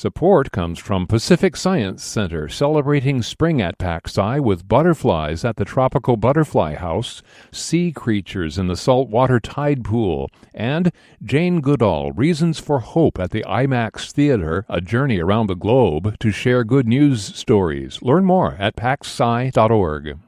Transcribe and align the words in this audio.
Support 0.00 0.50
comes 0.50 0.78
from 0.78 1.06
Pacific 1.06 1.54
Science 1.54 2.02
Center, 2.02 2.48
celebrating 2.48 3.20
spring 3.20 3.60
at 3.60 3.76
PacSci 3.76 4.40
with 4.40 4.66
butterflies 4.66 5.44
at 5.44 5.56
the 5.56 5.66
Tropical 5.66 6.16
Butterfly 6.16 6.76
House, 6.76 7.20
sea 7.52 7.92
creatures 7.92 8.56
in 8.56 8.66
the 8.66 8.78
saltwater 8.78 9.38
tide 9.38 9.84
pool, 9.84 10.30
and 10.54 10.90
Jane 11.22 11.60
Goodall, 11.60 12.12
Reasons 12.12 12.58
for 12.58 12.78
Hope 12.78 13.20
at 13.20 13.30
the 13.30 13.44
IMAX 13.46 14.10
Theater, 14.10 14.64
a 14.70 14.80
journey 14.80 15.18
around 15.18 15.48
the 15.48 15.54
globe 15.54 16.18
to 16.20 16.30
share 16.30 16.64
good 16.64 16.88
news 16.88 17.22
stories. 17.22 18.00
Learn 18.00 18.24
more 18.24 18.56
at 18.58 18.76
pacsci.org. 18.76 20.18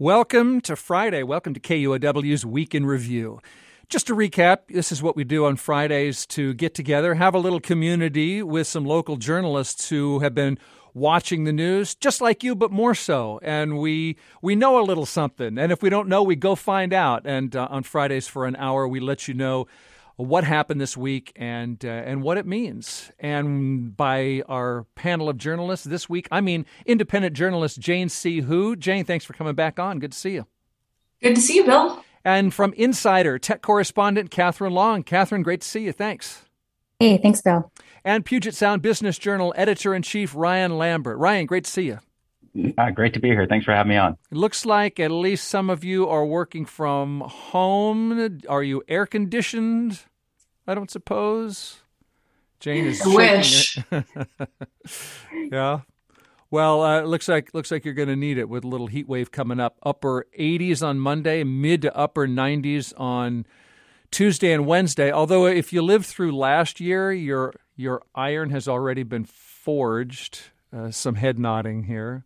Welcome 0.00 0.60
to 0.62 0.74
Friday. 0.74 1.22
Welcome 1.22 1.54
to 1.54 1.60
KUOW's 1.60 2.44
Week 2.44 2.74
in 2.74 2.84
Review. 2.84 3.38
Just 3.88 4.08
to 4.08 4.14
recap, 4.14 4.66
this 4.68 4.90
is 4.90 5.02
what 5.02 5.16
we 5.16 5.24
do 5.24 5.44
on 5.44 5.56
Fridays 5.56 6.26
to 6.26 6.54
get 6.54 6.74
together, 6.74 7.14
have 7.14 7.34
a 7.34 7.38
little 7.38 7.60
community 7.60 8.42
with 8.42 8.66
some 8.66 8.84
local 8.84 9.16
journalists 9.16 9.88
who 9.88 10.18
have 10.20 10.34
been 10.34 10.58
watching 10.92 11.44
the 11.44 11.52
news 11.52 11.94
just 11.94 12.22
like 12.22 12.42
you 12.42 12.54
but 12.54 12.70
more 12.72 12.94
so 12.94 13.38
and 13.42 13.76
we 13.76 14.16
we 14.40 14.56
know 14.56 14.80
a 14.80 14.82
little 14.82 15.04
something 15.04 15.58
and 15.58 15.70
if 15.70 15.82
we 15.82 15.90
don't 15.90 16.08
know 16.08 16.22
we 16.22 16.34
go 16.34 16.54
find 16.54 16.94
out 16.94 17.20
and 17.26 17.54
uh, 17.54 17.68
on 17.70 17.82
Fridays 17.82 18.26
for 18.26 18.46
an 18.46 18.56
hour 18.56 18.88
we 18.88 18.98
let 18.98 19.28
you 19.28 19.34
know 19.34 19.66
what 20.16 20.44
happened 20.44 20.80
this 20.80 20.96
week 20.96 21.32
and 21.36 21.84
uh, 21.84 21.88
and 21.88 22.22
what 22.22 22.38
it 22.38 22.46
means. 22.46 23.10
And 23.20 23.96
by 23.96 24.42
our 24.48 24.84
panel 24.94 25.28
of 25.28 25.36
journalists 25.36 25.86
this 25.86 26.08
week, 26.08 26.26
I 26.30 26.40
mean 26.40 26.66
independent 26.84 27.36
journalist 27.36 27.78
Jane 27.78 28.08
C. 28.08 28.40
Hu. 28.40 28.76
Jane, 28.76 29.04
thanks 29.04 29.24
for 29.24 29.34
coming 29.34 29.54
back 29.54 29.78
on. 29.78 29.98
Good 29.98 30.12
to 30.12 30.18
see 30.18 30.32
you. 30.32 30.46
Good 31.22 31.34
to 31.34 31.40
see 31.40 31.56
you, 31.56 31.64
Bill. 31.64 32.02
And 32.26 32.52
from 32.52 32.72
Insider, 32.72 33.38
tech 33.38 33.62
correspondent 33.62 34.32
Katherine 34.32 34.72
Long. 34.72 35.04
Katherine, 35.04 35.44
great 35.44 35.60
to 35.60 35.68
see 35.68 35.84
you. 35.84 35.92
Thanks. 35.92 36.42
Hey, 36.98 37.18
thanks, 37.18 37.40
Bill. 37.40 37.70
And 38.04 38.24
Puget 38.24 38.52
Sound 38.52 38.82
Business 38.82 39.16
Journal 39.16 39.54
editor 39.56 39.94
in 39.94 40.02
chief 40.02 40.34
Ryan 40.34 40.76
Lambert. 40.76 41.18
Ryan, 41.18 41.46
great 41.46 41.66
to 41.66 41.70
see 41.70 41.82
you. 41.86 42.00
Uh, 42.76 42.90
great 42.90 43.14
to 43.14 43.20
be 43.20 43.28
here. 43.28 43.46
Thanks 43.46 43.64
for 43.64 43.72
having 43.72 43.90
me 43.90 43.96
on. 43.96 44.16
It 44.32 44.36
looks 44.36 44.66
like 44.66 44.98
at 44.98 45.12
least 45.12 45.46
some 45.46 45.70
of 45.70 45.84
you 45.84 46.08
are 46.08 46.26
working 46.26 46.64
from 46.64 47.20
home. 47.20 48.40
Are 48.48 48.62
you 48.64 48.82
air 48.88 49.06
conditioned? 49.06 50.00
I 50.66 50.74
don't 50.74 50.90
suppose. 50.90 51.76
Jane 52.58 52.86
is. 52.86 53.02
Wish. 53.06 53.78
yeah. 55.52 55.80
Well, 56.50 56.82
uh, 56.82 57.02
looks 57.02 57.28
like 57.28 57.52
looks 57.54 57.70
like 57.70 57.84
you're 57.84 57.94
going 57.94 58.08
to 58.08 58.16
need 58.16 58.38
it 58.38 58.48
with 58.48 58.64
a 58.64 58.68
little 58.68 58.86
heat 58.86 59.08
wave 59.08 59.30
coming 59.30 59.58
up. 59.58 59.76
Upper 59.82 60.26
80s 60.38 60.86
on 60.86 60.98
Monday, 60.98 61.42
mid 61.42 61.82
to 61.82 61.96
upper 61.96 62.28
90s 62.28 62.92
on 62.96 63.46
Tuesday 64.10 64.52
and 64.52 64.66
Wednesday. 64.66 65.10
Although 65.10 65.46
if 65.46 65.72
you 65.72 65.82
lived 65.82 66.06
through 66.06 66.36
last 66.36 66.80
year, 66.80 67.12
your 67.12 67.52
your 67.74 68.02
iron 68.14 68.50
has 68.50 68.68
already 68.68 69.02
been 69.02 69.24
forged. 69.24 70.40
Uh, 70.72 70.90
some 70.90 71.14
head 71.16 71.38
nodding 71.38 71.84
here. 71.84 72.24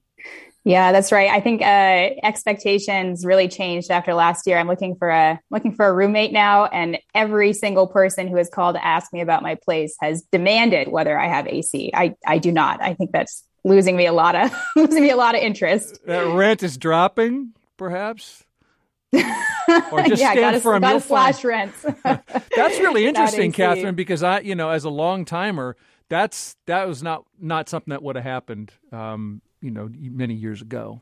Yeah, 0.64 0.92
that's 0.92 1.10
right. 1.10 1.30
I 1.30 1.40
think 1.40 1.62
uh, 1.62 2.10
expectations 2.22 3.24
really 3.24 3.48
changed 3.48 3.90
after 3.90 4.12
last 4.12 4.46
year. 4.46 4.58
I'm 4.58 4.68
looking 4.68 4.94
for 4.96 5.08
a 5.08 5.40
looking 5.50 5.74
for 5.74 5.86
a 5.86 5.92
roommate 5.92 6.32
now, 6.32 6.66
and 6.66 6.98
every 7.14 7.54
single 7.54 7.86
person 7.86 8.28
who 8.28 8.36
has 8.36 8.50
called 8.50 8.76
to 8.76 8.84
ask 8.84 9.10
me 9.12 9.22
about 9.22 9.42
my 9.42 9.54
place 9.54 9.96
has 10.00 10.22
demanded 10.30 10.88
whether 10.88 11.18
I 11.18 11.28
have 11.28 11.46
AC. 11.46 11.90
I 11.94 12.14
I 12.26 12.36
do 12.36 12.52
not. 12.52 12.82
I 12.82 12.92
think 12.92 13.12
that's 13.12 13.42
losing 13.64 13.96
me 13.96 14.06
a 14.06 14.12
lot 14.12 14.34
of 14.34 14.52
losing 14.76 15.02
me 15.02 15.10
a 15.10 15.16
lot 15.16 15.34
of 15.34 15.40
interest. 15.42 16.00
That 16.06 16.26
rent 16.34 16.62
is 16.62 16.76
dropping, 16.78 17.52
perhaps. 17.76 18.44
or 19.12 19.20
just 19.20 20.20
yeah, 20.20 20.32
stand 20.32 20.36
gotta, 20.40 20.60
firm. 20.60 20.80
gotta 20.82 20.94
You'll 20.94 21.00
slash 21.00 21.42
find- 21.42 21.44
rents. 21.44 21.82
That's 22.04 22.78
really 22.78 23.06
interesting, 23.06 23.50
Katherine, 23.52 23.94
because 23.96 24.22
I, 24.22 24.40
you 24.40 24.54
know, 24.54 24.70
as 24.70 24.84
a 24.84 24.90
long 24.90 25.24
timer, 25.24 25.76
that's 26.08 26.56
that 26.66 26.86
was 26.88 27.02
not 27.02 27.24
not 27.40 27.68
something 27.68 27.90
that 27.90 28.02
would 28.02 28.16
have 28.16 28.24
happened, 28.24 28.72
um, 28.92 29.40
you 29.60 29.70
know, 29.70 29.88
many 29.92 30.34
years 30.34 30.62
ago. 30.62 31.00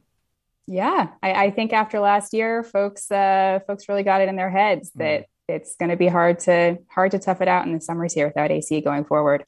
yeah, 0.67 1.09
I, 1.23 1.33
I 1.47 1.51
think 1.51 1.73
after 1.73 1.99
last 2.01 2.33
year, 2.35 2.63
folks 2.63 3.11
uh, 3.11 3.61
folks 3.67 3.89
really 3.89 4.03
got 4.03 4.21
it 4.23 4.29
in 4.29 4.37
their 4.37 4.51
heads 4.51 4.91
Mm. 4.91 4.99
that 4.99 5.27
it's 5.49 5.77
going 5.77 5.89
to 5.91 5.97
be 5.97 6.09
hard 6.09 6.41
to 6.41 6.79
hard 6.89 7.11
to 7.13 7.19
tough 7.19 7.41
it 7.41 7.49
out 7.49 7.67
in 7.67 7.73
the 7.73 7.81
summers 7.81 8.13
here 8.13 8.27
without 8.27 8.51
AC 8.51 8.81
going 8.83 9.05
forward. 9.05 9.45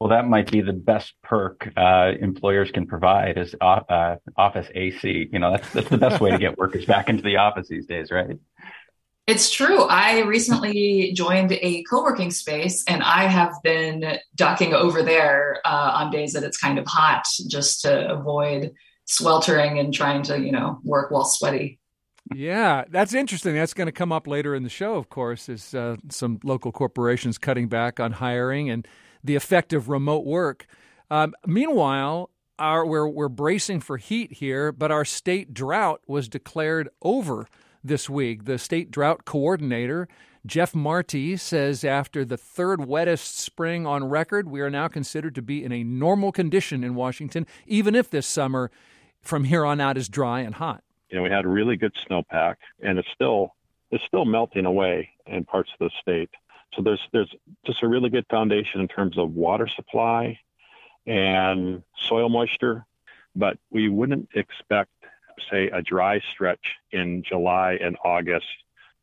Well, 0.00 0.10
that 0.10 0.28
might 0.28 0.50
be 0.50 0.60
the 0.60 0.72
best 0.72 1.14
perk 1.22 1.72
uh, 1.76 2.12
employers 2.20 2.70
can 2.70 2.86
provide 2.86 3.36
is 3.36 3.54
uh, 3.60 3.80
uh, 3.88 4.16
office 4.36 4.68
AC. 4.74 5.28
You 5.32 5.38
know, 5.38 5.52
that's 5.52 5.72
that's 5.72 5.88
the 5.88 5.98
best 5.98 6.20
way 6.20 6.30
to 6.30 6.38
get 6.38 6.56
workers 6.56 6.86
back 6.86 7.08
into 7.08 7.22
the 7.22 7.36
office 7.36 7.68
these 7.68 7.86
days, 7.86 8.10
right? 8.10 8.38
It's 9.26 9.50
true. 9.50 9.82
I 9.82 10.20
recently 10.20 11.12
joined 11.12 11.52
a 11.52 11.82
co 11.82 12.02
working 12.02 12.30
space 12.30 12.82
and 12.88 13.02
I 13.02 13.24
have 13.24 13.54
been 13.62 14.18
ducking 14.34 14.72
over 14.72 15.02
there 15.02 15.60
uh, 15.64 15.90
on 15.94 16.10
days 16.10 16.32
that 16.32 16.44
it's 16.44 16.56
kind 16.56 16.78
of 16.78 16.86
hot 16.86 17.24
just 17.48 17.82
to 17.82 18.10
avoid 18.10 18.72
sweltering 19.04 19.78
and 19.78 19.92
trying 19.92 20.22
to, 20.24 20.40
you 20.40 20.52
know, 20.52 20.80
work 20.82 21.10
while 21.10 21.24
sweaty. 21.24 21.78
Yeah, 22.34 22.84
that's 22.88 23.14
interesting. 23.14 23.54
That's 23.54 23.74
going 23.74 23.86
to 23.86 23.92
come 23.92 24.12
up 24.12 24.26
later 24.26 24.54
in 24.54 24.62
the 24.62 24.68
show, 24.70 24.94
of 24.94 25.10
course, 25.10 25.48
is 25.48 25.74
uh, 25.74 25.96
some 26.08 26.40
local 26.42 26.72
corporations 26.72 27.36
cutting 27.36 27.68
back 27.68 28.00
on 28.00 28.12
hiring 28.12 28.70
and 28.70 28.86
the 29.22 29.36
effect 29.36 29.72
of 29.72 29.88
remote 29.88 30.24
work. 30.24 30.66
Um, 31.10 31.34
meanwhile, 31.46 32.30
our, 32.58 32.84
we're, 32.84 33.08
we're 33.08 33.28
bracing 33.28 33.80
for 33.80 33.96
heat 33.96 34.32
here, 34.34 34.72
but 34.72 34.90
our 34.90 35.04
state 35.04 35.54
drought 35.54 36.00
was 36.06 36.28
declared 36.28 36.88
over 37.02 37.46
this 37.84 38.10
week. 38.10 38.44
The 38.44 38.58
state 38.58 38.90
drought 38.90 39.24
coordinator, 39.24 40.08
Jeff 40.44 40.74
Marti, 40.74 41.36
says 41.36 41.84
after 41.84 42.24
the 42.24 42.36
third 42.36 42.86
wettest 42.86 43.38
spring 43.38 43.86
on 43.86 44.08
record, 44.08 44.48
we 44.48 44.60
are 44.60 44.70
now 44.70 44.88
considered 44.88 45.34
to 45.36 45.42
be 45.42 45.64
in 45.64 45.72
a 45.72 45.84
normal 45.84 46.32
condition 46.32 46.82
in 46.82 46.94
Washington, 46.94 47.46
even 47.66 47.94
if 47.94 48.10
this 48.10 48.26
summer 48.26 48.70
from 49.22 49.44
here 49.44 49.64
on 49.64 49.80
out 49.80 49.96
is 49.96 50.08
dry 50.08 50.40
and 50.40 50.56
hot. 50.56 50.82
you 51.10 51.16
know, 51.16 51.22
we 51.22 51.30
had 51.30 51.44
a 51.44 51.48
really 51.48 51.76
good 51.76 51.92
snowpack, 52.08 52.56
and 52.82 52.98
it's 52.98 53.08
still 53.14 53.54
it's 53.90 54.04
still 54.06 54.24
melting 54.24 54.66
away 54.66 55.08
in 55.26 55.44
parts 55.44 55.70
of 55.80 55.88
the 55.88 55.90
state. 56.02 56.30
So 56.74 56.82
there's 56.82 57.00
there's 57.12 57.34
just 57.66 57.82
a 57.82 57.88
really 57.88 58.10
good 58.10 58.26
foundation 58.30 58.80
in 58.80 58.88
terms 58.88 59.18
of 59.18 59.32
water 59.32 59.68
supply 59.68 60.38
and 61.06 61.82
soil 61.96 62.28
moisture, 62.28 62.86
but 63.34 63.58
we 63.70 63.88
wouldn't 63.88 64.28
expect, 64.34 64.90
say, 65.50 65.68
a 65.68 65.80
dry 65.80 66.20
stretch 66.32 66.74
in 66.92 67.22
July 67.22 67.78
and 67.80 67.96
August 68.04 68.46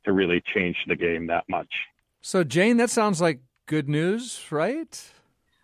to 0.03 0.13
really 0.13 0.41
change 0.41 0.77
the 0.87 0.95
game 0.95 1.27
that 1.27 1.45
much. 1.49 1.73
So, 2.21 2.43
Jane, 2.43 2.77
that 2.77 2.89
sounds 2.89 3.21
like 3.21 3.39
good 3.65 3.89
news, 3.89 4.45
right? 4.51 5.11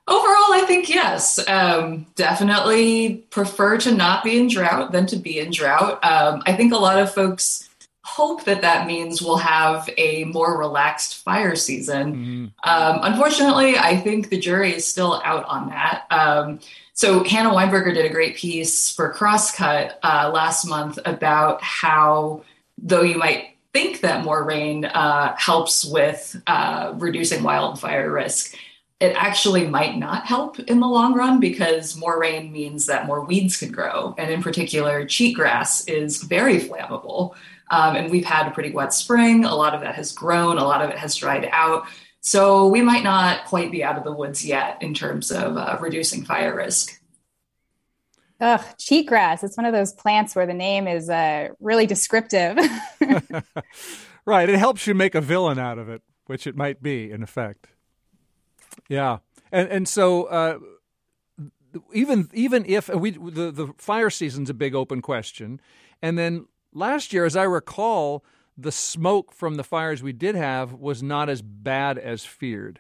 Overall, 0.08 0.54
I 0.54 0.64
think 0.68 0.90
yes. 0.90 1.40
Um, 1.48 2.08
definitely 2.16 3.28
prefer 3.30 3.78
to 3.78 3.92
not 3.92 4.24
be 4.24 4.38
in 4.38 4.48
drought 4.48 4.92
than 4.92 5.06
to 5.08 5.16
be 5.16 5.40
in 5.40 5.52
drought. 5.52 6.04
Um, 6.04 6.42
I 6.46 6.54
think 6.54 6.74
a 6.74 6.78
lot 6.78 7.00
of 7.00 7.14
folks 7.14 7.70
hope 8.04 8.46
that 8.46 8.62
that 8.62 8.88
means 8.88 9.22
we'll 9.22 9.38
have 9.38 9.90
a 9.98 10.24
more 10.26 10.58
relaxed 10.58 11.24
fire 11.24 11.56
season. 11.56 12.52
Um, 12.64 13.00
unfortunately, 13.04 13.78
I 13.78 13.96
think 13.98 14.30
the 14.30 14.40
jury 14.40 14.74
is 14.74 14.88
still 14.88 15.22
out 15.24 15.46
on 15.46 15.70
that. 15.70 16.06
Um, 16.10 16.60
so 16.94 17.24
Hannah 17.24 17.52
Weinberger 17.52 17.94
did 17.94 18.06
a 18.06 18.14
great 18.14 18.36
piece 18.36 18.92
for 18.92 19.14
Crosscut 19.14 19.98
uh, 20.04 20.32
last 20.34 20.66
month 20.66 21.00
about 21.06 21.62
how, 21.62 22.44
though 22.78 23.02
you 23.02 23.18
might 23.18 23.56
think 23.74 24.02
that 24.02 24.26
more 24.26 24.44
rain 24.44 24.86
uh, 24.86 25.36
helps 25.38 25.86
with 25.86 26.42
uh, 26.48 26.94
reducing 26.98 27.44
wildfire 27.44 28.12
risk, 28.12 28.56
it 29.00 29.16
actually 29.16 29.66
might 29.68 29.98
not 29.98 30.28
help 30.28 30.60
in 30.60 30.80
the 30.80 30.88
long 30.88 31.16
run 31.16 31.40
because 31.40 31.98
more 31.98 32.20
rain 32.20 32.52
means 32.52 32.86
that 32.86 33.08
more 33.08 33.26
weeds 33.26 33.58
can 33.58 33.72
grow. 33.72 34.14
And 34.18 34.30
in 34.30 34.44
particular, 34.44 35.06
cheatgrass 35.06 35.90
is 35.90 36.22
very 36.22 36.60
flammable. 36.60 37.34
Um, 37.72 37.96
and 37.96 38.12
we've 38.12 38.26
had 38.26 38.48
a 38.48 38.52
pretty 38.52 38.72
wet 38.72 38.94
spring. 38.94 39.46
A 39.46 39.56
lot 39.56 39.74
of 39.74 39.82
that 39.82 39.96
has 39.96 40.12
grown, 40.12 40.58
a 40.58 40.64
lot 40.64 40.82
of 40.82 40.90
it 40.92 40.98
has 40.98 41.16
dried 41.16 41.50
out. 41.52 41.88
So 42.20 42.68
we 42.68 42.82
might 42.82 43.04
not 43.04 43.46
quite 43.46 43.72
be 43.72 43.84
out 43.84 43.98
of 43.98 44.04
the 44.04 44.12
woods 44.12 44.46
yet 44.46 44.78
in 44.82 44.94
terms 44.94 45.32
of 45.32 45.58
uh, 45.58 45.78
reducing 45.82 46.24
fire 46.24 46.56
risk. 46.56 47.02
Ugh, 48.40 48.62
cheatgrass. 48.78 49.44
It's 49.44 49.58
one 49.58 49.66
of 49.66 49.73
those 49.73 49.94
plants 49.94 50.35
where 50.35 50.46
the 50.46 50.53
name 50.53 50.88
is 50.88 51.09
uh, 51.09 51.50
really 51.59 51.88
descriptive. 51.88 52.59
Right. 54.26 54.50
It 54.50 54.59
helps 54.59 54.85
you 54.85 54.94
make 54.94 55.16
a 55.16 55.22
villain 55.22 55.58
out 55.58 55.78
of 55.78 55.90
it, 55.90 56.02
which 56.28 56.46
it 56.46 56.56
might 56.56 56.82
be, 56.82 57.12
in 57.12 57.23
effect. 57.23 57.68
Yeah. 58.88 59.18
And 59.52 59.68
and 59.70 59.88
so 59.88 60.26
uh, 60.26 60.59
even 61.94 62.29
even 62.34 62.66
if 62.66 62.90
we 62.90 63.12
the 63.12 63.52
the 63.52 63.73
fire 63.78 64.09
season's 64.09 64.50
a 64.50 64.53
big 64.53 64.76
open 64.76 65.02
question, 65.02 65.59
and 66.02 66.18
then 66.18 66.46
last 66.73 67.14
year, 67.14 67.26
as 67.26 67.35
I 67.35 67.44
recall, 67.44 68.23
the 68.58 68.72
smoke 68.72 69.32
from 69.32 69.56
the 69.56 69.64
fires 69.64 70.03
we 70.03 70.14
did 70.14 70.35
have 70.35 70.73
was 70.73 71.02
not 71.02 71.29
as 71.29 71.41
bad 71.41 71.97
as 71.97 72.26
feared. 72.26 72.79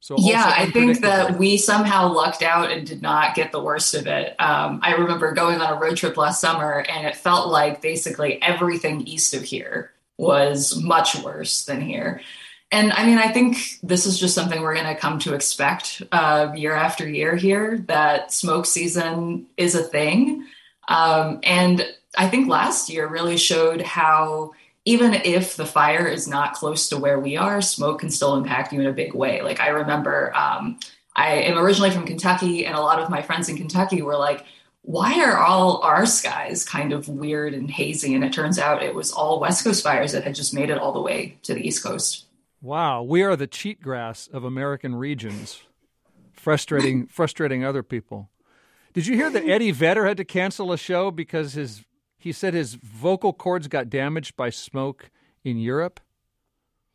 So 0.00 0.14
Yeah, 0.18 0.54
I 0.56 0.70
think 0.70 1.00
that 1.00 1.36
we 1.36 1.56
somehow 1.56 2.12
lucked 2.12 2.42
out 2.42 2.70
and 2.70 2.86
did 2.86 3.02
not 3.02 3.34
get 3.34 3.50
the 3.50 3.60
worst 3.60 3.92
of 3.92 4.06
it. 4.06 4.36
Um, 4.38 4.78
I 4.82 4.94
remember 4.94 5.32
going 5.32 5.60
on 5.60 5.76
a 5.76 5.80
road 5.80 5.96
trip 5.96 6.16
last 6.16 6.40
summer, 6.40 6.84
and 6.88 7.08
it 7.08 7.16
felt 7.16 7.48
like 7.48 7.82
basically 7.82 8.40
everything 8.40 9.00
east 9.00 9.34
of 9.34 9.42
here 9.42 9.90
was 10.16 10.80
much 10.80 11.16
worse 11.24 11.64
than 11.64 11.80
here. 11.80 12.20
And 12.70 12.92
I 12.92 13.04
mean, 13.04 13.18
I 13.18 13.32
think 13.32 13.78
this 13.82 14.06
is 14.06 14.18
just 14.18 14.34
something 14.34 14.60
we're 14.60 14.74
going 14.74 14.86
to 14.86 15.00
come 15.00 15.18
to 15.20 15.34
expect 15.34 16.02
uh, 16.12 16.52
year 16.54 16.74
after 16.74 17.08
year 17.08 17.34
here 17.34 17.78
that 17.88 18.32
smoke 18.32 18.66
season 18.66 19.46
is 19.56 19.74
a 19.74 19.82
thing. 19.82 20.46
Um, 20.88 21.40
and 21.42 21.86
I 22.16 22.28
think 22.28 22.48
last 22.48 22.88
year 22.88 23.06
really 23.06 23.36
showed 23.36 23.82
how 23.82 24.52
even 24.84 25.14
if 25.14 25.56
the 25.56 25.66
fire 25.66 26.06
is 26.06 26.28
not 26.28 26.54
close 26.54 26.88
to 26.88 26.96
where 26.96 27.18
we 27.18 27.36
are, 27.36 27.60
smoke 27.60 28.00
can 28.00 28.10
still 28.10 28.36
impact 28.36 28.72
you 28.72 28.80
in 28.80 28.86
a 28.86 28.92
big 28.92 29.14
way. 29.14 29.42
Like 29.42 29.60
I 29.60 29.68
remember, 29.68 30.34
um, 30.34 30.78
I 31.16 31.30
am 31.32 31.58
originally 31.58 31.90
from 31.90 32.06
Kentucky, 32.06 32.66
and 32.66 32.76
a 32.76 32.80
lot 32.80 33.00
of 33.00 33.10
my 33.10 33.20
friends 33.22 33.48
in 33.48 33.56
Kentucky 33.56 34.02
were 34.02 34.16
like, 34.16 34.44
why 34.82 35.20
are 35.24 35.38
all 35.38 35.78
our 35.78 36.06
skies 36.06 36.64
kind 36.64 36.92
of 36.92 37.08
weird 37.08 37.52
and 37.52 37.68
hazy? 37.68 38.14
And 38.14 38.22
it 38.22 38.32
turns 38.32 38.58
out 38.58 38.84
it 38.84 38.94
was 38.94 39.10
all 39.10 39.40
West 39.40 39.64
Coast 39.64 39.82
fires 39.82 40.12
that 40.12 40.22
had 40.22 40.36
just 40.36 40.54
made 40.54 40.70
it 40.70 40.78
all 40.78 40.92
the 40.92 41.00
way 41.00 41.36
to 41.42 41.54
the 41.54 41.66
East 41.66 41.82
Coast. 41.82 42.26
Wow, 42.62 43.02
we 43.02 43.22
are 43.22 43.34
the 43.34 43.48
cheatgrass 43.48 44.32
of 44.32 44.44
American 44.44 44.94
regions, 44.94 45.60
frustrating 46.32 47.08
frustrating 47.08 47.64
other 47.64 47.82
people. 47.82 48.30
Did 48.96 49.06
you 49.06 49.14
hear 49.14 49.28
that 49.28 49.46
Eddie 49.46 49.72
Vedder 49.72 50.06
had 50.06 50.16
to 50.16 50.24
cancel 50.24 50.72
a 50.72 50.78
show 50.78 51.10
because 51.10 51.52
his 51.52 51.84
he 52.16 52.32
said 52.32 52.54
his 52.54 52.76
vocal 52.76 53.34
cords 53.34 53.68
got 53.68 53.90
damaged 53.90 54.36
by 54.36 54.48
smoke 54.48 55.10
in 55.44 55.58
Europe? 55.58 56.00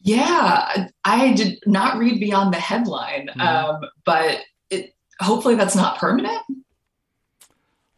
Yeah, 0.01 0.87
I 1.05 1.33
did 1.33 1.59
not 1.67 1.99
read 1.99 2.19
beyond 2.19 2.55
the 2.55 2.59
headline, 2.59 3.27
mm-hmm. 3.27 3.39
um, 3.39 3.81
but 4.03 4.39
it, 4.71 4.95
hopefully 5.19 5.53
that's 5.53 5.75
not 5.75 5.99
permanent. 5.99 6.41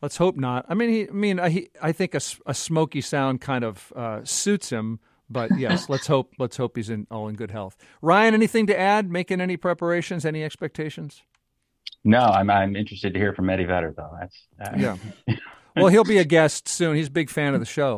Let's 0.02 0.18
hope 0.18 0.36
not. 0.36 0.66
I 0.68 0.74
mean, 0.74 0.90
he, 0.90 1.08
I 1.08 1.14
mean, 1.14 1.40
I, 1.40 1.68
I 1.82 1.94
think 1.94 2.14
a, 2.14 2.20
a 2.46 2.54
smoky 2.54 3.00
sound 3.00 3.40
kind 3.40 3.64
of 3.64 3.94
uh, 3.96 4.20
suits 4.26 4.70
him. 4.70 5.00
But 5.30 5.52
yes, 5.58 5.88
let's 5.88 6.08
hope 6.08 6.34
let's 6.38 6.58
hope 6.58 6.76
he's 6.76 6.90
in 6.90 7.08
all 7.10 7.30
in 7.30 7.36
good 7.36 7.52
health. 7.52 7.78
Ryan, 8.02 8.34
anything 8.34 8.68
to 8.68 8.78
add? 8.78 9.10
Making 9.10 9.40
any 9.40 9.56
preparations? 9.56 10.26
Any 10.26 10.44
expectations? 10.44 11.24
No, 12.04 12.20
I'm 12.20 12.50
I'm 12.50 12.76
interested 12.76 13.14
to 13.14 13.20
hear 13.20 13.34
from 13.34 13.50
Eddie 13.50 13.66
Vedder 13.66 13.94
though. 13.96 14.18
That's 14.20 14.48
uh, 14.60 14.76
yeah. 14.78 14.98
well, 15.76 15.88
he'll 15.88 16.04
be 16.04 16.18
a 16.18 16.26
guest 16.26 16.68
soon. 16.68 16.96
He's 16.96 17.08
a 17.08 17.12
big 17.12 17.30
fan 17.30 17.54
of 17.54 17.60
the 17.60 17.66
show. 17.66 17.98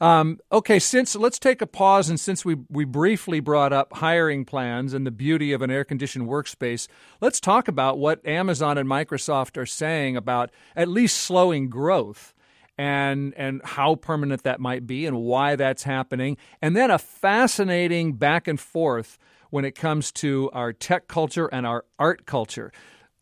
Um, 0.00 0.40
okay, 0.50 0.80
since 0.80 1.14
let's 1.14 1.38
take 1.38 1.62
a 1.62 1.66
pause, 1.66 2.08
and 2.08 2.18
since 2.18 2.44
we 2.44 2.56
we 2.68 2.84
briefly 2.84 3.40
brought 3.40 3.72
up 3.72 3.92
hiring 3.94 4.44
plans 4.44 4.94
and 4.94 5.06
the 5.06 5.12
beauty 5.12 5.52
of 5.52 5.62
an 5.62 5.70
air 5.70 5.84
conditioned 5.84 6.28
workspace, 6.28 6.88
let's 7.20 7.40
talk 7.40 7.68
about 7.68 7.98
what 7.98 8.24
Amazon 8.26 8.78
and 8.78 8.88
Microsoft 8.88 9.56
are 9.56 9.66
saying 9.66 10.16
about 10.16 10.50
at 10.74 10.88
least 10.88 11.18
slowing 11.18 11.68
growth 11.68 12.34
and 12.76 13.32
and 13.36 13.60
how 13.64 13.94
permanent 13.94 14.42
that 14.42 14.60
might 14.60 14.86
be 14.86 15.06
and 15.06 15.18
why 15.18 15.56
that's 15.56 15.84
happening, 15.84 16.36
and 16.60 16.76
then 16.76 16.90
a 16.90 16.98
fascinating 16.98 18.14
back 18.14 18.48
and 18.48 18.58
forth 18.58 19.18
when 19.50 19.64
it 19.64 19.76
comes 19.76 20.10
to 20.10 20.50
our 20.52 20.72
tech 20.72 21.06
culture 21.06 21.46
and 21.46 21.66
our 21.66 21.84
art 21.98 22.26
culture 22.26 22.72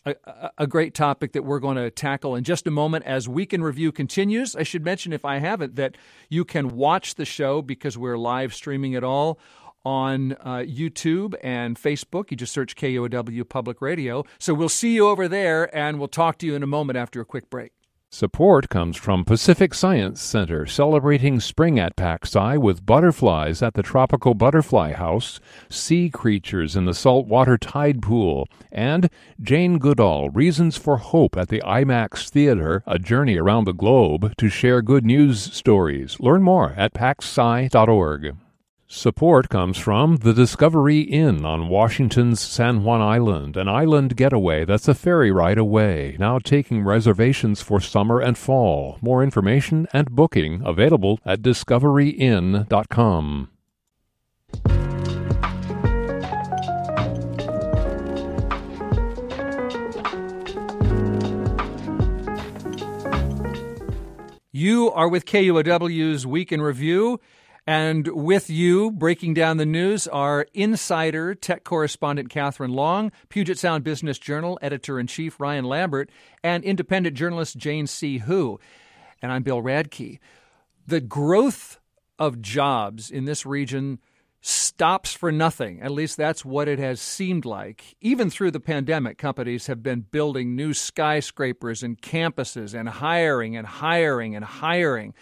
a, 0.06 0.50
a, 0.58 0.66
great 0.66 0.94
topic 0.94 1.32
that 1.32 1.44
we're 1.44 1.58
going 1.58 1.76
to 1.76 1.90
tackle 1.90 2.34
in 2.34 2.44
just 2.44 2.66
a 2.66 2.70
moment 2.70 3.04
as 3.04 3.28
Week 3.28 3.52
in 3.52 3.62
Review 3.62 3.92
continues. 3.92 4.56
I 4.56 4.62
should 4.62 4.84
mention, 4.84 5.12
if 5.12 5.24
I 5.24 5.38
haven't, 5.38 5.76
that 5.76 5.96
you 6.28 6.44
can 6.44 6.68
watch 6.68 7.16
the 7.16 7.24
show 7.24 7.62
because 7.62 7.98
we're 7.98 8.16
live 8.16 8.54
streaming 8.54 8.92
it 8.94 9.04
all 9.04 9.38
on 9.84 10.32
uh, 10.32 10.64
YouTube 10.66 11.34
and 11.42 11.76
Facebook. 11.76 12.30
You 12.30 12.36
just 12.36 12.52
search 12.52 12.76
KUOW 12.76 13.48
Public 13.48 13.80
Radio. 13.80 14.24
So 14.38 14.54
we'll 14.54 14.68
see 14.68 14.94
you 14.94 15.08
over 15.08 15.28
there, 15.28 15.74
and 15.76 15.98
we'll 15.98 16.08
talk 16.08 16.38
to 16.38 16.46
you 16.46 16.54
in 16.54 16.62
a 16.62 16.66
moment 16.66 16.98
after 16.98 17.20
a 17.20 17.24
quick 17.24 17.50
break. 17.50 17.72
Support 18.12 18.68
comes 18.68 18.96
from 18.96 19.24
Pacific 19.24 19.72
Science 19.72 20.20
Center, 20.20 20.66
celebrating 20.66 21.38
spring 21.38 21.78
at 21.78 21.94
PacSci 21.94 22.58
with 22.58 22.84
butterflies 22.84 23.62
at 23.62 23.74
the 23.74 23.84
Tropical 23.84 24.34
Butterfly 24.34 24.94
House, 24.94 25.38
sea 25.68 26.10
creatures 26.10 26.74
in 26.74 26.86
the 26.86 26.92
saltwater 26.92 27.56
tide 27.56 28.02
pool, 28.02 28.48
and 28.72 29.10
Jane 29.40 29.78
Goodall, 29.78 30.28
Reasons 30.30 30.76
for 30.76 30.96
Hope 30.96 31.36
at 31.36 31.50
the 31.50 31.62
IMAX 31.64 32.28
Theater, 32.28 32.82
a 32.84 32.98
journey 32.98 33.36
around 33.36 33.64
the 33.64 33.72
globe 33.72 34.34
to 34.38 34.48
share 34.48 34.82
good 34.82 35.06
news 35.06 35.40
stories. 35.40 36.18
Learn 36.18 36.42
more 36.42 36.74
at 36.76 36.92
pacsci.org. 36.92 38.34
Support 38.92 39.50
comes 39.50 39.78
from 39.78 40.16
the 40.16 40.32
Discovery 40.32 41.02
Inn 41.02 41.44
on 41.44 41.68
Washington's 41.68 42.40
San 42.40 42.82
Juan 42.82 43.00
Island, 43.00 43.56
an 43.56 43.68
island 43.68 44.16
getaway 44.16 44.64
that's 44.64 44.88
a 44.88 44.96
ferry 44.96 45.30
ride 45.30 45.58
away, 45.58 46.16
now 46.18 46.40
taking 46.40 46.82
reservations 46.82 47.62
for 47.62 47.80
summer 47.80 48.18
and 48.18 48.36
fall. 48.36 48.98
More 49.00 49.22
information 49.22 49.86
and 49.92 50.10
booking 50.10 50.60
available 50.64 51.20
at 51.24 51.40
discoveryinn.com. 51.40 53.50
You 64.50 64.90
are 64.90 65.08
with 65.08 65.26
KUOW's 65.26 66.26
Week 66.26 66.50
in 66.50 66.60
Review. 66.60 67.20
And 67.70 68.08
with 68.08 68.50
you, 68.50 68.90
breaking 68.90 69.34
down 69.34 69.58
the 69.58 69.64
news, 69.64 70.08
are 70.08 70.48
insider 70.54 71.36
tech 71.36 71.62
correspondent 71.62 72.28
Katherine 72.28 72.72
Long, 72.72 73.12
Puget 73.28 73.58
Sound 73.58 73.84
Business 73.84 74.18
Journal 74.18 74.58
editor 74.60 74.98
in 74.98 75.06
chief 75.06 75.38
Ryan 75.38 75.66
Lambert, 75.66 76.10
and 76.42 76.64
independent 76.64 77.16
journalist 77.16 77.56
Jane 77.56 77.86
C. 77.86 78.18
Hu. 78.18 78.58
And 79.22 79.30
I'm 79.30 79.44
Bill 79.44 79.62
Radke. 79.62 80.18
The 80.88 81.00
growth 81.00 81.78
of 82.18 82.42
jobs 82.42 83.08
in 83.08 83.24
this 83.24 83.46
region 83.46 84.00
stops 84.40 85.12
for 85.12 85.30
nothing. 85.30 85.80
At 85.80 85.92
least 85.92 86.16
that's 86.16 86.44
what 86.44 86.66
it 86.66 86.80
has 86.80 87.00
seemed 87.00 87.44
like. 87.44 87.94
Even 88.00 88.30
through 88.30 88.50
the 88.50 88.58
pandemic, 88.58 89.16
companies 89.16 89.68
have 89.68 89.80
been 89.80 90.00
building 90.10 90.56
new 90.56 90.74
skyscrapers 90.74 91.84
and 91.84 92.02
campuses 92.02 92.74
and 92.74 92.88
hiring 92.88 93.56
and 93.56 93.68
hiring 93.68 94.34
and 94.34 94.44
hiring 94.44 95.14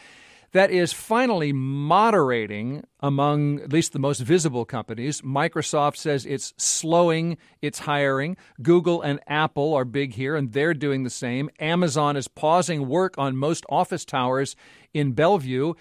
that 0.53 0.71
is 0.71 0.93
finally 0.93 1.53
moderating 1.53 2.85
among 3.01 3.61
at 3.61 3.73
least 3.73 3.93
the 3.93 3.99
most 3.99 4.21
visible 4.21 4.65
companies. 4.65 5.21
Microsoft 5.21 5.97
says 5.97 6.25
it's 6.25 6.55
slowing 6.57 7.37
its 7.61 7.81
hiring. 7.81 8.37
Google 8.63 9.03
and 9.03 9.21
Apple 9.27 9.75
are 9.75 9.85
big 9.85 10.15
here, 10.15 10.37
and 10.37 10.53
they're 10.53 10.75
doing 10.75 11.05
the 11.05 11.11
same. 11.11 11.51
Amazon 11.61 12.17
is 12.17 12.29
pausing 12.29 12.89
work 12.89 13.17
on 13.19 13.37
most 13.37 13.65
office 13.69 14.05
towers 14.05 14.57
in 14.95 15.13
Bellevue. 15.13 15.75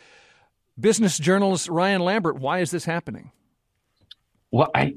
Business 0.79 1.17
journalist 1.17 1.69
Ryan 1.69 2.01
Lambert, 2.01 2.37
why 2.37 2.59
is 2.59 2.71
this 2.71 2.85
happening? 2.85 3.31
Well, 4.51 4.69
I 4.75 4.93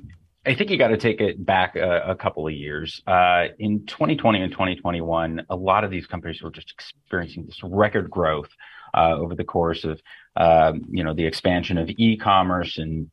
I 0.46 0.54
think 0.54 0.70
you 0.70 0.78
got 0.78 0.88
to 0.88 0.96
take 0.96 1.20
it 1.20 1.44
back 1.44 1.76
a, 1.76 2.10
a 2.10 2.14
couple 2.14 2.46
of 2.46 2.54
years. 2.54 3.02
Uh, 3.06 3.48
in 3.58 3.84
2020 3.86 4.40
and 4.40 4.50
2021, 4.50 5.42
a 5.50 5.56
lot 5.56 5.84
of 5.84 5.90
these 5.90 6.06
companies 6.06 6.40
were 6.42 6.50
just 6.50 6.70
experiencing 6.70 7.44
this 7.44 7.60
record 7.62 8.10
growth 8.10 8.48
over 8.94 9.34
the 9.34 9.44
course 9.44 9.84
of 9.84 10.00
uh, 10.36 10.72
you 10.88 11.04
know 11.04 11.14
the 11.14 11.26
expansion 11.26 11.78
of 11.78 11.90
e-commerce 11.90 12.78
and 12.78 13.10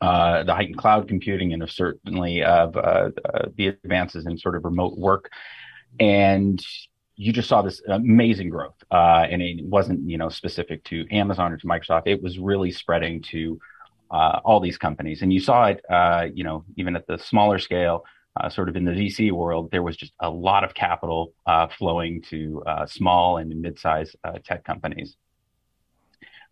uh, 0.00 0.42
the 0.44 0.54
heightened 0.54 0.76
cloud 0.76 1.08
computing 1.08 1.52
and 1.52 1.62
of 1.62 1.70
certainly 1.70 2.42
of 2.42 2.76
uh, 2.76 3.10
uh, 3.24 3.46
the 3.56 3.68
advances 3.68 4.26
in 4.26 4.36
sort 4.36 4.56
of 4.56 4.64
remote 4.64 4.98
work. 4.98 5.30
And 5.98 6.62
you 7.16 7.32
just 7.32 7.48
saw 7.48 7.62
this 7.62 7.80
amazing 7.88 8.50
growth 8.50 8.74
uh, 8.90 9.24
and 9.30 9.40
it 9.40 9.64
wasn't 9.64 10.08
you 10.08 10.18
know 10.18 10.28
specific 10.28 10.82
to 10.84 11.06
amazon 11.10 11.52
or 11.52 11.56
to 11.56 11.66
microsoft. 11.66 12.02
It 12.06 12.22
was 12.22 12.38
really 12.38 12.72
spreading 12.72 13.22
to 13.30 13.58
all 14.10 14.60
these 14.60 14.78
companies. 14.78 15.22
And 15.22 15.32
you 15.32 15.40
saw 15.40 15.66
it 15.66 15.80
you 16.34 16.44
know 16.44 16.64
even 16.76 16.96
at 16.96 17.06
the 17.06 17.18
smaller 17.18 17.58
scale 17.58 18.04
uh, 18.40 18.48
sort 18.48 18.68
of 18.68 18.76
in 18.76 18.84
the 18.84 18.92
VC 18.92 19.30
world, 19.30 19.70
there 19.70 19.82
was 19.82 19.96
just 19.96 20.12
a 20.20 20.28
lot 20.28 20.64
of 20.64 20.74
capital 20.74 21.32
uh, 21.46 21.68
flowing 21.68 22.22
to 22.22 22.62
uh, 22.66 22.86
small 22.86 23.36
and 23.38 23.60
mid-sized 23.60 24.16
uh, 24.24 24.38
tech 24.44 24.64
companies. 24.64 25.16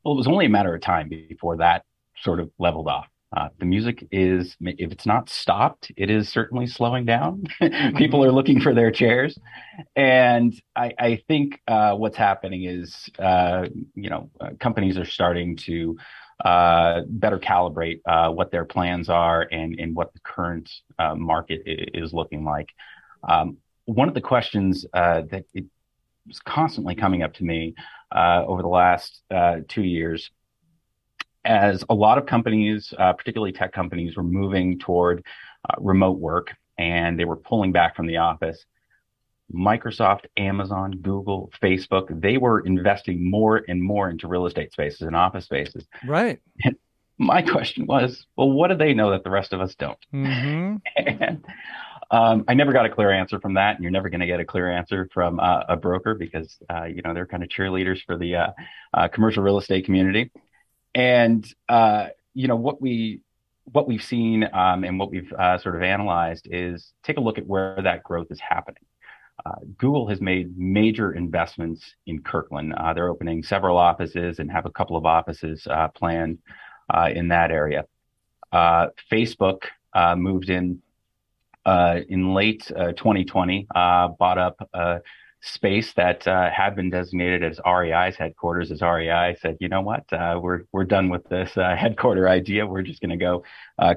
Well, 0.05 0.15
it 0.15 0.17
was 0.17 0.29
only 0.29 0.47
a 0.47 0.51
matter 0.51 0.75
of 0.75 0.81
time 0.81 1.09
before 1.09 1.57
that 1.59 1.85
sort 2.17 2.41
of 2.41 2.51
leveled 2.59 2.89
off. 2.89 3.07
Uh, 3.35 3.49
the 3.59 3.65
music 3.65 4.07
is, 4.13 4.57
if 4.61 4.93
it's 4.93 5.07
not 5.07 5.31
stopped, 5.31 5.91
it 5.97 6.11
is 6.11 6.29
certainly 6.29 6.67
slowing 6.67 7.07
down. 7.07 7.45
People 7.97 8.23
are 8.23 8.31
looking 8.31 8.61
for 8.61 8.75
their 8.75 8.91
chairs, 8.91 9.39
and 9.97 10.55
I, 10.77 10.93
I 10.99 11.23
think 11.29 11.59
uh, 11.67 11.95
what's 11.95 12.17
happening 12.17 12.65
is, 12.65 13.09
you 13.19 14.11
know, 14.11 14.31
companies 14.61 14.99
are 14.99 15.07
starting 15.07 15.57
to 15.57 15.97
uh, 16.45 17.03
better 17.07 17.39
calibrate 17.39 18.01
uh, 18.07 18.31
what 18.31 18.51
their 18.51 18.65
plans 18.65 19.09
are 19.09 19.47
and, 19.51 19.79
and 19.79 19.95
what 19.95 20.13
the 20.13 20.21
current 20.21 20.71
uh, 20.99 21.15
market 21.15 21.63
is 21.67 22.13
looking 22.13 22.45
like. 22.45 22.69
Um, 23.29 23.59
one 23.85 24.09
of 24.09 24.15
the 24.15 24.21
questions 24.21 24.87
uh, 24.93 25.23
that 25.31 25.45
it 25.55 25.65
was 26.27 26.41
constantly 26.41 26.95
coming 26.95 27.23
up 27.23 27.35
to 27.35 27.45
me 27.45 27.75
uh, 28.15 28.45
over 28.47 28.63
the 28.63 28.69
last 28.69 29.23
uh, 29.31 29.57
two 29.69 29.83
years, 29.83 30.31
as 31.45 31.85
a 31.91 31.95
lot 31.95 32.19
of 32.19 32.27
companies, 32.27 32.95
particularly 32.97 33.53
tech 33.53 33.73
companies, 33.73 34.17
were 34.17 34.23
moving 34.23 34.79
toward 34.79 35.25
remote 35.79 36.19
work 36.19 36.55
and 36.79 37.19
they 37.19 37.25
were 37.25 37.37
pulling 37.37 37.73
back 37.73 37.97
from 37.97 38.07
the 38.07 38.19
office. 38.19 38.65
Microsoft, 39.53 40.27
Amazon, 40.37 40.93
Google, 41.03 41.51
Facebook, 41.63 42.21
they 42.21 42.39
were 42.39 42.61
investing 42.61 43.31
more 43.31 43.63
and 43.69 43.83
more 43.83 44.11
into 44.11 44.29
real 44.29 44.47
estate 44.47 44.73
spaces 44.73 45.03
and 45.03 45.17
office 45.17 45.45
spaces. 45.45 45.87
Right. 46.07 46.41
And 46.65 46.77
my 47.19 47.43
question 47.43 47.87
was, 47.87 48.27
well, 48.37 48.51
what 48.51 48.69
do 48.69 48.77
they 48.77 48.95
know 48.95 49.11
that 49.11 49.25
the 49.25 49.31
rest 49.31 49.53
of 49.53 49.61
us 49.61 49.75
don't? 49.75 49.99
Mm-hmm. 50.13 50.77
and 50.97 51.45
um, 52.11 52.45
I 52.47 52.55
never 52.55 52.73
got 52.73 52.85
a 52.85 52.91
clear 52.91 53.11
answer 53.11 53.41
from 53.41 53.55
that, 53.55 53.77
and 53.77 53.83
you're 53.83 53.91
never 53.91 54.11
going 54.11 54.21
to 54.21 54.27
get 54.27 54.39
a 54.39 54.45
clear 54.45 54.71
answer 54.71 55.09
from 55.15 55.41
uh, 55.41 55.63
a 55.69 55.77
broker 55.77 56.15
because 56.15 56.59
uh, 56.69 56.85
you 56.85 57.01
know 57.03 57.15
they're 57.15 57.27
kind 57.27 57.43
of 57.43 57.49
cheerleaders 57.49 58.05
for 58.05 58.19
the 58.19 58.37
uh, 58.37 58.47
uh 58.93 59.09
commercial 59.09 59.43
real 59.43 59.59
estate 59.59 59.87
community. 59.87 60.31
And 60.95 61.47
uh, 61.71 62.09
you 62.35 62.49
know 62.49 62.57
what 62.57 62.83
we 62.83 63.23
what 63.65 63.89
we've 63.89 64.03
seen 64.03 64.49
um, 64.53 64.85
and 64.85 64.99
what 64.99 65.11
we've 65.11 65.33
uh, 65.33 65.57
sort 65.59 65.77
of 65.77 65.83
analyzed 65.83 66.49
is 66.51 66.93
take 67.03 67.17
a 67.17 67.21
look 67.21 67.39
at 67.39 67.47
where 67.47 67.81
that 67.83 68.03
growth 68.03 68.27
is 68.31 68.41
happening. 68.41 68.83
Google 69.79 70.09
has 70.09 70.21
made 70.21 70.57
major 70.57 71.13
investments 71.13 71.95
in 72.07 72.23
Kirkland. 72.23 72.75
they're 72.95 73.09
opening 73.09 73.43
several 73.43 73.77
offices 73.77 74.39
and 74.39 74.51
have 74.51 74.67
a 74.67 74.71
couple 74.71 74.97
of 74.97 75.05
offices 75.05 75.67
planned 75.95 76.39
in 77.15 77.29
that 77.29 77.51
area. 77.51 77.85
Facebook 78.53 79.65
moved 80.17 80.51
in 80.51 80.81
uh, 81.65 82.01
in 82.09 82.35
late 82.35 82.71
uh, 82.77 82.93
2020 82.93 83.69
uh, 83.75 84.09
bought 84.09 84.39
up 84.39 84.69
a 84.75 85.01
space 85.41 85.93
that 85.93 86.27
uh, 86.27 86.51
had 86.51 86.75
been 86.75 86.91
designated 86.91 87.45
as 87.45 87.61
REI's 87.65 88.17
headquarters. 88.17 88.71
As 88.71 88.81
REI 88.81 89.37
said, 89.41 89.57
you 89.61 89.69
know 89.69 89.81
what, 89.81 90.13
uh, 90.13 90.39
we're 90.43 90.63
we're 90.73 90.85
done 90.85 91.09
with 91.09 91.29
this 91.29 91.55
headquarter 91.55 92.29
idea. 92.29 92.67
We're 92.67 92.83
just 92.83 93.01
going 93.01 93.17
to 93.17 93.17
go 93.17 93.45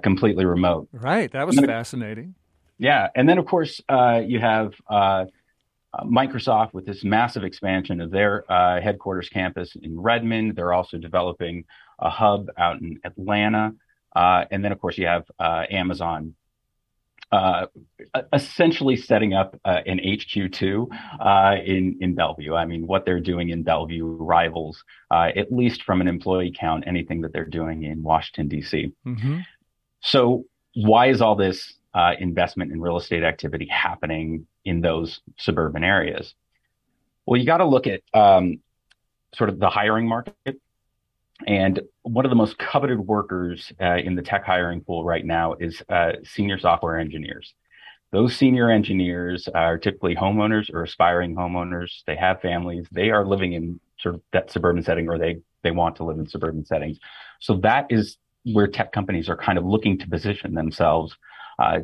completely 0.04 0.46
remote. 0.46 0.90
Right. 0.92 1.32
That 1.32 1.48
was 1.48 1.60
fascinating. 1.60 2.36
Yeah, 2.78 3.08
and 3.16 3.28
then 3.28 3.38
of 3.38 3.46
course 3.46 3.82
you 3.90 4.40
have. 4.40 4.74
Microsoft, 6.04 6.74
with 6.74 6.86
this 6.86 7.06
massive 7.06 7.46
expansion 7.46 8.02
of 8.02 8.12
their 8.12 8.44
headquarters 8.50 9.30
campus 9.30 9.78
in 9.82 9.98
Redmond, 9.98 10.58
they're 10.58 10.74
also 10.74 10.98
developing 10.98 11.64
a 12.00 12.10
hub 12.10 12.48
out 12.58 12.82
in 12.82 13.00
Atlanta. 13.06 13.72
and 14.14 14.62
then, 14.62 14.74
of 14.74 14.82
course, 14.82 14.98
you 14.98 15.08
have 15.08 15.24
Amazon 15.40 16.36
uh, 17.32 17.66
essentially 18.34 18.96
setting 18.96 19.34
up 19.34 19.60
uh, 19.66 19.82
an 19.86 20.00
HQ2 20.00 20.88
uh, 21.20 21.56
in 21.66 21.98
in 22.00 22.16
Bellevue. 22.16 22.54
I 22.54 22.66
mean, 22.66 22.88
what 22.88 23.06
they're 23.06 23.20
doing 23.20 23.50
in 23.50 23.64
Bellevue 23.64 24.06
rivals, 24.06 24.84
uh, 25.12 25.30
at 25.36 25.52
least 25.52 25.84
from 25.84 26.02
an 26.02 26.08
employee 26.08 26.54
count, 26.58 26.86
anything 26.88 27.22
that 27.22 27.34
they're 27.34 27.46
doing 27.46 27.84
in 27.84 28.04
Washington 28.04 28.48
D.C. 28.48 28.94
Mm-hmm. 29.06 29.40
So, 30.02 30.46
why 30.76 31.08
is 31.08 31.22
all 31.22 31.36
this 31.36 31.75
uh, 31.96 32.12
investment 32.20 32.72
in 32.72 32.80
real 32.82 32.98
estate 32.98 33.24
activity 33.24 33.68
happening 33.68 34.46
in 34.66 34.82
those 34.82 35.22
suburban 35.38 35.84
areas? 35.84 36.36
Well, 37.26 37.40
you 37.40 37.46
got 37.46 37.58
to 37.58 37.66
look 37.66 37.88
at 37.88 38.02
um, 38.14 38.60
sort 39.34 39.50
of 39.50 39.58
the 39.58 39.70
hiring 39.70 40.08
market 40.08 40.60
and 41.46 41.82
one 42.04 42.26
of 42.26 42.30
the 42.30 42.36
most 42.36 42.58
coveted 42.58 43.00
workers 43.00 43.72
uh, 43.82 43.98
in 43.98 44.16
the 44.16 44.22
tech 44.22 44.46
hiring 44.46 44.82
pool 44.82 45.04
right 45.04 45.26
now 45.26 45.54
is 45.54 45.82
uh, 45.90 46.14
senior 46.24 46.58
software 46.58 46.98
engineers. 46.98 47.54
Those 48.12 48.36
senior 48.36 48.70
engineers 48.70 49.50
are 49.54 49.78
typically 49.78 50.16
homeowners 50.16 50.74
or 50.74 50.84
aspiring 50.84 51.36
homeowners. 51.36 52.04
They 52.08 52.16
have 52.16 52.40
families. 52.40 52.88
They 52.92 53.10
are 53.10 53.26
living 53.26 53.54
in 53.54 53.80
sort 54.00 54.16
of 54.16 54.22
that 54.32 54.52
suburban 54.52 54.84
setting, 54.84 55.10
or 55.10 55.18
they 55.18 55.42
they 55.64 55.72
want 55.72 55.98
to 55.98 56.06
live 56.06 56.20
in 56.20 56.28
suburban 56.28 56.66
settings. 56.66 57.00
So 57.40 57.58
that 57.58 57.88
is 57.90 58.18
where 58.44 58.68
tech 58.68 58.94
companies 58.94 59.28
are 59.28 59.36
kind 59.36 59.58
of 59.58 59.66
looking 59.66 59.98
to 59.98 60.08
position 60.08 60.54
themselves 60.54 61.18
uh, 61.60 61.80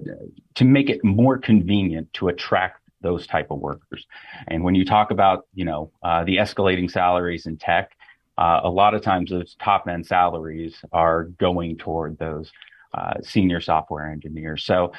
to 0.55 0.65
make 0.65 0.89
it 0.89 1.03
more 1.03 1.37
convenient 1.37 2.11
to 2.13 2.27
attract 2.27 2.81
those 3.01 3.25
type 3.25 3.47
of 3.49 3.59
workers. 3.59 4.05
And 4.47 4.63
when 4.63 4.75
you 4.75 4.85
talk 4.85 5.11
about 5.11 5.47
you 5.53 5.65
know 5.65 5.91
uh, 6.03 6.23
the 6.23 6.37
escalating 6.37 6.89
salaries 6.89 7.45
in 7.45 7.57
tech, 7.57 7.91
uh, 8.37 8.61
a 8.63 8.69
lot 8.69 8.93
of 8.93 9.01
times 9.01 9.29
those 9.29 9.55
top 9.61 9.87
end 9.87 10.05
salaries 10.05 10.75
are 10.91 11.25
going 11.25 11.77
toward 11.77 12.17
those 12.17 12.51
uh, 12.93 13.13
senior 13.23 13.61
software 13.61 14.11
engineers. 14.11 14.65
So 14.65 14.91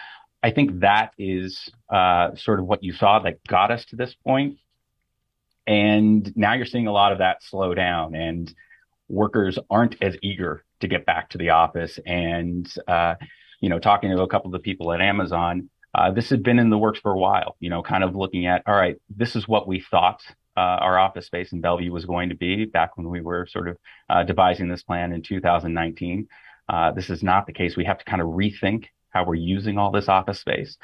I 0.43 0.51
think 0.51 0.81
that 0.81 1.13
is 1.19 1.71
uh, 1.89 2.35
sort 2.35 2.59
of 2.59 2.67
what 2.67 2.83
you 2.83 2.93
saw 2.93 3.21
that 3.21 3.45
got 3.47 3.71
us 3.71 3.85
to 3.87 3.97
this 3.97 4.15
point. 4.15 4.59
And 5.67 6.33
now 6.37 6.55
you're 6.55 6.67
seeing 6.67 6.89
a 6.89 6.93
lot 6.93 7.13
of 7.13 7.19
that 7.19 7.43
slow 7.45 7.75
down, 7.75 8.17
and 8.17 8.53
workers 9.09 9.59
aren't 9.71 10.03
as 10.03 10.17
eager 10.21 10.65
to 10.81 10.89
get 10.89 11.07
back 11.07 11.31
to 11.31 11.39
the 11.39 11.51
office. 11.51 12.01
And, 12.05 12.73
uh, 12.89 13.15
you 13.63 13.71
know, 13.71 13.79
talking 13.79 14.11
to 14.11 14.21
a 14.21 14.29
couple 14.29 14.49
of 14.49 14.53
the 14.53 14.59
people 14.59 14.93
at 14.93 15.01
Amazon, 15.01 15.71
uh, 15.95 16.11
this 16.11 16.29
had 16.29 16.43
been 16.43 16.59
in 16.59 16.69
the 16.69 16.77
works 16.77 16.99
for 17.01 17.13
a 17.13 17.19
while, 17.19 17.57
you 17.61 17.71
know, 17.71 17.83
kind 17.83 18.05
of 18.05 18.15
looking 18.15 18.47
at, 18.47 18.63
all 18.67 18.75
right, 18.75 18.97
this 19.09 19.37
is 19.37 19.49
what 19.49 19.67
we 19.67 19.81
thought 19.81 20.21
uh, 20.57 20.61
our 20.61 20.99
office 20.99 21.27
space 21.27 21.53
in 21.53 21.61
Bellevue 21.61 21.93
was 21.93 22.05
going 22.05 22.29
to 22.29 22.35
be 22.35 22.65
back 22.65 22.97
when 22.97 23.09
we 23.09 23.21
were 23.21 23.47
sort 23.47 23.69
of 23.69 23.79
uh, 24.11 24.23
devising 24.25 24.69
this 24.69 24.83
plan 24.83 25.13
in 25.13 25.23
2019. 25.23 26.29
Uh, 26.69 26.93
this 26.93 27.09
is 27.09 27.23
not 27.23 27.47
the 27.47 27.53
case. 27.53 27.77
We 27.77 27.85
have 27.85 27.99
to 27.99 28.05
kind 28.05 28.21
of 28.21 28.29
rethink 28.29 28.87
how 29.11 29.25
we're 29.25 29.35
using 29.37 29.79
all 29.79 29.91
this 29.91 30.09
office 30.09 30.41
space. 30.41 30.77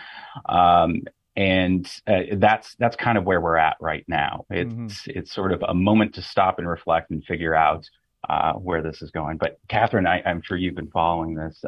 Um, 0.49 1.02
and 1.37 1.90
uh, 2.06 2.20
that's 2.32 2.75
that's 2.76 2.97
kind 2.97 3.16
of 3.16 3.25
where 3.25 3.40
we're 3.40 3.56
at 3.56 3.76
right 3.80 4.04
now. 4.08 4.44
It's 4.50 4.75
mm-hmm. 4.75 5.18
it's 5.18 5.32
sort 5.32 5.52
of 5.52 5.62
a 5.66 5.75
moment 5.75 6.14
to 6.16 6.23
stop 6.23 6.58
and 6.58 6.68
reflect 6.68 7.11
and 7.11 7.25
figure 7.25 7.54
out 7.54 7.88
uh, 8.28 8.54
where 8.54 8.82
this 8.82 9.02
is 9.02 9.12
going. 9.12 9.37
But 9.37 9.58
Katherine, 9.68 10.06
I, 10.06 10.18
am 10.25 10.42
sure 10.42 10.56
you've 10.56 10.75
been 10.75 10.90
following 10.90 11.35
this. 11.35 11.64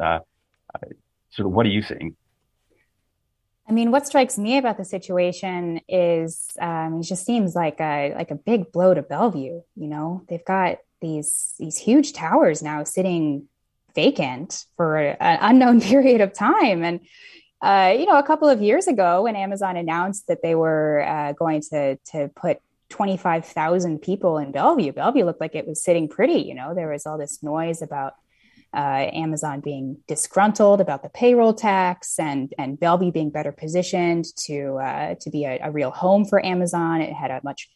Of, 0.75 1.51
what 1.51 1.65
are 1.65 1.69
you 1.69 1.81
seeing? 1.81 2.15
I 3.67 3.73
mean, 3.73 3.91
what 3.91 4.05
strikes 4.05 4.37
me 4.37 4.57
about 4.57 4.77
the 4.77 4.85
situation 4.85 5.79
is 5.87 6.49
um, 6.59 6.99
it 6.99 7.03
just 7.03 7.25
seems 7.25 7.55
like 7.55 7.79
a 7.79 8.13
like 8.15 8.31
a 8.31 8.35
big 8.35 8.71
blow 8.71 8.93
to 8.93 9.01
Bellevue. 9.01 9.61
You 9.75 9.87
know, 9.87 10.23
they've 10.27 10.43
got 10.43 10.79
these 10.99 11.53
these 11.57 11.77
huge 11.77 12.13
towers 12.13 12.61
now 12.61 12.83
sitting 12.83 13.47
vacant 13.95 14.65
for 14.75 14.97
an 14.97 15.37
unknown 15.41 15.81
period 15.91 16.21
of 16.21 16.33
time, 16.33 16.83
and 16.83 16.99
uh, 17.61 17.95
you 17.97 18.07
know, 18.07 18.17
a 18.17 18.23
couple 18.23 18.49
of 18.49 18.61
years 18.61 18.87
ago 18.87 19.23
when 19.23 19.35
Amazon 19.35 19.77
announced 19.77 20.27
that 20.27 20.41
they 20.41 20.55
were 20.55 21.05
uh, 21.07 21.33
going 21.33 21.61
to 21.71 21.97
to 22.11 22.29
put 22.35 22.59
25,000 22.89 23.99
people 24.01 24.37
in 24.37 24.51
Bellevue, 24.51 24.91
Bellevue 24.91 25.23
looked 25.23 25.41
like 25.41 25.55
it 25.55 25.65
was 25.67 25.81
sitting 25.81 26.07
pretty. 26.09 26.41
You 26.41 26.55
know, 26.55 26.75
there 26.75 26.89
was 26.89 27.05
all 27.05 27.17
this 27.17 27.41
noise 27.41 27.81
about 27.81 28.13
uh, 28.73 29.09
Amazon 29.13 29.59
being 29.59 29.97
disgruntled 30.07 30.79
about 30.79 31.03
the 31.03 31.09
payroll 31.09 31.53
tax 31.53 32.17
and 32.17 32.53
and 32.57 32.79
Bellevue 32.79 33.11
being 33.11 33.29
better 33.29 33.51
positioned 33.51 34.25
to 34.45 34.77
uh, 34.77 35.15
to 35.21 35.29
be 35.29 35.45
a, 35.45 35.59
a, 35.61 35.71
real 35.71 35.91
home 35.91 36.25
for 36.25 36.43
Amazon. 36.45 37.01
It 37.01 37.13
had 37.13 37.31
a 37.31 37.41
much 37.43 37.69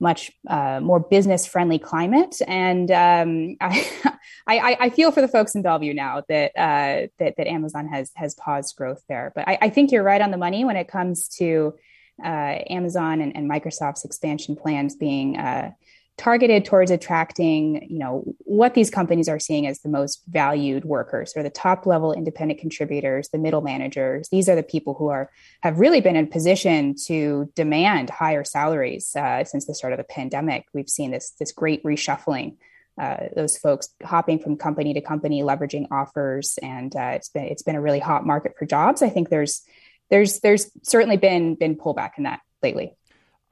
much 0.00 0.32
uh, 0.48 0.80
more 0.80 0.98
business 0.98 1.46
friendly 1.46 1.78
climate, 1.78 2.36
and 2.48 2.90
um, 2.90 3.56
I, 3.60 4.18
I, 4.48 4.76
I 4.80 4.90
feel 4.90 5.12
for 5.12 5.20
the 5.20 5.28
folks 5.28 5.54
in 5.54 5.62
Bellevue 5.62 5.94
now 5.94 6.22
that 6.28 6.50
uh, 6.56 7.06
that 7.18 7.36
that 7.36 7.46
Amazon 7.46 7.86
has 7.88 8.10
has 8.16 8.34
paused 8.34 8.74
growth 8.76 9.02
there. 9.08 9.32
But 9.34 9.46
I, 9.46 9.58
I 9.62 9.68
think 9.70 9.92
you're 9.92 10.02
right 10.02 10.20
on 10.20 10.32
the 10.32 10.38
money 10.38 10.64
when 10.64 10.76
it 10.76 10.88
comes 10.88 11.28
to 11.36 11.74
uh, 12.22 12.58
Amazon 12.68 13.20
and, 13.20 13.34
and, 13.36 13.50
Microsoft's 13.50 14.04
expansion 14.04 14.54
plans 14.54 14.94
being 14.94 15.36
uh, 15.36 15.72
targeted 16.18 16.64
towards 16.64 16.90
attracting 16.90 17.86
you 17.90 17.98
know 17.98 18.22
what 18.38 18.74
these 18.74 18.90
companies 18.90 19.28
are 19.28 19.38
seeing 19.38 19.66
as 19.66 19.80
the 19.80 19.88
most 19.88 20.22
valued 20.28 20.84
workers. 20.84 21.32
Or 21.36 21.42
the 21.42 21.50
top 21.50 21.86
level 21.86 22.12
independent 22.12 22.60
contributors 22.60 23.28
the 23.30 23.38
middle 23.38 23.62
managers. 23.62 24.28
These 24.30 24.48
are 24.48 24.56
the 24.56 24.62
people 24.62 24.94
who 24.94 25.08
are 25.08 25.30
have 25.62 25.80
really 25.80 26.00
been 26.00 26.16
in 26.16 26.26
position 26.26 26.94
to 27.06 27.50
demand 27.54 28.10
higher 28.10 28.44
salaries 28.44 29.14
uh, 29.16 29.44
since 29.44 29.66
the 29.66 29.74
start 29.74 29.92
of 29.92 29.98
the 29.98 30.04
pandemic. 30.04 30.66
We've 30.74 30.88
seen 30.88 31.10
this 31.10 31.30
this 31.38 31.52
great 31.52 31.82
reshuffling 31.82 32.56
uh, 33.00 33.28
those 33.34 33.56
folks 33.56 33.88
hopping 34.04 34.38
from 34.38 34.56
company 34.56 34.92
to 34.94 35.00
company 35.00 35.42
leveraging 35.42 35.86
offers 35.90 36.58
and 36.62 36.94
uh, 36.94 37.12
it's 37.14 37.30
been 37.30 37.44
it's 37.44 37.62
been 37.62 37.76
a 37.76 37.80
really 37.80 38.00
hot 38.00 38.26
market 38.26 38.52
for 38.58 38.66
jobs. 38.66 39.02
I 39.02 39.08
think 39.08 39.30
there's 39.30 39.62
there's 40.10 40.40
there's 40.40 40.70
certainly 40.82 41.16
been 41.16 41.54
been 41.54 41.76
pullback 41.76 42.12
in 42.18 42.24
that 42.24 42.40
lately 42.62 42.94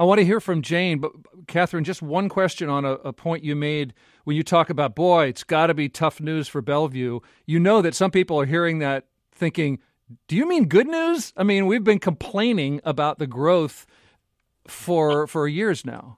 I 0.00 0.04
want 0.04 0.18
to 0.18 0.24
hear 0.24 0.40
from 0.40 0.62
Jane, 0.62 0.98
but 0.98 1.12
Katherine, 1.46 1.84
just 1.84 2.00
one 2.00 2.30
question 2.30 2.70
on 2.70 2.86
a, 2.86 2.92
a 2.92 3.12
point 3.12 3.44
you 3.44 3.54
made 3.54 3.92
when 4.24 4.34
you 4.34 4.42
talk 4.42 4.70
about, 4.70 4.94
boy, 4.94 5.26
it's 5.26 5.44
got 5.44 5.66
to 5.66 5.74
be 5.74 5.90
tough 5.90 6.22
news 6.22 6.48
for 6.48 6.62
Bellevue. 6.62 7.20
You 7.44 7.60
know 7.60 7.82
that 7.82 7.94
some 7.94 8.10
people 8.10 8.40
are 8.40 8.46
hearing 8.46 8.78
that 8.78 9.04
thinking, 9.30 9.78
do 10.26 10.36
you 10.36 10.48
mean 10.48 10.68
good 10.68 10.86
news? 10.86 11.34
I 11.36 11.42
mean, 11.42 11.66
we've 11.66 11.84
been 11.84 11.98
complaining 11.98 12.80
about 12.82 13.18
the 13.18 13.26
growth 13.26 13.86
for 14.66 15.26
for 15.26 15.46
years 15.46 15.84
now. 15.84 16.16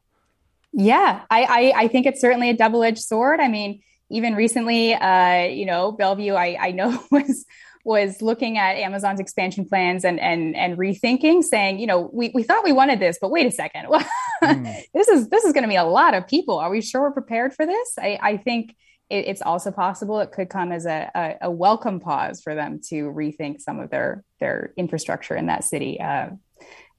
Yeah, 0.72 1.22
I, 1.28 1.42
I, 1.42 1.72
I 1.82 1.88
think 1.88 2.06
it's 2.06 2.20
certainly 2.20 2.50
a 2.50 2.56
double 2.56 2.84
edged 2.84 3.02
sword. 3.02 3.40
I 3.40 3.48
mean, 3.48 3.82
even 4.10 4.36
recently, 4.36 4.94
uh, 4.94 5.46
you 5.46 5.66
know, 5.66 5.90
Bellevue, 5.90 6.34
I, 6.34 6.56
I 6.60 6.70
know 6.70 7.02
was 7.10 7.46
was 7.84 8.22
looking 8.22 8.58
at 8.58 8.76
Amazon's 8.76 9.20
expansion 9.20 9.64
plans 9.64 10.04
and 10.04 10.20
and 10.20 10.56
and 10.56 10.78
rethinking, 10.78 11.42
saying, 11.42 11.78
you 11.78 11.86
know, 11.86 12.10
we, 12.12 12.30
we 12.34 12.42
thought 12.42 12.64
we 12.64 12.72
wanted 12.72 13.00
this, 13.00 13.18
but 13.20 13.30
wait 13.30 13.46
a 13.46 13.50
second, 13.50 13.86
mm. 14.42 14.82
this 14.94 15.08
is 15.08 15.28
this 15.28 15.44
is 15.44 15.52
going 15.52 15.64
to 15.64 15.68
be 15.68 15.76
a 15.76 15.84
lot 15.84 16.14
of 16.14 16.26
people. 16.26 16.58
Are 16.58 16.70
we 16.70 16.80
sure 16.80 17.02
we're 17.02 17.12
prepared 17.12 17.54
for 17.54 17.66
this? 17.66 17.94
I, 17.98 18.18
I 18.22 18.36
think 18.36 18.76
it, 19.10 19.26
it's 19.26 19.42
also 19.42 19.70
possible 19.70 20.20
it 20.20 20.32
could 20.32 20.48
come 20.48 20.70
as 20.72 20.86
a, 20.86 21.10
a, 21.14 21.34
a, 21.42 21.50
welcome 21.50 22.00
pause 22.00 22.40
for 22.40 22.54
them 22.54 22.80
to 22.88 23.04
rethink 23.10 23.60
some 23.60 23.80
of 23.80 23.90
their 23.90 24.24
their 24.38 24.72
infrastructure 24.76 25.34
in 25.34 25.46
that 25.46 25.64
city. 25.64 26.00
Uh, 26.00 26.30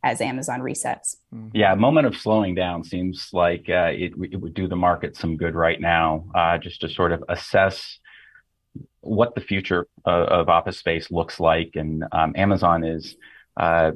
as 0.05 0.19
Amazon 0.19 0.59
resets. 0.59 1.15
Mm. 1.33 1.51
Yeah, 1.53 1.71
a 1.71 1.77
moment 1.77 2.07
of 2.07 2.17
slowing 2.17 2.55
down 2.55 2.83
seems 2.83 3.29
like 3.31 3.69
uh, 3.69 3.91
it, 3.93 4.11
it, 4.21 4.41
would 4.41 4.53
do 4.53 4.67
the 4.67 4.75
market 4.75 5.15
some 5.15 5.37
good 5.37 5.55
right 5.55 5.79
now, 5.79 6.25
uh, 6.35 6.57
just 6.57 6.81
to 6.81 6.89
sort 6.89 7.13
of 7.13 7.23
assess 7.29 7.99
what 9.03 9.35
the 9.35 9.41
future 9.41 9.87
of, 10.05 10.27
of 10.27 10.49
office 10.49 10.77
space 10.77 11.11
looks 11.11 11.39
like, 11.39 11.71
and 11.75 12.03
um, 12.11 12.33
Amazon 12.35 12.83
is 12.83 13.15
uh, 13.57 13.91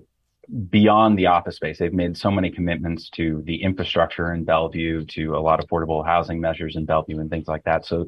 beyond 0.69 1.17
the 1.17 1.27
office 1.27 1.55
space. 1.55 1.79
They've 1.79 1.93
made 1.93 2.17
so 2.17 2.31
many 2.31 2.49
commitments 2.51 3.09
to 3.11 3.41
the 3.45 3.63
infrastructure 3.63 4.33
in 4.33 4.43
Bellevue, 4.43 5.05
to 5.05 5.35
a 5.35 5.39
lot 5.39 5.59
of 5.59 5.69
affordable 5.69 6.05
housing 6.05 6.39
measures 6.39 6.75
in 6.75 6.85
Bellevue, 6.85 7.19
and 7.19 7.29
things 7.29 7.47
like 7.47 7.63
that. 7.63 7.85
So 7.85 8.05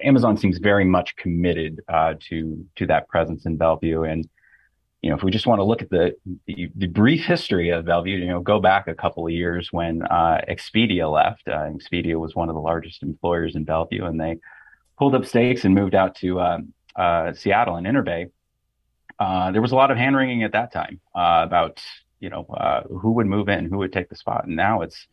Amazon 0.00 0.36
seems 0.36 0.58
very 0.58 0.84
much 0.84 1.16
committed 1.16 1.80
uh, 1.88 2.14
to 2.28 2.66
to 2.76 2.86
that 2.86 3.08
presence 3.08 3.46
in 3.46 3.56
Bellevue. 3.56 4.02
And 4.02 4.28
you 5.02 5.10
know, 5.10 5.16
if 5.16 5.24
we 5.24 5.32
just 5.32 5.48
want 5.48 5.58
to 5.58 5.64
look 5.64 5.82
at 5.82 5.90
the, 5.90 6.14
the, 6.46 6.70
the 6.76 6.86
brief 6.86 7.24
history 7.24 7.70
of 7.70 7.84
Bellevue, 7.84 8.18
you 8.18 8.28
know, 8.28 8.40
go 8.40 8.60
back 8.60 8.86
a 8.86 8.94
couple 8.94 9.26
of 9.26 9.32
years 9.32 9.72
when 9.72 10.02
uh, 10.02 10.40
Expedia 10.48 11.12
left. 11.12 11.48
Uh, 11.48 11.70
Expedia 11.70 12.18
was 12.20 12.36
one 12.36 12.48
of 12.48 12.54
the 12.54 12.60
largest 12.60 13.02
employers 13.02 13.56
in 13.56 13.64
Bellevue, 13.64 14.04
and 14.04 14.20
they 14.20 14.38
pulled 15.02 15.16
up 15.16 15.26
stakes 15.26 15.64
and 15.64 15.74
moved 15.74 15.96
out 15.96 16.14
to 16.14 16.40
um, 16.40 16.72
uh, 16.94 17.32
Seattle 17.32 17.74
and 17.74 17.88
Interbay. 17.88 18.30
Uh, 19.18 19.50
there 19.50 19.60
was 19.60 19.72
a 19.72 19.74
lot 19.74 19.90
of 19.90 19.96
hand 19.96 20.14
wringing 20.14 20.44
at 20.44 20.52
that 20.52 20.72
time 20.72 21.00
uh, 21.12 21.40
about 21.42 21.82
you 22.20 22.30
know 22.30 22.46
who 23.00 23.10
would 23.10 23.26
move 23.26 23.48
in, 23.48 23.68
who 23.68 23.78
would 23.78 23.92
take 23.92 24.08
the 24.08 24.14
spot, 24.14 24.44
and 24.44 24.54
now 24.54 24.82
it's 24.82 25.08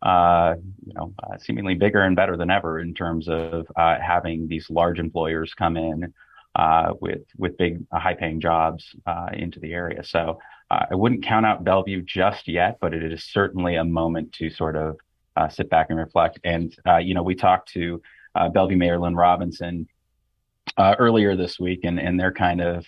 uh, 0.00 0.54
you 0.86 0.94
know, 0.94 1.12
uh, 1.22 1.36
seemingly 1.36 1.74
bigger 1.74 2.00
and 2.00 2.16
better 2.16 2.38
than 2.38 2.50
ever 2.50 2.80
in 2.80 2.94
terms 2.94 3.28
of 3.28 3.66
uh, 3.76 3.96
having 4.00 4.48
these 4.48 4.70
large 4.70 4.98
employers 4.98 5.52
come 5.52 5.76
in 5.76 6.14
uh, 6.54 6.94
with 7.02 7.20
with 7.36 7.58
big, 7.58 7.84
uh, 7.92 7.98
high-paying 7.98 8.40
jobs 8.40 8.96
uh, 9.06 9.28
into 9.34 9.60
the 9.60 9.74
area. 9.74 10.02
So 10.02 10.38
I 10.70 10.94
wouldn't 10.94 11.22
count 11.22 11.44
out 11.44 11.64
Bellevue 11.64 12.00
just 12.00 12.48
yet, 12.48 12.78
but 12.80 12.94
it 12.94 13.12
is 13.12 13.24
certainly 13.24 13.76
a 13.76 13.84
moment 13.84 14.32
to 14.34 14.48
sort 14.48 14.74
of 14.74 14.96
sit 15.52 15.68
back 15.68 15.88
and 15.90 15.98
reflect. 15.98 16.40
And 16.44 16.74
you 17.02 17.12
know, 17.12 17.22
we 17.22 17.34
talked 17.34 17.68
to 17.74 18.00
Bellevue 18.34 18.76
Mayor 18.76 18.98
Lynn 18.98 19.14
Robinson 19.16 19.86
earlier 20.78 21.36
this 21.36 21.58
week, 21.58 21.80
and 21.84 21.98
and 21.98 22.18
they're 22.18 22.32
kind 22.32 22.60
of 22.60 22.84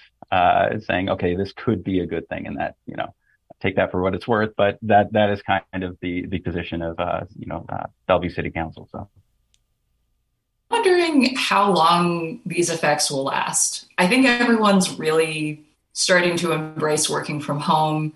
saying, 0.82 1.08
okay, 1.10 1.36
this 1.36 1.52
could 1.52 1.84
be 1.84 2.00
a 2.00 2.06
good 2.06 2.28
thing, 2.28 2.46
and 2.46 2.58
that 2.58 2.76
you 2.86 2.96
know 2.96 3.14
take 3.60 3.76
that 3.76 3.90
for 3.90 4.02
what 4.02 4.14
it's 4.14 4.28
worth, 4.28 4.52
but 4.56 4.78
that 4.82 5.12
that 5.12 5.30
is 5.30 5.42
kind 5.42 5.62
of 5.82 5.96
the 6.00 6.26
the 6.26 6.38
position 6.38 6.82
of 6.82 6.98
uh, 6.98 7.20
you 7.36 7.46
know 7.46 7.64
uh, 7.68 7.86
Bellevue 8.06 8.30
City 8.30 8.50
Council. 8.50 8.88
So, 8.92 9.08
wondering 10.70 11.34
how 11.36 11.72
long 11.72 12.40
these 12.44 12.70
effects 12.70 13.10
will 13.10 13.24
last. 13.24 13.86
I 13.98 14.06
think 14.06 14.26
everyone's 14.26 14.98
really 14.98 15.64
starting 15.92 16.36
to 16.38 16.52
embrace 16.52 17.08
working 17.08 17.40
from 17.40 17.60
home. 17.60 18.12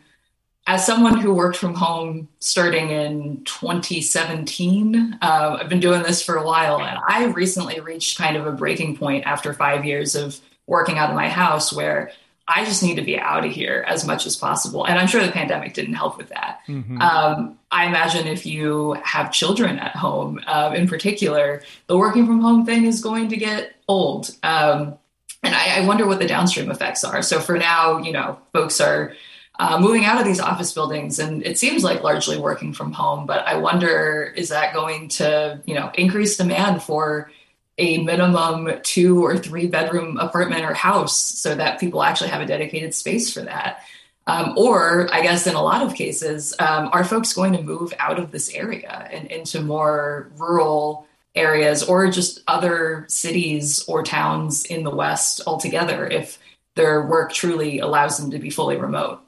As 0.70 0.86
someone 0.86 1.18
who 1.18 1.34
worked 1.34 1.56
from 1.56 1.74
home 1.74 2.28
starting 2.38 2.90
in 2.90 3.42
2017, 3.44 5.18
uh, 5.20 5.58
I've 5.60 5.68
been 5.68 5.80
doing 5.80 6.04
this 6.04 6.22
for 6.22 6.36
a 6.36 6.46
while, 6.46 6.80
and 6.80 6.96
I 7.08 7.24
recently 7.24 7.80
reached 7.80 8.16
kind 8.16 8.36
of 8.36 8.46
a 8.46 8.52
breaking 8.52 8.96
point 8.96 9.26
after 9.26 9.52
five 9.52 9.84
years 9.84 10.14
of 10.14 10.38
working 10.68 10.96
out 10.96 11.10
of 11.10 11.16
my 11.16 11.28
house 11.28 11.72
where 11.72 12.12
I 12.46 12.64
just 12.64 12.84
need 12.84 12.94
to 12.94 13.02
be 13.02 13.18
out 13.18 13.44
of 13.44 13.50
here 13.50 13.84
as 13.88 14.06
much 14.06 14.26
as 14.26 14.36
possible. 14.36 14.84
And 14.84 14.96
I'm 14.96 15.08
sure 15.08 15.26
the 15.26 15.32
pandemic 15.32 15.74
didn't 15.74 15.94
help 15.94 16.16
with 16.16 16.28
that. 16.28 16.60
Mm-hmm. 16.68 17.02
Um, 17.02 17.58
I 17.72 17.86
imagine 17.86 18.28
if 18.28 18.46
you 18.46 18.92
have 19.02 19.32
children 19.32 19.76
at 19.80 19.96
home, 19.96 20.38
uh, 20.46 20.72
in 20.76 20.86
particular, 20.86 21.64
the 21.88 21.98
working 21.98 22.26
from 22.26 22.42
home 22.42 22.64
thing 22.64 22.84
is 22.84 23.02
going 23.02 23.30
to 23.30 23.36
get 23.36 23.74
old. 23.88 24.30
Um, 24.44 24.96
and 25.42 25.52
I, 25.52 25.80
I, 25.80 25.86
wonder 25.86 26.06
what 26.06 26.20
the 26.20 26.26
downstream 26.26 26.70
effects 26.70 27.02
are. 27.02 27.22
So 27.22 27.40
for 27.40 27.56
now, 27.56 27.98
you 27.98 28.12
know, 28.12 28.38
folks 28.52 28.80
are 28.80 29.14
uh, 29.60 29.78
moving 29.78 30.06
out 30.06 30.18
of 30.18 30.26
these 30.26 30.40
office 30.40 30.72
buildings, 30.72 31.18
and 31.18 31.44
it 31.44 31.58
seems 31.58 31.84
like 31.84 32.02
largely 32.02 32.38
working 32.38 32.72
from 32.72 32.92
home. 32.92 33.26
But 33.26 33.46
I 33.46 33.56
wonder, 33.58 34.32
is 34.34 34.48
that 34.48 34.72
going 34.72 35.08
to, 35.08 35.60
you 35.66 35.74
know, 35.74 35.90
increase 35.92 36.38
demand 36.38 36.82
for 36.82 37.30
a 37.76 38.02
minimum 38.02 38.80
two 38.82 39.22
or 39.22 39.36
three 39.36 39.66
bedroom 39.66 40.16
apartment 40.16 40.64
or 40.64 40.72
house 40.72 41.14
so 41.14 41.54
that 41.54 41.78
people 41.78 42.02
actually 42.02 42.30
have 42.30 42.40
a 42.40 42.46
dedicated 42.46 42.94
space 42.94 43.30
for 43.30 43.42
that. 43.42 43.84
Um, 44.26 44.54
or, 44.56 45.12
I 45.12 45.20
guess, 45.20 45.46
in 45.46 45.54
a 45.54 45.62
lot 45.62 45.82
of 45.82 45.94
cases, 45.94 46.54
um, 46.58 46.88
are 46.94 47.04
folks 47.04 47.34
going 47.34 47.52
to 47.52 47.62
move 47.62 47.92
out 47.98 48.18
of 48.18 48.30
this 48.30 48.48
area 48.54 49.08
and 49.12 49.30
into 49.30 49.60
more 49.60 50.30
rural 50.38 51.06
areas 51.34 51.82
or 51.82 52.10
just 52.10 52.40
other 52.48 53.04
cities 53.08 53.84
or 53.86 54.04
towns 54.04 54.64
in 54.64 54.84
the 54.84 54.90
West 54.90 55.42
altogether 55.46 56.06
if 56.06 56.38
their 56.76 57.06
work 57.06 57.30
truly 57.30 57.80
allows 57.80 58.16
them 58.16 58.30
to 58.30 58.38
be 58.38 58.48
fully 58.48 58.78
remote? 58.78 59.20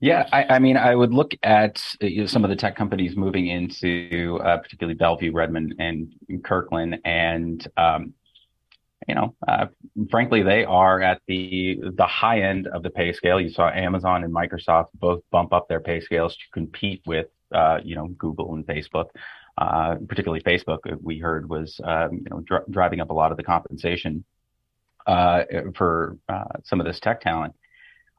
Yeah, 0.00 0.28
I, 0.32 0.44
I, 0.44 0.58
mean, 0.58 0.76
I 0.76 0.94
would 0.94 1.12
look 1.12 1.32
at 1.42 1.82
you 2.00 2.22
know, 2.22 2.26
some 2.26 2.44
of 2.44 2.50
the 2.50 2.56
tech 2.56 2.76
companies 2.76 3.16
moving 3.16 3.46
into 3.48 4.40
uh, 4.44 4.58
particularly 4.58 4.94
Bellevue, 4.94 5.32
Redmond, 5.32 5.74
and 5.78 6.12
Kirkland, 6.44 6.98
and 7.04 7.66
um, 7.76 8.14
you 9.06 9.14
know, 9.14 9.34
uh, 9.46 9.66
frankly, 10.10 10.42
they 10.42 10.64
are 10.64 11.00
at 11.00 11.22
the 11.26 11.80
the 11.96 12.06
high 12.06 12.42
end 12.42 12.66
of 12.66 12.82
the 12.82 12.90
pay 12.90 13.12
scale. 13.12 13.40
You 13.40 13.50
saw 13.50 13.70
Amazon 13.70 14.24
and 14.24 14.34
Microsoft 14.34 14.88
both 14.94 15.22
bump 15.30 15.52
up 15.52 15.68
their 15.68 15.80
pay 15.80 16.00
scales 16.00 16.36
to 16.36 16.42
compete 16.52 17.02
with 17.06 17.28
uh, 17.54 17.78
you 17.82 17.94
know 17.94 18.08
Google 18.08 18.54
and 18.54 18.66
Facebook. 18.66 19.06
Uh, 19.56 19.96
particularly 20.08 20.40
Facebook, 20.42 20.78
we 21.02 21.18
heard 21.18 21.48
was 21.48 21.80
um, 21.82 22.12
you 22.12 22.30
know 22.30 22.40
dr- 22.40 22.64
driving 22.70 23.00
up 23.00 23.10
a 23.10 23.12
lot 23.14 23.30
of 23.30 23.36
the 23.36 23.42
compensation 23.42 24.24
uh, 25.06 25.44
for 25.74 26.18
uh, 26.28 26.44
some 26.64 26.80
of 26.80 26.86
this 26.86 27.00
tech 27.00 27.20
talent. 27.20 27.54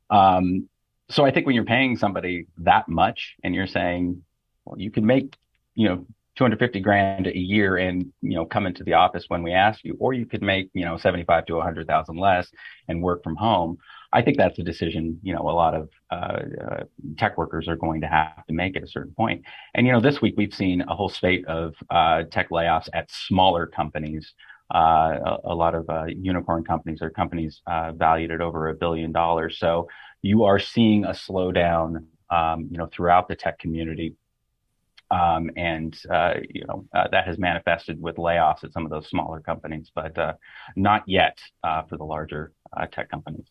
Um, 0.10 0.69
so 1.10 1.26
I 1.26 1.32
think 1.32 1.46
when 1.46 1.56
you're 1.56 1.66
paying 1.66 1.98
somebody 1.98 2.46
that 2.60 2.88
much 2.88 3.36
and 3.44 3.56
you're 3.56 3.68
saying, 3.68 4.22
well, 4.66 4.80
you 4.80 4.92
can 4.92 5.06
make, 5.06 5.36
you 5.76 5.90
know, 5.90 6.06
250 6.36 6.80
grand 6.80 7.28
a 7.28 7.38
year 7.38 7.76
and, 7.76 8.14
you 8.22 8.36
know, 8.36 8.46
come 8.46 8.66
into 8.66 8.84
the 8.84 8.94
office 8.94 9.26
when 9.28 9.44
we 9.44 9.52
ask 9.52 9.84
you, 9.84 9.98
or 10.00 10.14
you 10.14 10.26
could 10.26 10.42
make, 10.42 10.70
you 10.74 10.86
know, 10.86 10.98
75 10.98 11.46
to 11.48 11.56
100,000 11.56 12.16
less 12.16 12.48
and 12.88 13.04
work 13.04 13.24
from 13.24 13.36
home. 13.36 13.78
I 14.14 14.22
think 14.22 14.38
that's 14.38 14.58
a 14.58 14.64
decision, 14.64 15.20
you 15.22 15.34
know, 15.34 15.42
a 15.42 15.52
lot 15.52 15.76
of 15.76 15.90
uh, 16.10 16.40
uh, 16.64 16.84
tech 17.18 17.38
workers 17.38 17.68
are 17.68 17.76
going 17.76 18.02
to 18.02 18.08
have 18.08 18.46
to 18.48 18.54
make 18.54 18.78
at 18.78 18.84
a 18.84 18.88
certain 18.88 19.14
point. 19.14 19.44
And, 19.76 19.86
you 19.86 19.92
know, 19.92 20.00
this 20.00 20.22
week 20.22 20.36
we've 20.38 20.54
seen 20.54 20.82
a 20.82 20.96
whole 20.96 21.10
spate 21.10 21.46
of 21.46 21.76
uh, 21.90 22.24
tech 22.32 22.52
layoffs 22.52 22.88
at 22.94 23.12
smaller 23.12 23.68
companies. 23.68 24.34
Uh, 24.74 25.18
a, 25.26 25.38
a, 25.46 25.56
lot 25.56 25.74
of 25.74 25.90
uh, 25.90 26.06
unicorn 26.06 26.64
companies 26.64 27.02
or 27.02 27.10
companies 27.10 27.60
uh, 27.66 27.92
valued 27.92 28.30
at 28.30 28.40
over 28.40 28.70
a 28.70 28.76
billion 28.76 29.12
dollars. 29.12 29.58
So, 29.58 29.88
you 30.22 30.44
are 30.44 30.60
seeing 30.60 31.06
a 31.06 31.12
slowdown, 31.12 32.06
um, 32.30 32.68
you 32.72 32.78
know, 32.78 32.88
throughout 32.92 33.28
the 33.28 33.36
tech 33.36 33.60
community. 33.60 34.16
Um, 35.12 35.50
and 35.58 36.00
uh, 36.12 36.36
you 36.48 36.68
know 36.68 36.86
uh, 36.94 37.08
that 37.12 37.26
has 37.26 37.40
manifested 37.40 38.00
with 38.00 38.18
layoffs 38.18 38.64
at 38.64 38.74
some 38.74 38.86
of 38.86 38.92
those 38.92 39.10
smaller 39.10 39.40
companies, 39.40 39.92
but 39.96 40.16
uh, 40.20 40.34
not 40.76 41.02
yet 41.08 41.40
uh, 41.64 41.82
for 41.90 41.98
the 41.98 42.04
larger 42.04 42.52
uh, 42.78 42.86
tech 42.86 43.10
companies. 43.10 43.48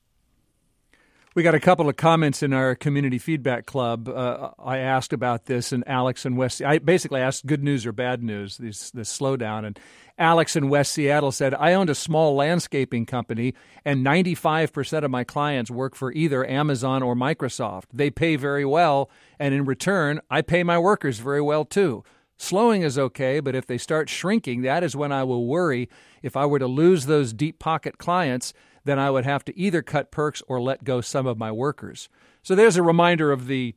We 1.38 1.44
got 1.44 1.54
a 1.54 1.60
couple 1.60 1.88
of 1.88 1.94
comments 1.94 2.42
in 2.42 2.52
our 2.52 2.74
community 2.74 3.16
feedback 3.16 3.64
club. 3.64 4.08
Uh, 4.08 4.50
I 4.58 4.78
asked 4.78 5.12
about 5.12 5.44
this, 5.44 5.70
and 5.70 5.86
Alex 5.86 6.24
and 6.24 6.36
West. 6.36 6.60
I 6.60 6.78
basically 6.78 7.20
asked 7.20 7.46
good 7.46 7.62
news 7.62 7.86
or 7.86 7.92
bad 7.92 8.24
news. 8.24 8.56
This 8.56 8.90
this 8.90 9.16
slowdown, 9.16 9.64
and 9.64 9.78
Alex 10.18 10.56
in 10.56 10.68
West 10.68 10.90
Seattle 10.90 11.30
said, 11.30 11.54
I 11.54 11.74
owned 11.74 11.90
a 11.90 11.94
small 11.94 12.34
landscaping 12.34 13.06
company, 13.06 13.54
and 13.84 14.04
95% 14.04 15.04
of 15.04 15.12
my 15.12 15.22
clients 15.22 15.70
work 15.70 15.94
for 15.94 16.12
either 16.12 16.44
Amazon 16.44 17.04
or 17.04 17.14
Microsoft. 17.14 17.84
They 17.92 18.10
pay 18.10 18.34
very 18.34 18.64
well, 18.64 19.08
and 19.38 19.54
in 19.54 19.64
return, 19.64 20.20
I 20.28 20.42
pay 20.42 20.64
my 20.64 20.80
workers 20.80 21.20
very 21.20 21.40
well 21.40 21.64
too. 21.64 22.02
Slowing 22.36 22.82
is 22.82 22.98
okay, 22.98 23.38
but 23.38 23.54
if 23.54 23.64
they 23.64 23.78
start 23.78 24.08
shrinking, 24.08 24.62
that 24.62 24.82
is 24.82 24.96
when 24.96 25.12
I 25.12 25.22
will 25.22 25.46
worry. 25.46 25.88
If 26.20 26.36
I 26.36 26.46
were 26.46 26.58
to 26.58 26.66
lose 26.66 27.06
those 27.06 27.32
deep 27.32 27.60
pocket 27.60 27.98
clients, 27.98 28.52
then 28.88 28.98
I 28.98 29.10
would 29.10 29.24
have 29.24 29.44
to 29.44 29.58
either 29.58 29.82
cut 29.82 30.10
perks 30.10 30.42
or 30.48 30.60
let 30.60 30.84
go 30.84 31.00
some 31.00 31.26
of 31.26 31.36
my 31.38 31.52
workers. 31.52 32.08
So 32.42 32.54
there's 32.54 32.76
a 32.76 32.82
reminder 32.82 33.30
of 33.32 33.46
the 33.46 33.74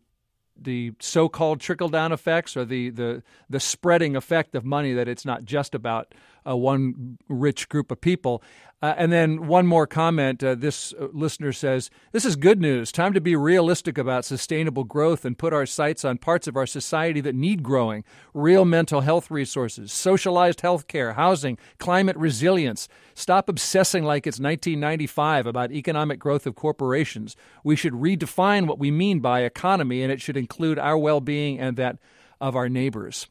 the 0.64 0.94
so-called 1.00 1.60
trickle-down 1.60 2.12
effects 2.12 2.56
or 2.56 2.66
the, 2.66 2.90
the 2.92 3.24
the 3.50 3.60
spreading 3.60 4.16
effect 4.16 4.54
of 4.54 4.64
money 4.64 4.94
that 4.94 5.08
it's 5.08 5.26
not 5.26 5.44
just 5.44 5.74
about 5.74 6.14
uh, 6.48 6.56
one 6.56 7.18
rich 7.28 7.70
group 7.70 7.92
of 7.92 8.02
people. 8.02 8.42
Uh, 8.84 8.96
and 8.98 9.12
then 9.12 9.46
one 9.46 9.68
more 9.68 9.86
comment. 9.86 10.44
Uh, 10.44 10.56
this 10.56 10.92
uh, 11.00 11.08
listener 11.14 11.54
says, 11.54 11.92
This 12.14 12.26
is 12.26 12.36
good 12.36 12.60
news. 12.60 12.92
Time 12.92 13.14
to 13.14 13.22
be 13.22 13.36
realistic 13.36 13.96
about 13.96 14.26
sustainable 14.26 14.84
growth 14.84 15.24
and 15.24 15.38
put 15.38 15.54
our 15.54 15.68
sights 15.68 16.04
on 16.04 16.18
parts 16.18 16.48
of 16.48 16.58
our 16.58 16.66
society 16.66 17.22
that 17.22 17.36
need 17.36 17.62
growing 17.62 18.04
real 18.34 18.66
mental 18.66 19.02
health 19.02 19.30
resources, 19.30 19.94
socialized 19.94 20.62
health 20.62 20.88
care, 20.88 21.14
housing, 21.14 21.60
climate 21.78 22.18
resilience. 22.18 22.88
Stop 23.14 23.48
obsessing 23.48 24.04
like 24.04 24.26
it's 24.26 24.40
1995 24.40 25.46
about 25.46 25.72
economic 25.72 26.18
growth 26.18 26.48
of 26.48 26.56
corporations. 26.56 27.36
We 27.64 27.76
should 27.76 27.94
redefine 27.94 28.66
what 28.66 28.80
we 28.80 28.90
mean 28.90 29.20
by 29.20 29.42
economy, 29.42 30.02
and 30.02 30.12
it 30.12 30.22
should 30.22 30.38
include 30.38 30.80
our 30.80 30.98
well 30.98 31.22
being 31.22 31.60
and 31.60 31.78
that 31.78 32.00
of 32.40 32.56
our 32.56 32.68
neighbors. 32.68 33.28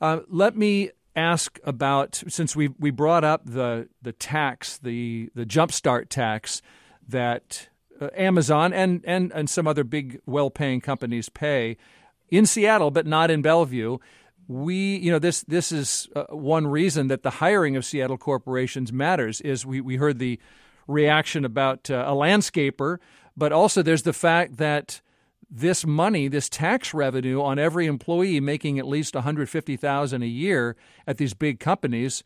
Uh, 0.00 0.20
let 0.28 0.56
me 0.56 0.90
ask 1.18 1.58
about 1.64 2.22
since 2.28 2.56
we 2.56 2.68
we 2.78 2.90
brought 2.92 3.24
up 3.24 3.42
the 3.44 3.88
the 4.00 4.12
tax, 4.12 4.78
the 4.78 5.30
the 5.34 5.44
jumpstart 5.44 6.08
tax 6.08 6.62
that 7.08 7.68
uh, 8.00 8.08
Amazon 8.14 8.72
and 8.72 9.02
and 9.04 9.32
and 9.34 9.50
some 9.50 9.66
other 9.66 9.84
big 9.84 10.20
well-paying 10.26 10.80
companies 10.80 11.28
pay 11.28 11.76
in 12.30 12.46
Seattle, 12.46 12.90
but 12.90 13.06
not 13.06 13.30
in 13.30 13.42
Bellevue. 13.42 13.98
we, 14.48 14.96
you 14.96 15.12
know, 15.12 15.18
this 15.18 15.42
this 15.42 15.70
is 15.70 16.08
uh, 16.16 16.24
one 16.30 16.66
reason 16.66 17.08
that 17.08 17.22
the 17.22 17.30
hiring 17.30 17.76
of 17.76 17.84
Seattle 17.84 18.18
corporations 18.18 18.92
matters. 18.92 19.40
Is 19.42 19.66
we 19.66 19.80
we 19.80 19.96
heard 19.96 20.18
the 20.18 20.40
reaction 20.86 21.44
about 21.44 21.90
uh, 21.90 22.04
a 22.08 22.12
landscaper, 22.12 22.98
but 23.36 23.52
also 23.52 23.82
there's 23.82 24.02
the 24.02 24.14
fact 24.14 24.56
that 24.56 25.02
this 25.50 25.86
money, 25.86 26.28
this 26.28 26.48
tax 26.48 26.92
revenue 26.92 27.42
on 27.42 27.58
every 27.58 27.86
employee 27.86 28.40
making 28.40 28.78
at 28.78 28.86
least 28.86 29.14
150,000 29.14 30.22
a 30.22 30.26
year 30.26 30.76
at 31.06 31.16
these 31.16 31.34
big 31.34 31.58
companies, 31.60 32.22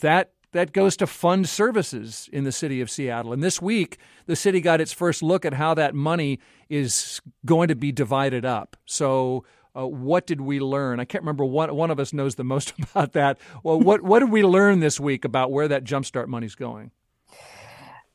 that 0.00 0.32
that 0.52 0.72
goes 0.72 0.96
to 0.98 1.06
fund 1.06 1.48
services 1.48 2.28
in 2.32 2.44
the 2.44 2.52
city 2.52 2.80
of 2.80 2.90
Seattle. 2.90 3.32
And 3.32 3.42
this 3.42 3.60
week, 3.60 3.98
the 4.26 4.36
city 4.36 4.60
got 4.60 4.80
its 4.82 4.92
first 4.92 5.22
look 5.22 5.44
at 5.44 5.54
how 5.54 5.74
that 5.74 5.94
money 5.94 6.40
is 6.68 7.20
going 7.46 7.68
to 7.68 7.74
be 7.74 7.90
divided 7.90 8.44
up. 8.44 8.76
So, 8.84 9.44
uh, 9.74 9.86
what 9.86 10.26
did 10.26 10.42
we 10.42 10.60
learn? 10.60 11.00
I 11.00 11.06
can't 11.06 11.22
remember. 11.22 11.46
One 11.46 11.74
one 11.74 11.90
of 11.90 11.98
us 11.98 12.12
knows 12.12 12.34
the 12.34 12.44
most 12.44 12.74
about 12.90 13.12
that. 13.12 13.38
Well, 13.62 13.80
what 13.80 14.02
what 14.02 14.20
did 14.20 14.30
we 14.30 14.44
learn 14.44 14.80
this 14.80 15.00
week 15.00 15.24
about 15.24 15.50
where 15.50 15.68
that 15.68 15.84
jumpstart 15.84 16.28
money's 16.28 16.54
going? 16.54 16.90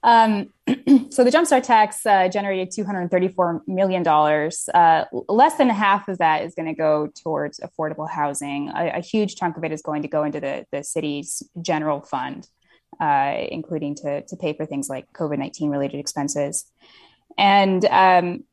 Um, 0.07 0.53
so 1.11 1.25
the 1.25 1.29
Jumpstart 1.29 1.63
tax 1.63 2.05
uh, 2.05 2.29
generated 2.29 2.71
$234 2.71 3.67
million. 3.67 4.07
Uh, 4.07 5.05
less 5.27 5.55
than 5.55 5.69
half 5.69 6.07
of 6.07 6.17
that 6.19 6.45
is 6.45 6.55
going 6.55 6.67
to 6.67 6.73
go 6.73 7.07
towards 7.07 7.59
affordable 7.59 8.09
housing. 8.09 8.69
A, 8.69 8.99
a, 8.99 9.01
huge 9.01 9.35
chunk 9.35 9.57
of 9.57 9.65
it 9.65 9.73
is 9.73 9.81
going 9.81 10.03
to 10.03 10.07
go 10.07 10.23
into 10.23 10.39
the, 10.39 10.65
the 10.71 10.81
city's 10.81 11.43
general 11.61 11.99
fund, 11.99 12.47
uh, 13.01 13.35
including 13.51 13.95
to, 13.95 14.21
to 14.21 14.37
pay 14.37 14.53
for 14.53 14.65
things 14.65 14.87
like 14.87 15.11
COVID 15.11 15.39
19 15.39 15.69
related 15.69 15.99
expenses. 15.99 16.71
And 17.37 17.83
um, 17.83 18.45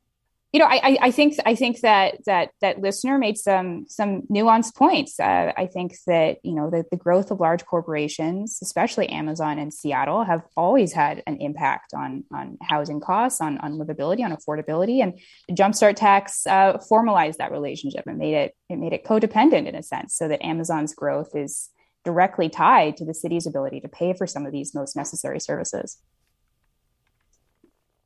you 0.55 0.59
know, 0.59 0.67
I, 0.67 0.97
I 1.01 1.11
think 1.11 1.35
I 1.45 1.53
think 1.53 1.81
that 1.81 2.23
that 2.27 2.51
that 2.61 2.79
listener 2.79 3.17
made 3.17 3.37
some 3.37 3.87
some 3.89 4.21
nuanced 4.31 4.73
points. 4.73 5.19
Uh, 5.19 5.51
I 5.57 5.65
think 5.65 5.97
that 6.07 6.37
you 6.43 6.55
know 6.55 6.69
the, 6.69 6.85
the 6.89 6.95
growth 6.95 7.29
of 7.29 7.41
large 7.41 7.65
corporations, 7.65 8.59
especially 8.61 9.09
Amazon 9.09 9.59
and 9.59 9.73
Seattle, 9.73 10.23
have 10.23 10.43
always 10.55 10.93
had 10.93 11.21
an 11.27 11.41
impact 11.41 11.93
on 11.93 12.23
on 12.33 12.57
housing 12.61 13.01
costs, 13.01 13.41
on 13.41 13.57
on 13.57 13.73
livability, 13.73 14.23
on 14.23 14.31
affordability, 14.31 15.03
and 15.03 15.19
the 15.49 15.55
Jumpstart 15.55 15.97
tax 15.97 16.47
uh, 16.47 16.77
formalized 16.87 17.39
that 17.39 17.51
relationship 17.51 18.05
and 18.07 18.17
made 18.17 18.35
it 18.35 18.55
it 18.69 18.77
made 18.77 18.93
it 18.93 19.03
codependent 19.03 19.67
in 19.67 19.75
a 19.75 19.83
sense, 19.83 20.15
so 20.15 20.29
that 20.29 20.41
Amazon's 20.41 20.95
growth 20.95 21.35
is 21.35 21.69
directly 22.05 22.47
tied 22.47 22.95
to 22.95 23.03
the 23.03 23.13
city's 23.13 23.45
ability 23.45 23.81
to 23.81 23.89
pay 23.89 24.13
for 24.13 24.25
some 24.25 24.45
of 24.45 24.53
these 24.53 24.73
most 24.73 24.95
necessary 24.95 25.41
services. 25.41 25.97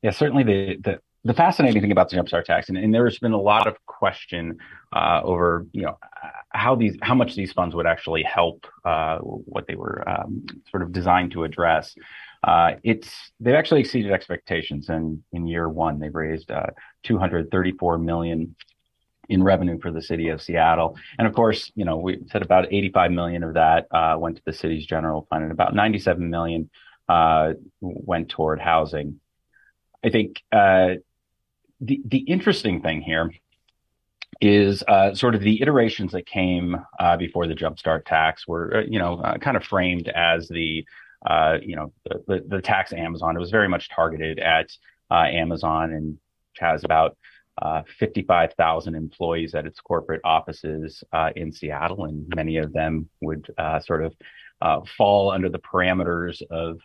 Yeah, 0.02 0.10
certainly 0.10 0.44
the 0.44 0.78
the 0.82 1.00
the 1.26 1.34
fascinating 1.34 1.82
thing 1.82 1.92
about 1.92 2.10
the 2.10 2.18
jumpstart 2.18 2.46
tax, 2.46 2.70
and, 2.70 2.78
and 2.78 2.94
there's 2.94 3.20
been 3.20 3.34
a 3.34 3.42
lot 3.42 3.68
of 3.68 3.76
question 3.86 4.58
uh, 4.94 5.20
over, 5.24 5.68
you 5.74 5.82
know, 5.82 5.98
how 6.52 6.76
these, 6.76 6.98
how 7.02 7.14
much 7.14 7.36
these 7.36 7.52
funds 7.52 7.76
would 7.76 7.86
actually 7.86 8.24
help 8.24 8.66
uh, 8.86 9.18
what 9.20 9.68
they 9.68 9.76
were 9.76 10.08
um, 10.10 10.46
sort 10.72 10.82
of 10.82 10.92
designed 10.92 11.32
to 11.32 11.44
address. 11.44 11.94
Uh, 12.44 12.72
it's 12.84 13.32
they've 13.40 13.56
actually 13.56 13.82
exceeded 13.82 14.12
expectations, 14.12 14.88
and 14.88 15.22
in 15.34 15.46
year 15.46 15.68
one, 15.68 16.00
they've 16.00 16.16
raised 16.16 16.52
uh, 16.52 16.68
234 17.04 17.98
million 17.98 18.56
in 19.28 19.44
revenue 19.44 19.80
for 19.80 19.92
the 19.92 20.02
city 20.02 20.30
of 20.30 20.42
Seattle. 20.42 20.98
And 21.18 21.28
of 21.28 21.34
course, 21.34 21.72
you 21.76 21.86
know, 21.86 21.98
we 21.98 22.20
said 22.32 22.42
about 22.42 22.72
85 22.72 23.12
million 23.12 23.44
of 23.44 23.54
that 23.56 23.88
uh, 23.92 24.16
went 24.18 24.38
to 24.38 24.42
the 24.46 24.54
city's 24.54 24.86
general 24.86 25.28
fund, 25.30 25.44
and 25.44 25.52
about 25.52 25.76
97 25.76 26.30
million 26.30 26.70
uh, 27.10 27.54
went 27.82 28.30
toward 28.30 28.60
housing. 28.60 29.20
I 30.04 30.10
think 30.10 30.42
the 31.82 32.02
the 32.06 32.20
interesting 32.20 32.82
thing 32.82 33.02
here 33.02 33.32
is 34.42 34.84
uh, 34.88 35.14
sort 35.14 35.36
of 35.36 35.42
the 35.42 35.62
iterations 35.62 36.12
that 36.14 36.26
came 36.26 36.78
uh, 37.00 37.18
before 37.18 37.48
the 37.48 37.56
jumpstart 37.56 38.06
tax 38.06 38.48
were, 38.48 38.78
uh, 38.78 38.82
you 38.88 39.00
know, 39.00 39.16
uh, 39.20 39.38
kind 39.38 39.58
of 39.58 39.64
framed 39.64 40.08
as 40.10 40.48
the, 40.48 40.86
uh, 41.26 41.58
you 41.62 41.76
know, 41.76 41.92
the, 42.06 42.44
the, 42.48 42.62
tax 42.62 42.94
Amazon. 42.94 43.36
It 43.36 43.40
was 43.40 43.52
very 43.52 43.68
much 43.68 43.90
targeted 43.90 44.40
at 44.40 44.72
uh, 45.12 45.26
Amazon 45.26 45.92
and 45.92 46.18
has 46.58 46.84
about 46.84 47.18
55,000 48.00 48.96
employees 48.96 49.54
at 49.54 49.66
its 49.66 49.82
corporate 49.82 50.22
offices 50.24 51.04
in 51.36 51.52
Seattle, 51.52 52.06
and 52.06 52.26
many 52.34 52.56
of 52.56 52.72
them 52.72 53.10
would 53.20 53.54
sort 53.82 54.02
of 54.62 54.88
fall 54.98 55.32
under 55.32 55.50
the 55.50 55.60
parameters 55.60 56.42
of 56.50 56.80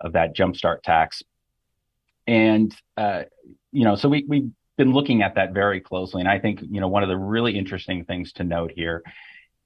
of 0.00 0.12
that 0.12 0.34
jumpstart 0.34 0.82
tax. 0.82 1.22
And 2.26 2.74
you 3.74 3.84
know, 3.84 3.96
so 3.96 4.08
we 4.08 4.24
we've 4.28 4.50
been 4.78 4.92
looking 4.92 5.22
at 5.22 5.34
that 5.34 5.52
very 5.52 5.80
closely, 5.80 6.20
and 6.20 6.30
I 6.30 6.38
think 6.38 6.60
you 6.62 6.80
know 6.80 6.88
one 6.88 7.02
of 7.02 7.08
the 7.08 7.18
really 7.18 7.58
interesting 7.58 8.04
things 8.04 8.32
to 8.34 8.44
note 8.44 8.72
here 8.74 9.02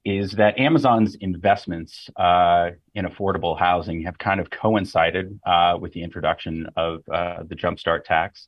is 0.03 0.31
that 0.31 0.57
Amazon's 0.57 1.15
investments 1.15 2.09
uh, 2.15 2.71
in 2.95 3.05
affordable 3.05 3.57
housing 3.57 4.01
have 4.03 4.17
kind 4.17 4.39
of 4.39 4.49
coincided 4.49 5.39
uh, 5.45 5.77
with 5.79 5.93
the 5.93 6.01
introduction 6.01 6.67
of 6.75 7.01
uh, 7.13 7.43
the 7.47 7.55
Jumpstart 7.55 8.03
tax. 8.05 8.47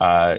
Uh, 0.00 0.36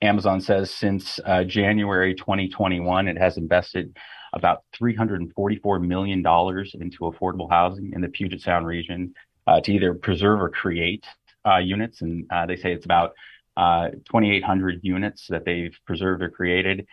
Amazon 0.00 0.40
says 0.40 0.70
since 0.70 1.20
uh, 1.26 1.44
January 1.44 2.14
2021, 2.14 3.08
it 3.08 3.18
has 3.18 3.36
invested 3.36 3.96
about 4.32 4.62
$344 4.80 5.86
million 5.86 6.18
into 6.20 6.98
affordable 7.00 7.50
housing 7.50 7.92
in 7.92 8.00
the 8.00 8.08
Puget 8.08 8.40
Sound 8.40 8.66
region 8.66 9.12
uh, 9.46 9.60
to 9.60 9.72
either 9.72 9.92
preserve 9.92 10.40
or 10.40 10.48
create 10.48 11.04
units. 11.62 12.00
And 12.02 12.26
they 12.48 12.56
say 12.56 12.72
it's 12.72 12.84
about 12.84 13.12
uh, 13.56 13.88
2,800 13.90 14.80
units 14.82 15.26
that 15.28 15.44
they've 15.44 15.76
preserved 15.86 16.22
or 16.22 16.30
created, 16.30 16.86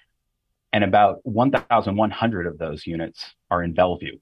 and 0.72 0.84
about 0.84 1.20
1,100 1.24 2.48
of 2.48 2.58
those 2.58 2.88
units 2.88 3.34
are 3.52 3.64
in 3.64 3.74
Bellevue. 3.74 4.18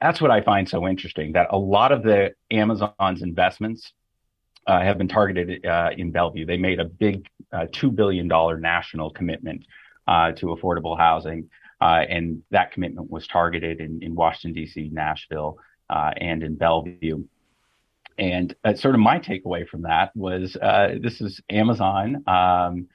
That's 0.00 0.20
what 0.20 0.30
I 0.30 0.40
find 0.40 0.68
so 0.68 0.88
interesting 0.88 1.32
that 1.32 1.48
a 1.50 1.58
lot 1.58 1.92
of 1.92 2.02
the 2.02 2.34
Amazon's 2.50 3.22
investments 3.22 3.92
uh, 4.66 4.80
have 4.80 4.98
been 4.98 5.08
targeted 5.08 5.64
uh, 5.64 5.90
in 5.96 6.10
Bellevue. 6.10 6.46
They 6.46 6.56
made 6.56 6.80
a 6.80 6.84
big 6.84 7.28
uh, 7.52 7.66
$2 7.66 7.94
billion 7.94 8.26
national 8.60 9.10
commitment 9.10 9.64
uh, 10.08 10.32
to 10.32 10.46
affordable 10.46 10.98
housing. 10.98 11.50
Uh, 11.80 12.04
and 12.08 12.42
that 12.50 12.72
commitment 12.72 13.10
was 13.10 13.26
targeted 13.26 13.80
in, 13.80 14.02
in 14.02 14.14
Washington, 14.14 14.54
D.C., 14.54 14.90
Nashville, 14.92 15.58
and 15.88 16.42
in 16.42 16.56
Bellevue. 16.56 17.24
And 18.18 18.54
uh, 18.64 18.74
sort 18.74 18.94
of 18.94 19.00
my 19.00 19.18
takeaway 19.18 19.68
from 19.68 19.82
that 19.82 20.14
was 20.16 20.56
uh, 20.56 20.94
this 21.00 21.20
is 21.20 21.40
Amazon 21.50 22.24
um, 22.26 22.88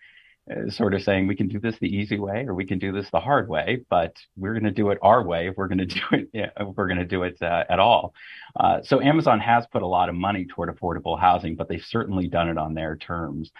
uh, 0.49 0.69
sort 0.69 0.95
of 0.95 1.03
saying 1.03 1.27
we 1.27 1.35
can 1.35 1.47
do 1.47 1.59
this 1.59 1.77
the 1.79 1.95
easy 1.95 2.17
way 2.17 2.45
or 2.47 2.55
we 2.55 2.65
can 2.65 2.79
do 2.79 2.91
this 2.91 3.09
the 3.11 3.19
hard 3.19 3.47
way, 3.47 3.85
but 3.89 4.15
we're 4.35 4.53
going 4.53 4.63
to 4.63 4.71
do 4.71 4.89
it 4.89 4.97
our 5.01 5.23
way 5.23 5.47
if 5.47 5.55
we're 5.55 5.67
going 5.67 5.77
to 5.85 5.85
do 5.85 6.01
it 6.11 6.29
if 6.33 6.75
we're 6.75 6.87
going 6.87 6.97
to 6.97 7.05
do 7.05 7.23
it 7.23 7.39
uh, 7.41 7.63
at 7.69 7.79
all. 7.79 8.13
Uh, 8.59 8.81
so 8.81 8.99
Amazon 8.99 9.39
has 9.39 9.67
put 9.67 9.83
a 9.83 9.87
lot 9.87 10.09
of 10.09 10.15
money 10.15 10.45
toward 10.45 10.75
affordable 10.75 11.19
housing, 11.19 11.55
but 11.55 11.69
they've 11.69 11.85
certainly 11.85 12.27
done 12.27 12.49
it 12.49 12.57
on 12.57 12.73
their 12.73 12.95
terms. 12.95 13.51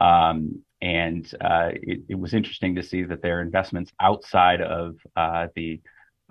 Um, 0.00 0.62
and 0.80 1.30
uh, 1.40 1.70
it, 1.74 2.00
it, 2.08 2.14
was 2.18 2.32
interesting 2.32 2.76
to 2.76 2.82
see 2.82 3.02
that 3.02 3.20
their 3.20 3.42
investments 3.42 3.92
outside 4.00 4.62
of 4.62 4.96
the 5.54 5.80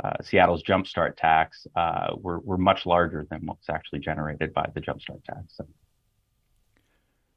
uh, 0.03 0.13
Seattle's 0.21 0.63
jumpstart 0.63 1.17
tax 1.17 1.67
uh, 1.75 2.15
were, 2.15 2.39
were 2.39 2.57
much 2.57 2.85
larger 2.85 3.25
than 3.29 3.45
what 3.45 3.57
was 3.57 3.69
actually 3.69 3.99
generated 3.99 4.53
by 4.53 4.69
the 4.73 4.81
jumpstart 4.81 5.23
tax. 5.25 5.55
So. 5.55 5.67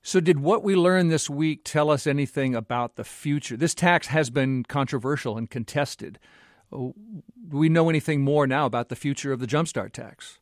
so, 0.03 0.20
did 0.20 0.40
what 0.40 0.62
we 0.62 0.75
learned 0.75 1.11
this 1.11 1.29
week 1.29 1.62
tell 1.64 1.90
us 1.90 2.07
anything 2.07 2.55
about 2.55 2.96
the 2.96 3.05
future? 3.05 3.57
This 3.57 3.75
tax 3.75 4.09
has 4.09 4.31
been 4.31 4.64
controversial 4.64 5.37
and 5.37 5.51
contested. 5.51 6.18
Do 6.70 6.94
we 7.51 7.68
know 7.68 7.88
anything 7.88 8.22
more 8.22 8.46
now 8.46 8.66
about 8.66 8.88
the 8.88 8.96
future 8.96 9.33
of 9.33 9.40
the 9.40 9.46
jumpstart 9.46 9.92
tax? 9.92 10.38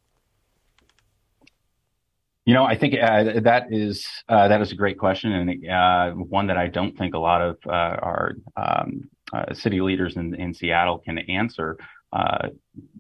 You 2.47 2.55
know, 2.55 2.65
I 2.65 2.77
think 2.77 2.95
uh, 2.95 3.41
that 3.41 3.67
is 3.71 4.07
uh, 4.29 4.49
that 4.49 4.61
is 4.61 4.73
a 4.73 4.75
great 4.75 4.99
question 4.99 5.33
and 5.33 5.69
uh, 5.69 6.11
one 6.13 6.47
that 6.49 6.57
I 6.57 6.69
don't 6.69 6.97
think 6.97 7.15
a 7.15 7.19
lot 7.19 7.43
of 7.43 7.59
uh, 7.67 7.71
our 7.71 8.33
um, 8.57 9.11
uh, 9.33 9.53
city 9.55 9.81
leaders 9.81 10.17
in, 10.17 10.35
in 10.35 10.55
Seattle 10.55 10.99
can 10.99 11.19
answer. 11.19 11.77
Uh, 12.13 12.49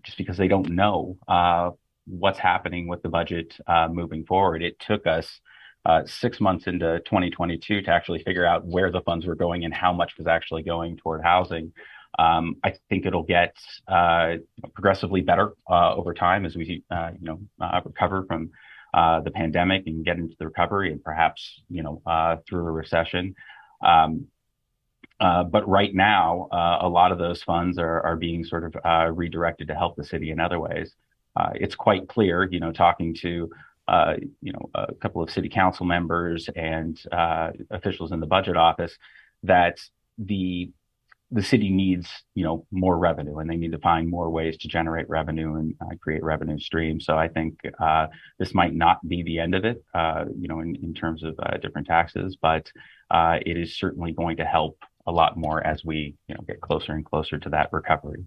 just 0.04 0.16
because 0.16 0.36
they 0.36 0.46
don't 0.46 0.70
know 0.70 1.16
uh, 1.26 1.70
what's 2.06 2.38
happening 2.38 2.86
with 2.86 3.02
the 3.02 3.08
budget 3.08 3.56
uh, 3.66 3.88
moving 3.88 4.24
forward. 4.24 4.62
It 4.62 4.78
took 4.78 5.06
us 5.06 5.40
six 6.06 6.40
months 6.40 6.66
into 6.66 7.00
2022 7.06 7.82
to 7.82 7.90
actually 7.90 8.22
figure 8.22 8.46
out 8.46 8.64
where 8.64 8.92
the 8.92 9.00
funds 9.00 9.26
were 9.26 9.34
going 9.34 9.64
and 9.64 9.74
how 9.74 9.92
much 9.92 10.16
was 10.16 10.26
actually 10.26 10.62
going 10.62 10.96
toward 10.96 11.22
housing. 11.22 11.72
Um, 12.18 12.56
I 12.62 12.74
think 12.88 13.06
it'll 13.06 13.24
get 13.24 13.56
uh, 13.88 14.34
progressively 14.74 15.22
better 15.22 15.54
uh, 15.68 15.94
over 15.94 16.14
time 16.14 16.44
as 16.44 16.54
we, 16.54 16.84
uh, 16.90 17.10
you 17.18 17.26
know, 17.26 17.40
recover 17.84 18.24
from 18.26 18.50
the 18.92 19.30
pandemic 19.34 19.86
and 19.86 20.04
get 20.04 20.18
into 20.18 20.36
the 20.38 20.46
recovery, 20.46 20.92
and 20.92 21.02
perhaps, 21.02 21.62
you 21.68 21.82
know, 21.82 22.00
through 22.48 22.66
a 22.66 22.70
recession. 22.70 23.34
Um, 23.84 24.26
uh, 25.20 25.44
but 25.44 25.68
right 25.68 25.94
now, 25.94 26.48
uh, 26.50 26.78
a 26.80 26.88
lot 26.88 27.12
of 27.12 27.18
those 27.18 27.42
funds 27.42 27.78
are, 27.78 28.00
are 28.00 28.16
being 28.16 28.42
sort 28.42 28.64
of 28.64 28.76
uh, 28.84 29.10
redirected 29.12 29.68
to 29.68 29.74
help 29.74 29.94
the 29.96 30.04
city 30.04 30.30
in 30.30 30.40
other 30.40 30.58
ways. 30.58 30.94
Uh, 31.36 31.50
it's 31.54 31.74
quite 31.74 32.08
clear, 32.08 32.48
you 32.50 32.58
know, 32.58 32.72
talking 32.72 33.14
to 33.14 33.50
uh, 33.86 34.14
you 34.40 34.52
know 34.52 34.70
a 34.74 34.94
couple 34.94 35.22
of 35.22 35.30
city 35.30 35.48
council 35.48 35.84
members 35.84 36.48
and 36.56 37.02
officials 37.70 38.12
in 38.12 38.20
the 38.20 38.26
budget 38.26 38.56
office, 38.56 38.96
that 39.42 39.78
the 40.18 40.70
the 41.32 41.42
city 41.42 41.70
needs, 41.70 42.08
you 42.34 42.42
know, 42.42 42.66
more 42.72 42.98
revenue, 42.98 43.38
and 43.38 43.48
they 43.48 43.56
need 43.56 43.70
to 43.70 43.78
find 43.78 44.08
more 44.08 44.30
ways 44.30 44.56
to 44.56 44.66
generate 44.66 45.08
revenue 45.08 45.54
and 45.54 45.74
create 46.00 46.24
revenue 46.24 46.58
streams. 46.58 47.04
So 47.04 47.16
I 47.16 47.28
think 47.28 47.60
uh, 47.80 48.08
this 48.38 48.52
might 48.52 48.74
not 48.74 49.06
be 49.06 49.22
the 49.22 49.38
end 49.38 49.54
of 49.54 49.64
it, 49.64 49.84
uh, 49.94 50.24
you 50.36 50.48
know, 50.48 50.58
in, 50.58 50.74
in 50.82 50.92
terms 50.92 51.22
of 51.22 51.38
different 51.60 51.86
taxes, 51.86 52.36
but 52.40 52.72
uh, 53.10 53.38
it 53.46 53.56
is 53.56 53.78
certainly 53.78 54.12
going 54.12 54.38
to 54.38 54.44
help 54.44 54.78
a 55.06 55.12
lot 55.12 55.36
more 55.36 55.64
as 55.66 55.84
we, 55.84 56.14
you 56.28 56.34
know, 56.34 56.42
get 56.42 56.60
closer 56.60 56.92
and 56.92 57.04
closer 57.04 57.38
to 57.38 57.48
that 57.50 57.72
recovery. 57.72 58.24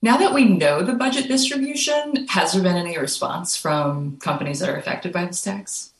Now 0.00 0.16
that 0.18 0.32
we 0.32 0.44
know 0.44 0.82
the 0.82 0.92
budget 0.92 1.26
distribution, 1.26 2.26
has 2.28 2.52
there 2.52 2.62
been 2.62 2.76
any 2.76 2.96
response 2.96 3.56
from 3.56 4.18
companies 4.18 4.60
that 4.60 4.68
are 4.68 4.76
affected 4.76 5.12
by 5.12 5.26
this 5.26 5.42
tax? 5.42 5.92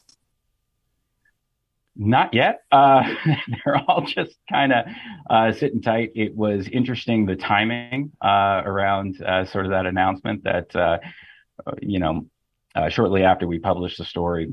Not 1.97 2.33
yet. 2.33 2.63
Uh, 2.71 3.03
they're 3.65 3.79
all 3.89 4.03
just 4.03 4.37
kind 4.49 4.73
of 4.73 4.87
uh, 5.29 5.53
sitting 5.53 5.83
tight. 5.83 6.13
It 6.15 6.37
was 6.37 6.69
interesting 6.69 7.27
the 7.27 7.35
timing 7.35 8.13
uh, 8.23 8.63
around 8.65 9.21
uh, 9.21 9.45
sort 9.47 9.65
of 9.65 9.73
that 9.73 9.87
announcement 9.87 10.45
that, 10.45 10.75
uh, 10.77 10.99
you 11.83 11.99
know, 11.99 12.27
uh, 12.77 12.89
shortly 12.89 13.25
after 13.25 13.49
we 13.49 13.59
published 13.59 13.99
the 13.99 14.05
story 14.05 14.53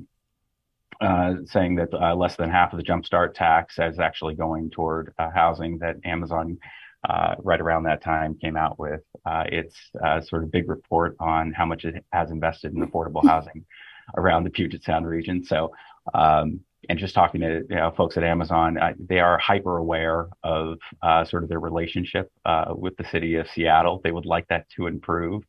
saying 1.45 1.75
that 1.75 2.15
less 2.17 2.36
than 2.36 2.49
half 2.49 2.73
of 2.73 2.77
the 2.77 2.84
Jumpstart 2.84 3.34
tax 3.34 3.77
is 3.79 3.99
actually 3.99 4.36
going 4.36 4.69
toward 4.69 5.13
housing, 5.17 5.77
that 5.79 5.97
Amazon 6.03 6.58
right 7.39 7.62
around 7.62 7.84
that 7.84 8.01
time 8.01 8.36
came 8.36 8.58
out 8.58 8.79
with 8.79 9.01
its 9.25 9.75
sort 10.27 10.43
of 10.43 10.51
big 10.51 10.69
report 10.69 11.15
on 11.19 11.53
how 11.53 11.65
much 11.65 11.86
it 11.86 12.03
has 12.12 12.31
invested 12.31 12.73
in 12.73 12.86
affordable 12.86 13.25
housing 13.25 13.65
around 14.17 14.43
the 14.43 14.49
Puget 14.49 14.84
Sound 14.84 15.08
region. 15.08 15.43
So, 15.43 15.71
um, 16.13 16.62
and 16.88 16.99
just 16.99 17.15
talking 17.15 17.41
to 17.41 17.63
you 17.67 17.75
know, 17.75 17.91
folks 17.97 18.15
at 18.15 18.23
Amazon, 18.23 18.77
uh, 18.77 18.93
they 18.99 19.19
are 19.19 19.39
hyper 19.39 19.77
aware 19.77 20.27
of 20.43 20.77
uh, 21.01 21.25
sort 21.25 21.41
of 21.41 21.49
their 21.49 21.60
relationship 21.60 22.31
uh, 22.45 22.65
with 22.75 22.95
the 22.97 23.03
city 23.05 23.36
of 23.36 23.49
Seattle. 23.49 24.01
They 24.03 24.12
would 24.12 24.27
like 24.27 24.47
that 24.49 24.69
to 24.75 24.86
improve, 24.86 25.43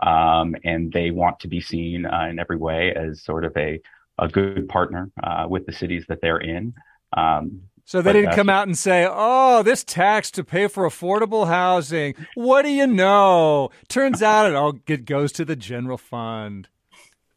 um, 0.00 0.54
and 0.62 0.92
they 0.92 1.10
want 1.10 1.40
to 1.40 1.48
be 1.48 1.60
seen 1.60 2.06
uh, 2.06 2.28
in 2.30 2.38
every 2.38 2.56
way 2.56 2.94
as 2.94 3.24
sort 3.24 3.44
of 3.44 3.56
a 3.56 3.80
a 4.18 4.28
good 4.28 4.68
partner 4.68 5.10
uh, 5.22 5.46
with 5.48 5.66
the 5.66 5.72
cities 5.72 6.04
that 6.08 6.20
they're 6.20 6.38
in. 6.38 6.74
Um, 7.16 7.62
so 7.84 8.02
they 8.02 8.12
didn't 8.12 8.34
come 8.34 8.48
out 8.48 8.66
and 8.66 8.76
say, 8.76 9.06
"Oh, 9.08 9.62
this 9.62 9.84
tax 9.84 10.32
to 10.32 10.42
pay 10.42 10.66
for 10.66 10.88
affordable 10.88 11.46
housing. 11.46 12.14
What 12.34 12.62
do 12.62 12.68
you 12.68 12.86
know? 12.86 13.70
Turns 13.88 14.22
out 14.22 14.50
it 14.50 14.56
all 14.56 14.74
it 14.88 15.04
goes 15.04 15.30
to 15.32 15.44
the 15.44 15.54
general 15.54 15.96
fund." 15.96 16.68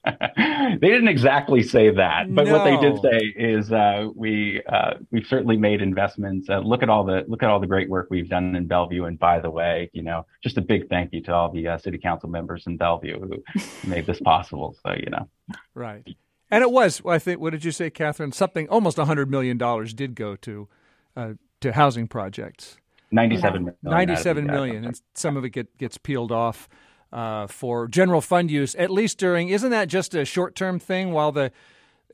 they 0.06 0.88
didn't 0.88 1.10
exactly 1.10 1.62
say 1.62 1.92
that, 1.92 2.34
but 2.34 2.48
no. 2.48 2.54
what 2.54 2.64
they 2.64 2.78
did 2.78 3.00
say 3.02 3.26
is 3.36 3.72
uh, 3.72 4.08
we 4.16 4.64
uh, 4.68 4.94
we've 5.12 5.28
certainly 5.28 5.58
made 5.58 5.82
investments. 5.82 6.50
Uh, 6.50 6.60
look 6.60 6.82
at 6.82 6.90
all 6.90 7.04
the 7.04 7.26
look 7.28 7.44
at 7.44 7.50
all 7.50 7.60
the 7.60 7.68
great 7.68 7.90
work 7.90 8.08
we've 8.10 8.30
done 8.30 8.56
in 8.56 8.66
Bellevue. 8.66 9.04
And 9.04 9.20
by 9.20 9.40
the 9.40 9.52
way, 9.52 9.90
you 9.94 10.02
know, 10.02 10.26
just 10.42 10.58
a 10.58 10.62
big 10.62 10.90
thank 10.90 11.14
you 11.14 11.22
to 11.24 11.34
all 11.34 11.52
the 11.52 11.68
uh, 11.68 11.78
city 11.78 11.98
council 11.98 12.30
members 12.30 12.66
in 12.66 12.78
Bellevue 12.78 13.20
who 13.20 13.44
made 13.88 14.06
this 14.06 14.20
possible. 14.22 14.76
So 14.84 14.94
you 14.94 15.10
know, 15.12 15.30
right. 15.76 16.08
And 16.52 16.64
it 16.64 16.72
was, 16.72 17.02
I 17.06 17.20
think, 17.20 17.40
what 17.40 17.52
did 17.52 17.64
you 17.64 17.72
say, 17.72 17.90
Katherine? 17.90 18.32
Something 18.32 18.68
almost 18.70 18.98
hundred 18.98 19.30
million 19.30 19.58
dollars 19.58 19.94
did 19.94 20.16
go 20.16 20.36
to 20.38 20.68
uh, 21.16 21.34
to 21.62 21.74
housing 21.74 22.08
projects. 22.08 22.78
Ninety-seven 23.12 23.64
million. 23.64 23.78
Ninety-seven 23.84 24.46
million, 24.46 24.86
and 24.86 25.02
some 25.14 25.38
of 25.38 25.44
it 25.46 25.50
get, 25.50 25.78
gets 25.78 25.98
peeled 25.98 26.32
off 26.32 26.68
uh, 27.12 27.48
for 27.48 27.88
general 27.88 28.22
fund 28.22 28.52
use, 28.52 28.76
at 28.76 28.90
least 28.90 29.18
during. 29.18 29.50
Isn't 29.50 29.72
that 29.72 29.88
just 29.88 30.16
a 30.16 30.26
short 30.26 30.56
term 30.56 30.80
thing? 30.80 31.12
While 31.12 31.32
the, 31.32 31.52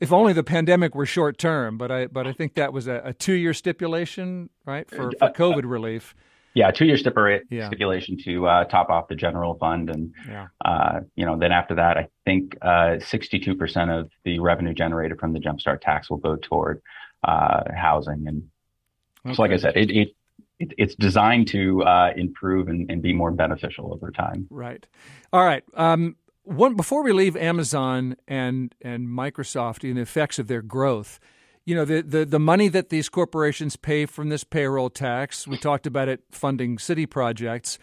if 0.00 0.12
only 0.12 0.32
the 0.32 0.44
pandemic 0.44 0.94
were 0.94 1.06
short 1.06 1.38
term, 1.38 1.78
but 1.78 1.90
I 1.90 2.06
but 2.06 2.26
I 2.26 2.32
think 2.32 2.54
that 2.54 2.72
was 2.72 2.86
a, 2.86 3.02
a 3.04 3.12
two 3.12 3.34
year 3.34 3.54
stipulation, 3.54 4.50
right, 4.64 4.88
for, 4.88 5.12
for 5.18 5.24
uh, 5.24 5.32
COVID 5.32 5.64
uh, 5.64 5.68
relief. 5.68 6.14
Yeah, 6.56 6.70
two 6.70 6.86
year 6.86 6.96
stipulation 6.96 7.46
yeah. 7.50 7.66
stipulation 7.66 8.16
to 8.24 8.46
uh, 8.46 8.64
top 8.64 8.88
off 8.88 9.08
the 9.08 9.14
general 9.14 9.58
fund, 9.58 9.90
and 9.90 10.14
yeah. 10.26 10.46
Uh, 10.64 11.00
you 11.14 11.26
know 11.26 11.38
then 11.38 11.52
after 11.52 11.74
that, 11.74 11.98
I 11.98 12.08
think 12.24 12.56
uh, 12.62 12.98
sixty 12.98 13.38
two 13.38 13.54
percent 13.54 13.90
of 13.90 14.10
the 14.24 14.38
revenue 14.38 14.72
generated 14.72 15.20
from 15.20 15.34
the 15.34 15.38
Jumpstart 15.38 15.82
tax 15.82 16.08
will 16.08 16.16
go 16.16 16.36
toward 16.36 16.80
housing, 17.22 18.24
and 18.26 18.48
okay. 19.26 19.34
so 19.34 19.42
like 19.42 19.50
I 19.50 19.58
said, 19.58 19.76
it, 19.76 19.90
it 19.90 20.08
it, 20.58 20.72
it's 20.78 20.94
designed 20.94 21.48
to 21.48 21.82
uh, 21.82 22.12
improve 22.16 22.68
and, 22.68 22.90
and, 22.90 23.02
be 23.02 23.12
more 23.12 23.30
beneficial 23.30 23.92
over 23.92 24.10
time. 24.10 24.46
Right. 24.48 24.86
All 25.30 25.44
right. 25.44 25.62
Um, 25.74 26.16
one 26.44 26.74
before 26.74 27.02
we 27.02 27.12
leave 27.12 27.36
Amazon 27.36 28.16
and 28.26 28.74
and 28.80 29.08
Microsoft 29.08 29.86
and 29.86 29.98
the 29.98 30.00
effects 30.00 30.38
of 30.38 30.46
their 30.46 30.62
growth, 30.62 31.20
you 31.66 31.74
know 31.74 31.84
the, 31.84 32.00
the 32.00 32.24
the 32.24 32.38
money 32.38 32.68
that 32.68 32.88
these 32.88 33.08
corporations 33.08 33.76
pay 33.76 34.06
from 34.06 34.30
this 34.30 34.44
payroll 34.44 34.88
tax. 34.88 35.46
We 35.46 35.58
talked 35.58 35.86
about 35.86 36.08
it 36.08 36.22
funding 36.30 36.78
city 36.78 37.04
projects. 37.04 37.78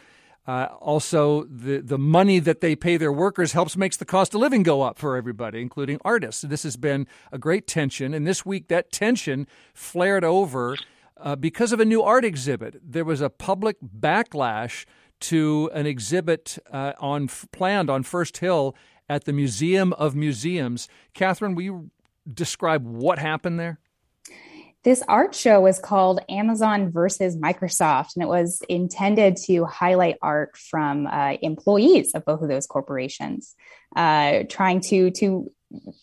Uh, 0.47 0.67
also, 0.79 1.43
the 1.43 1.79
the 1.79 1.97
money 1.97 2.39
that 2.39 2.61
they 2.61 2.75
pay 2.75 2.97
their 2.97 3.11
workers 3.11 3.51
helps 3.51 3.77
makes 3.77 3.97
the 3.97 4.05
cost 4.05 4.33
of 4.33 4.39
living 4.41 4.63
go 4.63 4.81
up 4.81 4.97
for 4.97 5.17
everybody, 5.17 5.61
including 5.61 5.99
artists. 6.03 6.41
This 6.41 6.63
has 6.63 6.77
been 6.77 7.07
a 7.31 7.37
great 7.37 7.67
tension, 7.67 8.13
and 8.13 8.25
this 8.25 8.45
week 8.45 8.69
that 8.69 8.91
tension 8.91 9.47
flared 9.73 10.23
over 10.23 10.77
uh, 11.17 11.35
because 11.35 11.73
of 11.73 11.79
a 11.81 11.85
new 11.85 12.01
art 12.01 12.25
exhibit. 12.25 12.79
There 12.81 13.05
was 13.05 13.19
a 13.19 13.29
public 13.29 13.77
backlash 13.81 14.85
to 15.21 15.69
an 15.73 15.85
exhibit 15.85 16.57
uh, 16.71 16.93
on 16.99 17.27
planned 17.51 17.89
on 17.89 18.03
First 18.03 18.37
Hill 18.37 18.75
at 19.09 19.25
the 19.25 19.33
Museum 19.33 19.93
of 19.93 20.15
Museums. 20.15 20.87
Katherine, 21.13 21.55
will 21.55 21.63
you 21.63 21.91
describe 22.31 22.85
what 22.85 23.19
happened 23.19 23.59
there? 23.59 23.79
This 24.83 25.01
art 25.07 25.33
show 25.33 25.61
was 25.61 25.79
called 25.79 26.19
Amazon 26.27 26.91
versus 26.91 27.37
Microsoft, 27.37 28.15
and 28.15 28.23
it 28.23 28.27
was 28.27 28.61
intended 28.67 29.37
to 29.45 29.63
highlight 29.63 30.17
art 30.21 30.57
from 30.57 31.07
uh, 31.07 31.37
employees 31.41 32.11
of 32.13 32.25
both 32.25 32.41
of 32.41 32.49
those 32.49 32.67
corporations, 32.67 33.55
uh, 33.95 34.43
trying 34.49 34.81
to 34.81 35.11
to 35.11 35.49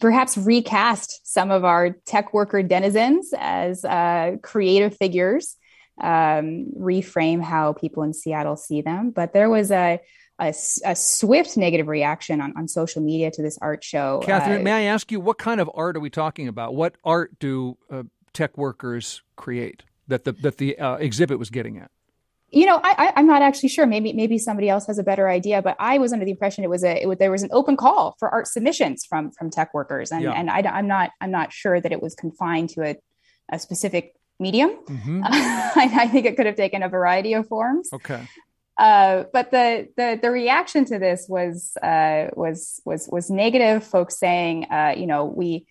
perhaps 0.00 0.36
recast 0.36 1.20
some 1.24 1.50
of 1.50 1.64
our 1.64 1.90
tech 2.06 2.32
worker 2.32 2.62
denizens 2.62 3.32
as 3.38 3.84
uh, 3.84 4.36
creative 4.42 4.96
figures, 4.96 5.56
um, 6.00 6.66
reframe 6.76 7.42
how 7.42 7.74
people 7.74 8.02
in 8.02 8.12
Seattle 8.12 8.56
see 8.56 8.80
them. 8.80 9.10
But 9.10 9.32
there 9.32 9.50
was 9.50 9.70
a, 9.70 10.00
a, 10.40 10.54
a 10.84 10.96
swift 10.96 11.56
negative 11.56 11.88
reaction 11.88 12.40
on, 12.40 12.52
on 12.56 12.66
social 12.66 13.02
media 13.02 13.30
to 13.30 13.42
this 13.42 13.58
art 13.60 13.84
show. 13.84 14.20
Katherine, 14.24 14.60
uh, 14.60 14.64
may 14.64 14.72
I 14.72 14.82
ask 14.82 15.12
you, 15.12 15.20
what 15.20 15.38
kind 15.38 15.60
of 15.60 15.70
art 15.74 15.96
are 15.96 16.00
we 16.00 16.10
talking 16.10 16.48
about? 16.48 16.74
What 16.74 16.96
art 17.04 17.38
do 17.38 17.76
uh, 17.90 18.04
tech 18.32 18.56
workers 18.56 19.22
create 19.36 19.84
that 20.08 20.24
the, 20.24 20.32
that 20.32 20.56
the 20.56 20.78
uh, 20.78 20.96
exhibit 20.96 21.38
was 21.38 21.50
getting 21.50 21.78
at? 21.78 21.90
you 22.52 22.66
know, 22.66 22.80
I, 22.82 23.12
am 23.14 23.26
not 23.26 23.42
actually 23.42 23.68
sure. 23.68 23.86
Maybe 23.86 24.12
maybe 24.12 24.36
somebody 24.36 24.68
else 24.68 24.86
has 24.86 24.98
a 24.98 25.04
better 25.04 25.28
idea. 25.28 25.62
But 25.62 25.76
I 25.78 25.98
was 25.98 26.12
under 26.12 26.24
the 26.24 26.32
impression 26.32 26.64
it 26.64 26.70
was 26.70 26.82
a 26.82 27.08
it, 27.08 27.18
there 27.18 27.30
was 27.30 27.44
an 27.44 27.50
open 27.52 27.76
call 27.76 28.16
for 28.18 28.28
art 28.28 28.48
submissions 28.48 29.04
from 29.04 29.30
from 29.30 29.50
tech 29.50 29.72
workers, 29.72 30.10
and 30.10 30.22
yeah. 30.22 30.32
and 30.32 30.50
I, 30.50 30.62
am 30.78 30.88
not 30.88 31.10
I'm 31.20 31.30
not 31.30 31.52
sure 31.52 31.80
that 31.80 31.92
it 31.92 32.02
was 32.02 32.14
confined 32.16 32.70
to 32.70 32.82
a, 32.82 32.96
a 33.52 33.58
specific 33.58 34.16
medium. 34.40 34.70
Mm-hmm. 34.70 35.22
I, 35.24 35.90
I, 35.92 36.08
think 36.08 36.26
it 36.26 36.36
could 36.36 36.46
have 36.46 36.56
taken 36.56 36.82
a 36.82 36.88
variety 36.88 37.34
of 37.34 37.46
forms. 37.46 37.90
Okay. 37.92 38.26
Uh, 38.80 39.24
but 39.30 39.50
the, 39.50 39.88
the 39.98 40.18
the 40.22 40.30
reaction 40.30 40.86
to 40.86 40.98
this 40.98 41.26
was 41.28 41.76
uh, 41.82 42.28
was 42.34 42.80
was 42.86 43.10
was 43.12 43.30
negative. 43.30 43.84
Folks 43.84 44.18
saying, 44.18 44.64
uh, 44.70 44.94
you 44.96 45.06
know, 45.06 45.26
we 45.26 45.66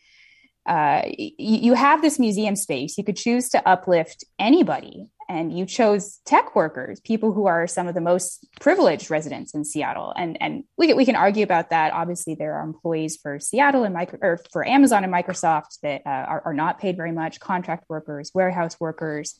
uh, 0.67 1.01
you 1.17 1.73
have 1.73 2.03
this 2.03 2.19
museum 2.19 2.55
space. 2.55 2.99
You 2.99 3.03
could 3.03 3.17
choose 3.17 3.49
to 3.49 3.67
uplift 3.67 4.23
anybody 4.37 5.07
and 5.27 5.55
you 5.57 5.65
chose 5.65 6.19
tech 6.25 6.55
workers, 6.55 6.99
people 6.99 7.33
who 7.33 7.47
are 7.47 7.65
some 7.65 7.87
of 7.87 7.95
the 7.95 8.01
most 8.01 8.47
privileged 8.59 9.09
residents 9.09 9.55
in 9.55 9.65
Seattle. 9.65 10.13
And 10.15 10.37
and 10.39 10.65
we 10.77 10.93
we 10.93 11.03
can 11.03 11.15
argue 11.15 11.43
about 11.43 11.71
that. 11.71 11.93
Obviously, 11.93 12.35
there 12.35 12.53
are 12.57 12.63
employees 12.63 13.17
for 13.17 13.39
Seattle 13.39 13.85
and 13.85 13.93
micro, 13.95 14.19
or 14.21 14.39
for 14.51 14.67
Amazon 14.67 15.03
and 15.03 15.11
Microsoft 15.11 15.79
that 15.81 16.03
uh, 16.05 16.09
are, 16.09 16.43
are 16.45 16.53
not 16.53 16.79
paid 16.79 16.95
very 16.95 17.11
much. 17.11 17.39
Contract 17.39 17.85
workers, 17.89 18.29
warehouse 18.35 18.79
workers, 18.79 19.33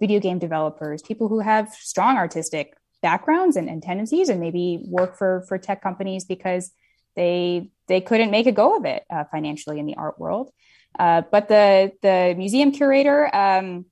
video 0.00 0.20
game 0.20 0.38
developers, 0.38 1.02
people 1.02 1.28
who 1.28 1.40
have 1.40 1.68
strong 1.74 2.16
artistic 2.16 2.72
backgrounds 3.10 3.56
and, 3.56 3.68
and 3.68 3.82
tendencies, 3.82 4.28
and 4.28 4.40
maybe 4.40 4.82
work 4.88 5.16
for 5.16 5.44
for 5.48 5.56
tech 5.58 5.82
companies 5.82 6.24
because 6.24 6.72
they 7.14 7.70
they 7.86 8.00
couldn't 8.00 8.30
make 8.30 8.46
a 8.46 8.52
go 8.52 8.76
of 8.76 8.84
it 8.84 9.04
uh, 9.10 9.24
financially 9.30 9.78
in 9.78 9.86
the 9.86 9.96
art 9.96 10.18
world. 10.18 10.50
Uh, 10.98 11.22
but 11.30 11.48
the 11.48 11.92
the 12.02 12.34
museum 12.36 12.72
curator. 12.72 13.18
Um, 13.34 13.86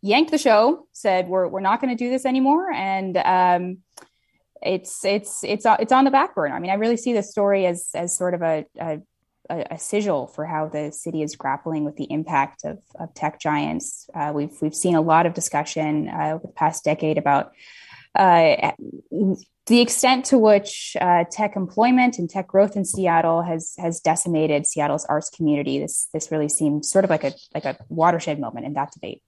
yanked 0.00 0.30
the 0.30 0.38
show, 0.38 0.86
said 0.92 1.28
we're 1.28 1.48
we're 1.48 1.60
not 1.60 1.80
going 1.80 1.94
to 1.96 2.04
do 2.04 2.10
this 2.10 2.24
anymore, 2.24 2.70
and 2.72 3.16
um, 3.16 3.78
it's 4.62 5.04
it's 5.04 5.44
it's 5.44 5.66
it's 5.66 5.92
on 5.92 6.04
the 6.04 6.10
back 6.10 6.34
burner. 6.34 6.54
I 6.54 6.60
mean, 6.60 6.70
I 6.70 6.74
really 6.74 6.96
see 6.96 7.12
this 7.12 7.30
story 7.30 7.66
as 7.66 7.90
as 7.94 8.16
sort 8.16 8.34
of 8.34 8.42
a, 8.42 8.64
a 8.80 9.00
a, 9.50 9.78
sigil 9.78 10.26
for 10.26 10.46
how 10.46 10.68
the 10.68 10.90
city 10.90 11.22
is 11.22 11.36
grappling 11.36 11.84
with 11.84 11.96
the 11.96 12.10
impact 12.10 12.64
of, 12.64 12.78
of 12.98 13.12
tech 13.14 13.38
giants. 13.38 14.08
Uh, 14.14 14.32
we've 14.34 14.56
we've 14.60 14.74
seen 14.74 14.94
a 14.94 15.00
lot 15.00 15.26
of 15.26 15.34
discussion 15.34 16.08
uh, 16.08 16.32
over 16.34 16.46
the 16.46 16.52
past 16.52 16.84
decade 16.84 17.18
about 17.18 17.52
uh, 18.14 18.72
the 19.66 19.80
extent 19.80 20.26
to 20.26 20.38
which 20.38 20.96
uh, 21.00 21.24
tech 21.30 21.56
employment 21.56 22.18
and 22.18 22.28
tech 22.28 22.48
growth 22.48 22.76
in 22.76 22.84
Seattle 22.84 23.42
has 23.42 23.74
has 23.78 24.00
decimated 24.00 24.66
Seattle's 24.66 25.04
arts 25.06 25.30
community. 25.30 25.78
This 25.78 26.08
this 26.12 26.30
really 26.30 26.48
seems 26.48 26.90
sort 26.90 27.04
of 27.04 27.10
like 27.10 27.24
a 27.24 27.32
like 27.54 27.64
a 27.64 27.76
watershed 27.88 28.38
moment 28.38 28.66
in 28.66 28.74
that 28.74 28.92
debate. 28.92 29.22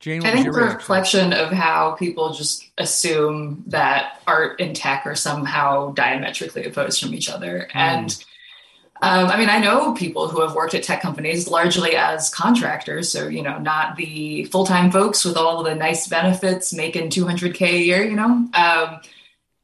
Jane, 0.00 0.26
I 0.26 0.32
think 0.32 0.48
it's 0.48 0.56
a 0.56 0.60
reflection 0.60 1.32
of 1.32 1.50
how 1.50 1.92
people 1.92 2.34
just 2.34 2.70
assume 2.76 3.64
that 3.68 4.20
art 4.26 4.60
and 4.60 4.76
tech 4.76 5.06
are 5.06 5.14
somehow 5.14 5.92
diametrically 5.92 6.64
opposed 6.66 7.00
from 7.00 7.14
each 7.14 7.30
other. 7.30 7.68
Mm. 7.72 7.76
And 7.76 8.24
um, 9.02 9.26
I 9.26 9.36
mean, 9.36 9.48
I 9.48 9.58
know 9.58 9.92
people 9.92 10.28
who 10.28 10.40
have 10.40 10.54
worked 10.54 10.74
at 10.74 10.82
tech 10.82 11.02
companies 11.02 11.48
largely 11.48 11.96
as 11.96 12.30
contractors, 12.30 13.10
so 13.10 13.26
you 13.26 13.42
know, 13.42 13.58
not 13.58 13.96
the 13.96 14.44
full 14.46 14.64
time 14.64 14.90
folks 14.90 15.24
with 15.24 15.36
all 15.36 15.62
the 15.62 15.74
nice 15.74 16.06
benefits, 16.06 16.72
making 16.72 17.10
200k 17.10 17.62
a 17.62 17.78
year. 17.78 18.04
You 18.04 18.16
know, 18.16 18.48
um, 18.54 19.00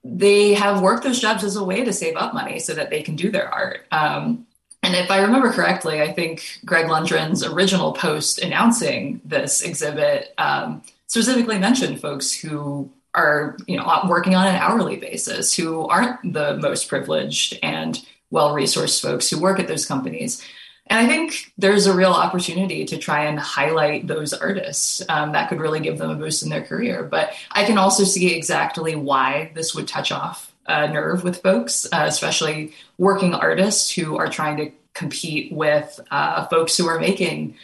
they 0.03 0.55
have 0.55 0.83
worked 0.83 1.05
those 1.05 1.21
jobs 1.21 1.45
as 1.45 1.57
a 1.57 1.65
way 1.65 1.85
to 1.85 1.93
save 1.93 2.17
up 2.17 2.35
money 2.35 2.59
so 2.59 2.75
that 2.75 2.91
they 2.91 3.03
can 3.03 3.17
do 3.17 3.31
their 3.31 3.53
art. 3.53 3.87
Um, 3.93 4.47
and 4.83 4.95
if 4.95 5.11
I 5.11 5.21
remember 5.21 5.53
correctly, 5.53 6.01
I 6.01 6.13
think 6.13 6.61
Greg 6.65 6.87
Lundgren's 6.87 7.45
original 7.45 7.93
post 7.93 8.39
announcing 8.39 9.21
this 9.25 9.63
exhibit 9.63 10.35
um, 10.39 10.83
specifically 11.07 11.59
mentioned 11.59 12.01
folks 12.01 12.33
who 12.33 12.91
are, 13.15 13.57
you 13.67 13.77
know, 13.77 14.01
working 14.09 14.35
on 14.35 14.47
an 14.47 14.57
hourly 14.57 14.97
basis, 14.97 15.55
who 15.55 15.87
aren't 15.87 16.33
the 16.33 16.57
most 16.57 16.89
privileged 16.89 17.59
and 17.63 18.05
well-resourced 18.31 19.03
folks 19.03 19.29
who 19.29 19.41
work 19.41 19.59
at 19.59 19.69
those 19.69 19.87
companies. 19.87 20.43
And 20.87 20.99
I 20.99 21.09
think 21.09 21.53
there's 21.57 21.87
a 21.87 21.95
real 21.95 22.11
opportunity 22.11 22.85
to 22.87 22.99
try 22.99 23.27
and 23.27 23.39
highlight 23.39 24.09
those 24.09 24.33
artists 24.33 25.03
um, 25.09 25.33
that 25.33 25.49
could 25.49 25.61
really 25.61 25.79
give 25.79 25.99
them 25.99 26.11
a 26.11 26.17
boost 26.17 26.43
in 26.43 26.49
their 26.49 26.65
career. 26.65 27.05
But 27.05 27.33
I 27.53 27.65
can 27.65 27.79
also 27.79 28.03
see 28.03 28.35
exactly 28.35 28.97
why 28.97 29.53
this 29.55 29.73
would 29.75 29.87
touch 29.87 30.11
off 30.11 30.53
a 30.67 30.89
nerve 30.89 31.23
with 31.23 31.43
folks, 31.43 31.87
uh, 31.93 32.05
especially 32.07 32.73
working 32.99 33.35
artists 33.35 33.91
who 33.91 34.17
are 34.17 34.29
trying 34.29 34.57
to 34.57 34.73
compete 34.93 35.53
with 35.53 36.01
uh, 36.11 36.47
folks 36.47 36.77
who 36.77 36.89
are 36.89 36.99
making 36.99 37.55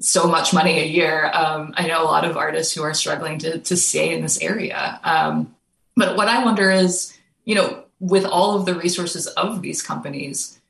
so 0.00 0.26
much 0.26 0.52
money 0.52 0.78
a 0.78 0.86
year. 0.86 1.30
Um, 1.32 1.72
I 1.76 1.86
know 1.86 2.02
a 2.02 2.04
lot 2.04 2.24
of 2.24 2.36
artists 2.36 2.74
who 2.74 2.82
are 2.82 2.92
struggling 2.92 3.38
to, 3.38 3.58
to 3.58 3.76
stay 3.76 4.14
in 4.14 4.20
this 4.20 4.40
area. 4.42 5.00
Um, 5.02 5.54
but 5.96 6.16
what 6.16 6.28
I 6.28 6.44
wonder 6.44 6.70
is, 6.70 7.16
you 7.46 7.54
know, 7.54 7.84
with 8.06 8.24
all 8.24 8.58
of 8.58 8.66
the 8.66 8.74
resources 8.74 9.26
of 9.26 9.62
these 9.62 9.82
companies, 9.82 10.60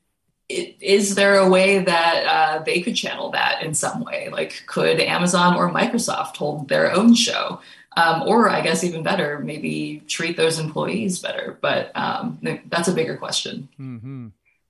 it, 0.49 0.75
is 0.79 1.15
there 1.15 1.37
a 1.37 1.49
way 1.49 1.79
that 1.79 2.25
uh, 2.25 2.63
they 2.63 2.81
could 2.81 2.95
channel 2.95 3.31
that 3.31 3.63
in 3.63 3.73
some 3.73 4.03
way? 4.03 4.29
Like, 4.29 4.63
could 4.65 4.99
Amazon 4.99 5.55
or 5.55 5.69
Microsoft 5.71 6.37
hold 6.37 6.69
their 6.69 6.91
own 6.93 7.13
show? 7.13 7.61
Um, 7.95 8.23
or 8.23 8.49
I 8.49 8.61
guess 8.61 8.83
even 8.83 9.03
better, 9.03 9.39
maybe 9.39 10.03
treat 10.07 10.37
those 10.37 10.59
employees 10.59 11.19
better. 11.19 11.57
But 11.61 11.91
um, 11.95 12.39
that's 12.67 12.87
a 12.87 12.93
bigger 12.93 13.17
question. 13.17 13.67
Mm-hmm. 13.79 14.27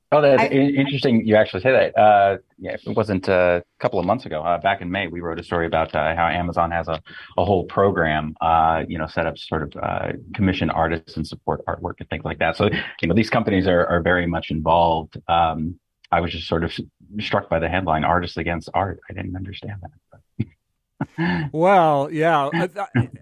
Oh, 0.10 0.22
that's 0.22 0.42
I, 0.42 0.48
interesting. 0.48 1.26
You 1.28 1.36
actually 1.36 1.62
say 1.62 1.72
that. 1.72 1.98
Uh, 1.98 2.38
yeah, 2.58 2.78
it 2.82 2.96
wasn't 2.96 3.28
a 3.28 3.64
couple 3.80 4.00
of 4.00 4.06
months 4.06 4.26
ago. 4.26 4.42
Uh, 4.42 4.58
back 4.58 4.80
in 4.80 4.90
May, 4.90 5.08
we 5.08 5.20
wrote 5.20 5.38
a 5.38 5.44
story 5.44 5.66
about 5.66 5.94
uh, 5.94 6.16
how 6.16 6.28
Amazon 6.28 6.72
has 6.72 6.88
a, 6.88 7.02
a 7.38 7.44
whole 7.44 7.66
program, 7.66 8.34
uh, 8.40 8.84
you 8.88 8.98
know, 8.98 9.08
set 9.08 9.26
up 9.26 9.38
sort 9.38 9.64
of 9.64 9.84
uh, 9.84 10.14
commission 10.34 10.70
artists 10.70 11.18
and 11.18 11.28
support 11.28 11.66
artwork 11.66 11.96
and 12.00 12.10
things 12.10 12.24
like 12.24 12.40
that. 12.40 12.56
So, 12.56 12.70
you 13.02 13.08
know, 13.10 13.16
these 13.16 13.30
companies 13.30 13.68
are, 13.68 13.86
are 13.86 14.02
very 14.02 14.28
much 14.28 14.50
involved. 14.50 15.18
Um, 15.28 15.78
I 16.10 16.22
was 16.22 16.32
just 16.32 16.48
sort 16.48 16.64
of 16.64 16.72
struck 17.20 17.50
by 17.50 17.60
the 17.60 17.68
headline 17.68 18.06
"Artists 18.06 18.38
Against 18.38 18.70
Art." 18.74 19.02
I 19.10 19.14
didn't 19.14 19.36
understand 19.36 19.82
that. 19.82 21.50
well, 21.52 22.10
yeah, 22.10 22.50
I, 22.54 22.70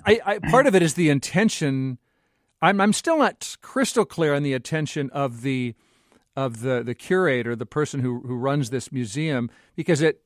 I, 0.05 0.21
I, 0.25 0.39
part 0.51 0.67
of 0.67 0.75
it 0.75 0.83
is 0.83 0.93
the 0.93 1.09
intention. 1.09 1.97
I'm, 2.61 2.79
I'm 2.79 2.93
still 2.93 3.17
not 3.17 3.57
crystal 3.61 4.05
clear 4.05 4.35
on 4.35 4.43
the 4.43 4.53
intention 4.53 5.09
of 5.09 5.41
the 5.41 5.73
of 6.35 6.61
the, 6.61 6.83
the 6.83 6.95
curator, 6.95 7.55
the 7.55 7.65
person 7.65 8.01
who, 8.01 8.21
who 8.21 8.35
runs 8.35 8.69
this 8.69 8.91
museum, 8.91 9.49
because 9.75 10.01
at, 10.01 10.17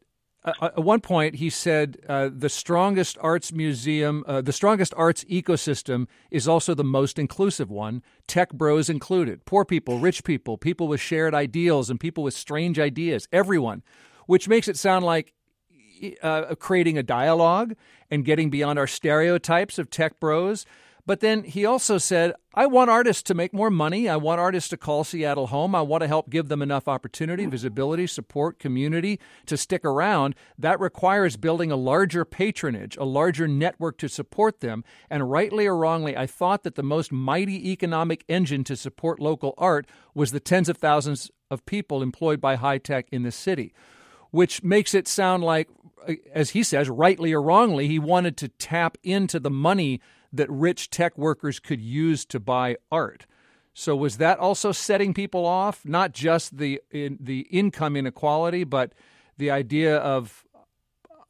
uh, 0.43 0.53
at 0.61 0.83
one 0.83 1.01
point 1.01 1.35
he 1.35 1.49
said 1.49 1.97
uh, 2.07 2.29
the 2.31 2.49
strongest 2.49 3.17
arts 3.21 3.51
museum, 3.51 4.23
uh, 4.27 4.41
the 4.41 4.53
strongest 4.53 4.93
arts 4.95 5.23
ecosystem 5.25 6.07
is 6.31 6.47
also 6.47 6.73
the 6.73 6.83
most 6.83 7.19
inclusive 7.19 7.69
one, 7.69 8.01
tech 8.27 8.51
bros 8.53 8.89
included, 8.89 9.45
poor 9.45 9.65
people, 9.65 9.99
rich 9.99 10.23
people, 10.23 10.57
people 10.57 10.87
with 10.87 11.01
shared 11.01 11.35
ideals, 11.35 11.89
and 11.89 11.99
people 11.99 12.23
with 12.23 12.33
strange 12.33 12.79
ideas, 12.79 13.27
everyone, 13.31 13.83
which 14.25 14.47
makes 14.47 14.67
it 14.67 14.77
sound 14.77 15.05
like 15.05 15.33
uh, 16.23 16.55
creating 16.55 16.97
a 16.97 17.03
dialogue 17.03 17.75
and 18.09 18.25
getting 18.25 18.49
beyond 18.49 18.79
our 18.79 18.87
stereotypes 18.87 19.77
of 19.77 19.89
tech 19.89 20.19
bros. 20.19 20.65
But 21.09 21.21
then 21.21 21.41
he 21.41 21.65
also 21.65 21.97
said, 21.97 22.35
I 22.53 22.67
want 22.67 22.91
artists 22.91 23.23
to 23.23 23.33
make 23.33 23.51
more 23.51 23.71
money. 23.71 24.07
I 24.07 24.15
want 24.15 24.39
artists 24.39 24.69
to 24.69 24.77
call 24.77 25.03
Seattle 25.03 25.47
home. 25.47 25.73
I 25.73 25.81
want 25.81 26.01
to 26.01 26.07
help 26.07 26.29
give 26.29 26.49
them 26.49 26.61
enough 26.61 26.87
opportunity, 26.87 27.47
visibility, 27.47 28.05
support, 28.05 28.59
community 28.59 29.19
to 29.47 29.57
stick 29.57 29.83
around. 29.83 30.35
That 30.55 30.79
requires 30.79 31.35
building 31.35 31.71
a 31.71 31.75
larger 31.75 32.25
patronage, 32.25 32.95
a 32.97 33.05
larger 33.05 33.47
network 33.47 33.97
to 33.97 34.07
support 34.07 34.59
them. 34.59 34.83
And 35.09 35.31
rightly 35.31 35.65
or 35.65 35.75
wrongly, 35.75 36.15
I 36.15 36.27
thought 36.27 36.61
that 36.61 36.75
the 36.75 36.83
most 36.83 37.11
mighty 37.11 37.71
economic 37.71 38.23
engine 38.29 38.63
to 38.65 38.75
support 38.75 39.19
local 39.19 39.55
art 39.57 39.87
was 40.13 40.29
the 40.31 40.39
tens 40.39 40.69
of 40.69 40.77
thousands 40.77 41.31
of 41.49 41.65
people 41.65 42.03
employed 42.03 42.39
by 42.39 42.53
high 42.53 42.77
tech 42.77 43.07
in 43.11 43.23
the 43.23 43.31
city, 43.31 43.73
which 44.29 44.61
makes 44.61 44.93
it 44.93 45.07
sound 45.07 45.43
like, 45.43 45.69
uh, 46.07 46.13
as 46.35 46.51
he 46.51 46.61
says, 46.61 46.87
rightly 46.87 47.33
or 47.33 47.41
wrongly, 47.41 47.87
he 47.87 47.97
wanted 47.97 48.37
to 48.37 48.47
tap 48.47 48.95
into 49.01 49.39
the 49.39 49.49
money 49.49 49.99
that 50.31 50.49
rich 50.49 50.89
tech 50.89 51.17
workers 51.17 51.59
could 51.59 51.81
use 51.81 52.25
to 52.25 52.39
buy 52.39 52.77
art. 52.91 53.25
So 53.73 53.95
was 53.95 54.17
that 54.17 54.39
also 54.39 54.71
setting 54.71 55.13
people 55.13 55.45
off? 55.45 55.85
Not 55.85 56.11
just 56.13 56.57
the 56.57 56.81
in, 56.91 57.17
the 57.19 57.41
income 57.49 57.95
inequality, 57.95 58.63
but 58.63 58.93
the 59.37 59.51
idea 59.51 59.97
of 59.97 60.43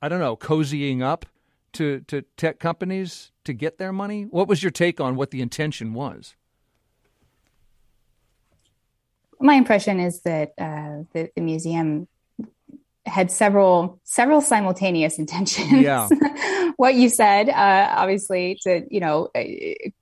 I 0.02 0.10
don't 0.10 0.20
know 0.20 0.36
cozying 0.36 1.02
up 1.02 1.26
to 1.74 2.02
to 2.08 2.24
tech 2.38 2.60
companies 2.60 3.32
to 3.44 3.54
get 3.54 3.78
their 3.78 3.94
money. 3.94 4.24
What 4.24 4.48
was 4.48 4.64
your 4.64 4.72
take 4.72 5.00
on 5.00 5.16
what 5.16 5.32
the 5.32 5.42
intention 5.42 5.94
was? 5.94 6.36
My 9.40 9.54
impression 9.54 10.00
is 10.00 10.22
that 10.22 10.54
uh, 10.58 11.04
the, 11.14 11.30
the 11.34 11.42
museum 11.42 12.08
had 13.10 13.32
several 13.32 14.00
several 14.04 14.42
simultaneous 14.42 15.20
intentions. 15.20 15.72
Yeah. 15.72 16.08
what 16.78 16.96
you 16.96 17.10
said, 17.10 17.50
uh, 17.50 17.94
obviously, 17.96 18.60
to 18.64 18.84
you 18.90 19.00
know, 19.00 19.30
uh, 19.36 19.44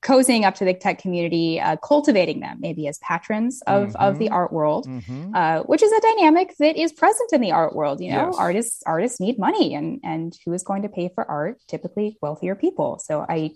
cozying 0.04 0.44
up 0.44 0.56
to 0.56 0.66
the 0.66 0.74
tech 0.74 1.00
community, 1.00 1.60
uh, 1.60 1.78
cultivating 1.78 2.40
them 2.40 2.58
maybe 2.60 2.88
as 2.88 3.00
patrons 3.00 3.62
of 3.66 3.90
mm-hmm. 3.90 4.04
of 4.04 4.20
the 4.20 4.30
art 4.30 4.54
world, 4.54 4.88
mm-hmm. 4.88 5.34
uh, 5.34 5.62
which 5.62 5.82
is 5.82 5.92
a 5.92 6.02
dynamic 6.02 6.56
that 6.60 6.76
is 6.78 6.94
present 6.94 7.34
in 7.34 7.42
the 7.42 7.52
art 7.52 7.76
world. 7.76 8.02
You 8.02 8.12
know, 8.12 8.28
yes. 8.28 8.36
artists 8.38 8.84
artists 8.86 9.20
need 9.20 9.40
money, 9.40 9.74
and 9.74 10.00
and 10.04 10.38
who 10.46 10.54
is 10.54 10.64
going 10.64 10.84
to 10.84 10.90
pay 10.90 11.10
for 11.14 11.30
art? 11.30 11.60
Typically, 11.68 12.18
wealthier 12.22 12.56
people. 12.56 13.00
So 13.00 13.26
I 13.28 13.52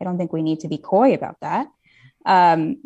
I 0.00 0.04
don't 0.04 0.18
think 0.18 0.32
we 0.32 0.42
need 0.42 0.60
to 0.60 0.68
be 0.68 0.78
coy 0.78 1.14
about 1.14 1.36
that. 1.40 1.68
Um, 2.26 2.78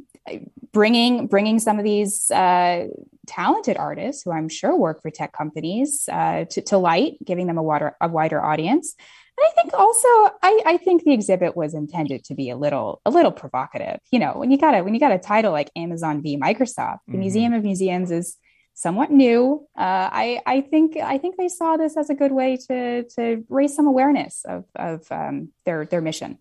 bringing 0.72 1.26
bringing 1.26 1.58
some 1.58 1.78
of 1.78 1.84
these 1.84 2.30
uh, 2.30 2.86
talented 3.26 3.76
artists 3.76 4.22
who 4.22 4.32
I'm 4.32 4.48
sure 4.48 4.76
work 4.76 5.02
for 5.02 5.10
tech 5.10 5.32
companies 5.32 6.08
uh, 6.10 6.46
to, 6.46 6.62
to, 6.62 6.78
light, 6.78 7.18
giving 7.24 7.46
them 7.46 7.58
a, 7.58 7.62
wider 7.62 7.96
a 8.00 8.08
wider 8.08 8.42
audience. 8.42 8.94
And 9.36 9.46
I 9.46 9.62
think 9.62 9.74
also, 9.74 10.08
I, 10.42 10.62
I, 10.66 10.76
think 10.78 11.04
the 11.04 11.12
exhibit 11.12 11.56
was 11.56 11.74
intended 11.74 12.24
to 12.24 12.34
be 12.34 12.50
a 12.50 12.56
little 12.56 13.00
a 13.06 13.10
little 13.10 13.30
provocative. 13.30 14.00
You 14.10 14.18
know, 14.18 14.32
when 14.32 14.50
you 14.50 14.58
got 14.58 14.74
a 14.74 14.82
when 14.82 14.94
you 14.94 15.00
got 15.00 15.12
a 15.12 15.18
title 15.18 15.52
like 15.52 15.70
Amazon 15.76 16.22
v 16.22 16.36
Microsoft, 16.36 16.98
the 17.06 17.12
mm-hmm. 17.12 17.20
Museum 17.20 17.52
of 17.52 17.62
Museums 17.62 18.10
is 18.10 18.36
somewhat 18.74 19.10
new. 19.10 19.66
Uh, 19.76 20.08
I 20.12 20.40
I 20.44 20.60
think 20.62 20.96
I 20.96 21.18
think 21.18 21.36
they 21.36 21.48
saw 21.48 21.76
this 21.76 21.96
as 21.96 22.10
a 22.10 22.14
good 22.14 22.32
way 22.32 22.56
to 22.68 23.04
to 23.16 23.44
raise 23.48 23.76
some 23.76 23.86
awareness 23.86 24.44
of 24.44 24.64
of 24.74 25.06
um, 25.12 25.50
their 25.64 25.84
their 25.84 26.00
mission. 26.00 26.38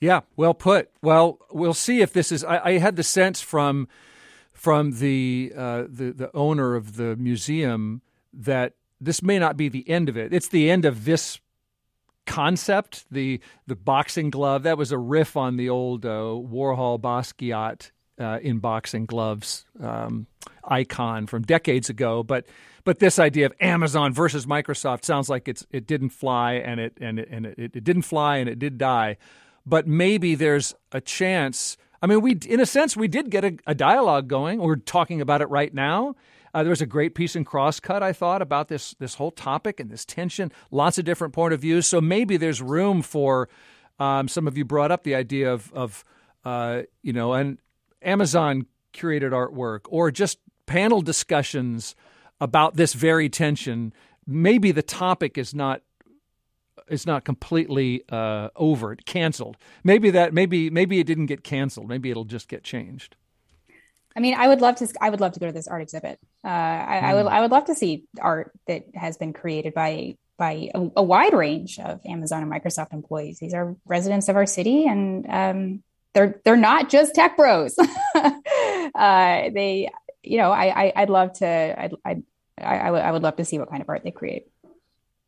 Yeah, 0.00 0.20
well 0.36 0.54
put. 0.54 0.90
Well, 1.02 1.38
we'll 1.50 1.74
see 1.74 2.00
if 2.00 2.12
this 2.12 2.30
is. 2.32 2.44
I, 2.44 2.58
I 2.58 2.78
had 2.78 2.96
the 2.96 3.02
sense 3.02 3.40
from 3.40 3.88
from 4.52 4.98
the, 4.98 5.52
uh, 5.56 5.84
the 5.88 6.12
the 6.12 6.30
owner 6.34 6.74
of 6.74 6.96
the 6.96 7.16
museum 7.16 8.02
that 8.32 8.74
this 9.00 9.22
may 9.22 9.38
not 9.38 9.56
be 9.56 9.68
the 9.68 9.88
end 9.88 10.08
of 10.08 10.16
it. 10.16 10.32
It's 10.32 10.48
the 10.48 10.70
end 10.70 10.84
of 10.84 11.04
this 11.04 11.40
concept. 12.26 13.04
The 13.10 13.40
the 13.66 13.76
boxing 13.76 14.30
glove 14.30 14.62
that 14.64 14.78
was 14.78 14.92
a 14.92 14.98
riff 14.98 15.36
on 15.36 15.56
the 15.56 15.68
old 15.68 16.04
uh, 16.04 16.08
Warhol 16.08 17.00
Basquiat 17.00 17.90
uh, 18.18 18.38
in 18.42 18.58
boxing 18.58 19.06
gloves 19.06 19.66
um, 19.80 20.26
icon 20.64 21.26
from 21.26 21.42
decades 21.42 21.90
ago. 21.90 22.22
But 22.22 22.46
but 22.84 22.98
this 22.98 23.18
idea 23.18 23.46
of 23.46 23.54
Amazon 23.60 24.12
versus 24.12 24.46
Microsoft 24.46 25.04
sounds 25.04 25.28
like 25.28 25.48
it's 25.48 25.66
it 25.70 25.86
didn't 25.86 26.10
fly 26.10 26.54
and 26.54 26.80
it 26.80 26.96
and 27.00 27.18
it, 27.18 27.28
and 27.30 27.46
it, 27.46 27.76
it 27.76 27.84
didn't 27.84 28.02
fly 28.02 28.36
and 28.38 28.48
it 28.48 28.58
did 28.58 28.78
die 28.78 29.16
but 29.66 29.86
maybe 29.86 30.34
there's 30.34 30.74
a 30.92 31.00
chance. 31.00 31.76
I 32.02 32.06
mean, 32.06 32.20
we 32.20 32.38
in 32.46 32.60
a 32.60 32.66
sense 32.66 32.96
we 32.96 33.08
did 33.08 33.30
get 33.30 33.44
a, 33.44 33.56
a 33.66 33.74
dialogue 33.74 34.28
going. 34.28 34.60
We're 34.60 34.76
talking 34.76 35.20
about 35.20 35.40
it 35.40 35.48
right 35.48 35.72
now. 35.72 36.14
Uh, 36.52 36.62
there 36.62 36.70
was 36.70 36.80
a 36.80 36.86
great 36.86 37.16
piece 37.16 37.34
in 37.34 37.44
Crosscut, 37.44 38.02
I 38.02 38.12
thought, 38.12 38.40
about 38.40 38.68
this 38.68 38.94
this 39.00 39.14
whole 39.14 39.32
topic 39.32 39.80
and 39.80 39.90
this 39.90 40.04
tension. 40.04 40.52
Lots 40.70 40.98
of 40.98 41.04
different 41.04 41.34
point 41.34 41.52
of 41.52 41.60
views. 41.60 41.86
So 41.86 42.00
maybe 42.00 42.36
there's 42.36 42.62
room 42.62 43.02
for 43.02 43.48
um, 43.98 44.28
some 44.28 44.46
of 44.46 44.56
you 44.56 44.64
brought 44.64 44.92
up 44.92 45.02
the 45.02 45.14
idea 45.14 45.52
of 45.52 45.72
of 45.72 46.04
uh, 46.44 46.82
you 47.02 47.12
know 47.12 47.32
an 47.32 47.58
Amazon 48.02 48.66
curated 48.92 49.32
artwork 49.32 49.80
or 49.88 50.10
just 50.10 50.38
panel 50.66 51.02
discussions 51.02 51.96
about 52.40 52.76
this 52.76 52.92
very 52.94 53.28
tension. 53.28 53.92
Maybe 54.26 54.70
the 54.72 54.82
topic 54.82 55.36
is 55.36 55.54
not 55.54 55.82
is 56.88 57.06
not 57.06 57.24
completely 57.24 58.02
uh, 58.10 58.48
over, 58.56 58.96
canceled. 58.96 59.56
Maybe 59.82 60.10
that 60.10 60.32
maybe 60.32 60.70
maybe 60.70 61.00
it 61.00 61.06
didn't 61.06 61.26
get 61.26 61.44
canceled. 61.44 61.88
Maybe 61.88 62.10
it'll 62.10 62.24
just 62.24 62.48
get 62.48 62.62
changed. 62.64 63.16
I 64.16 64.20
mean, 64.20 64.34
I 64.34 64.46
would 64.48 64.60
love 64.60 64.76
to. 64.76 64.88
I 65.00 65.10
would 65.10 65.20
love 65.20 65.32
to 65.32 65.40
go 65.40 65.46
to 65.46 65.52
this 65.52 65.68
art 65.68 65.82
exhibit. 65.82 66.18
Uh, 66.44 66.48
I, 66.48 66.50
mm. 66.50 67.02
I, 67.02 67.14
would. 67.14 67.22
Hmm. 67.22 67.32
I 67.32 67.40
would 67.40 67.50
love 67.50 67.64
to 67.66 67.74
see 67.74 68.04
art 68.20 68.52
that 68.66 68.84
has 68.94 69.16
been 69.16 69.32
created 69.32 69.74
by 69.74 70.16
by 70.36 70.70
a, 70.74 70.90
a, 70.96 71.02
wide 71.02 71.32
range 71.32 71.78
of 71.78 72.00
Amazon 72.04 72.42
and 72.42 72.50
Microsoft 72.50 72.92
employees. 72.92 73.38
These 73.38 73.54
are 73.54 73.76
residents 73.86 74.28
of 74.28 74.36
our 74.36 74.46
city, 74.46 74.86
and 74.86 75.26
um, 75.28 75.82
they're 76.12 76.40
they're 76.44 76.56
not 76.56 76.90
just 76.90 77.14
tech 77.14 77.36
bros. 77.36 77.76
uh, 78.14 78.30
they, 78.94 79.90
you 80.22 80.38
know, 80.38 80.50
I, 80.50 80.92
I 80.94 81.00
would 81.00 81.10
love 81.10 81.32
to. 81.34 81.46
I'd, 81.46 81.94
I'd 82.04 82.22
I, 82.58 82.78
I 82.78 82.90
would 82.90 83.02
I 83.02 83.12
would 83.12 83.22
love 83.22 83.36
to 83.36 83.44
see 83.44 83.58
what 83.58 83.70
kind 83.70 83.82
of 83.82 83.88
art 83.88 84.02
they 84.04 84.10
create. 84.10 84.46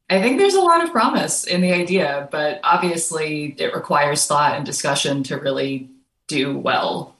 I 0.08 0.22
think 0.22 0.38
there's 0.38 0.54
a 0.54 0.60
lot 0.60 0.84
of 0.84 0.92
promise 0.92 1.44
in 1.44 1.60
the 1.60 1.72
idea, 1.72 2.28
but 2.30 2.60
obviously 2.62 3.56
it 3.58 3.74
requires 3.74 4.24
thought 4.26 4.54
and 4.54 4.64
discussion 4.64 5.24
to 5.24 5.36
really 5.36 5.90
do 6.28 6.56
well. 6.56 7.16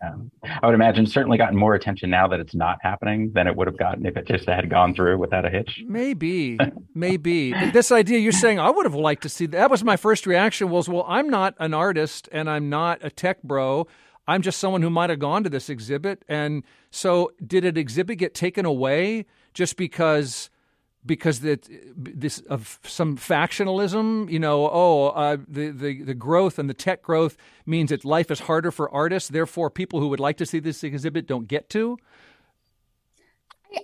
Um, 0.00 0.30
I 0.44 0.64
would 0.64 0.76
imagine 0.76 1.06
certainly 1.06 1.38
gotten 1.38 1.58
more 1.58 1.74
attention 1.74 2.08
now 2.08 2.28
that 2.28 2.38
it's 2.38 2.54
not 2.54 2.78
happening 2.82 3.32
than 3.34 3.48
it 3.48 3.56
would 3.56 3.66
have 3.66 3.76
gotten 3.76 4.06
if 4.06 4.16
it 4.16 4.28
just 4.28 4.46
had 4.46 4.70
gone 4.70 4.94
through 4.94 5.18
without 5.18 5.44
a 5.44 5.50
hitch. 5.50 5.82
Maybe, 5.88 6.56
maybe 6.94 7.52
this 7.72 7.90
idea 7.90 8.18
you're 8.18 8.30
saying 8.30 8.60
I 8.60 8.70
would 8.70 8.86
have 8.86 8.94
liked 8.94 9.22
to 9.24 9.28
see. 9.28 9.46
That 9.46 9.72
was 9.72 9.82
my 9.82 9.96
first 9.96 10.24
reaction. 10.24 10.70
Was 10.70 10.88
well, 10.88 11.04
I'm 11.08 11.28
not 11.28 11.56
an 11.58 11.74
artist 11.74 12.28
and 12.30 12.48
I'm 12.48 12.70
not 12.70 13.00
a 13.02 13.10
tech 13.10 13.42
bro. 13.42 13.88
I'm 14.28 14.40
just 14.40 14.60
someone 14.60 14.82
who 14.82 14.90
might 14.90 15.10
have 15.10 15.18
gone 15.18 15.42
to 15.42 15.50
this 15.50 15.68
exhibit. 15.68 16.24
And 16.28 16.62
so, 16.92 17.32
did 17.44 17.64
an 17.64 17.76
exhibit 17.76 18.18
get 18.18 18.34
taken 18.34 18.64
away 18.64 19.26
just 19.52 19.76
because? 19.76 20.48
Because 21.06 21.40
that 21.40 21.68
this 21.96 22.40
of 22.40 22.78
some 22.84 23.16
factionalism, 23.16 24.30
you 24.30 24.38
know, 24.38 24.68
oh, 24.70 25.08
uh, 25.08 25.36
the, 25.48 25.70
the 25.70 26.02
the 26.02 26.14
growth 26.14 26.58
and 26.58 26.68
the 26.68 26.74
tech 26.74 27.02
growth 27.02 27.36
means 27.66 27.90
that 27.90 28.04
life 28.04 28.30
is 28.30 28.40
harder 28.40 28.70
for 28.70 28.90
artists. 28.90 29.28
Therefore, 29.28 29.70
people 29.70 30.00
who 30.00 30.08
would 30.08 30.20
like 30.20 30.36
to 30.38 30.46
see 30.46 30.58
this 30.58 30.82
exhibit 30.82 31.26
don't 31.26 31.48
get 31.48 31.70
to. 31.70 31.98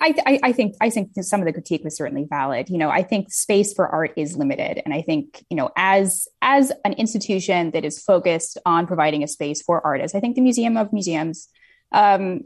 I, 0.00 0.14
I, 0.26 0.40
I, 0.44 0.52
think 0.52 0.76
I 0.80 0.88
think 0.88 1.10
some 1.20 1.40
of 1.40 1.46
the 1.46 1.52
critique 1.52 1.84
was 1.84 1.94
certainly 1.94 2.26
valid. 2.28 2.70
You 2.70 2.78
know, 2.78 2.88
I 2.88 3.02
think 3.02 3.30
space 3.30 3.74
for 3.74 3.86
art 3.86 4.12
is 4.16 4.36
limited, 4.36 4.80
and 4.84 4.94
I 4.94 5.02
think 5.02 5.44
you 5.50 5.56
know, 5.56 5.70
as 5.76 6.26
as 6.40 6.72
an 6.84 6.94
institution 6.94 7.70
that 7.72 7.84
is 7.84 8.02
focused 8.02 8.58
on 8.64 8.86
providing 8.86 9.22
a 9.22 9.28
space 9.28 9.62
for 9.62 9.84
artists, 9.84 10.14
I 10.14 10.20
think 10.20 10.36
the 10.36 10.42
Museum 10.42 10.76
of 10.76 10.92
Museums 10.92 11.48
um, 11.92 12.44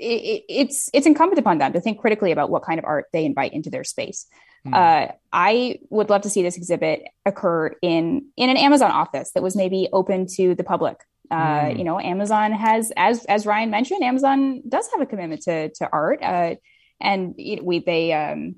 it, 0.00 0.44
it's 0.48 0.88
it's 0.92 1.06
incumbent 1.06 1.38
upon 1.38 1.58
them 1.58 1.72
to 1.74 1.80
think 1.80 2.00
critically 2.00 2.32
about 2.32 2.50
what 2.50 2.62
kind 2.62 2.78
of 2.78 2.84
art 2.84 3.06
they 3.12 3.24
invite 3.24 3.52
into 3.52 3.70
their 3.70 3.84
space. 3.84 4.26
Mm. 4.66 4.74
Uh, 4.74 5.12
I 5.32 5.78
would 5.88 6.10
love 6.10 6.22
to 6.22 6.30
see 6.30 6.42
this 6.42 6.56
exhibit 6.56 7.04
occur 7.24 7.74
in 7.82 8.26
in 8.36 8.50
an 8.50 8.56
Amazon 8.56 8.90
office 8.90 9.32
that 9.32 9.42
was 9.42 9.56
maybe 9.56 9.88
open 9.92 10.26
to 10.36 10.54
the 10.54 10.64
public. 10.64 10.98
Uh, 11.30 11.36
mm. 11.36 11.78
You 11.78 11.84
know, 11.84 12.00
Amazon 12.00 12.52
has, 12.52 12.92
as 12.96 13.24
as 13.26 13.46
Ryan 13.46 13.70
mentioned, 13.70 14.02
Amazon 14.02 14.62
does 14.68 14.88
have 14.92 15.00
a 15.00 15.06
commitment 15.06 15.42
to 15.42 15.68
to 15.70 15.88
art, 15.92 16.20
uh, 16.22 16.56
and 17.00 17.34
we 17.36 17.78
they 17.78 18.12
um, 18.12 18.56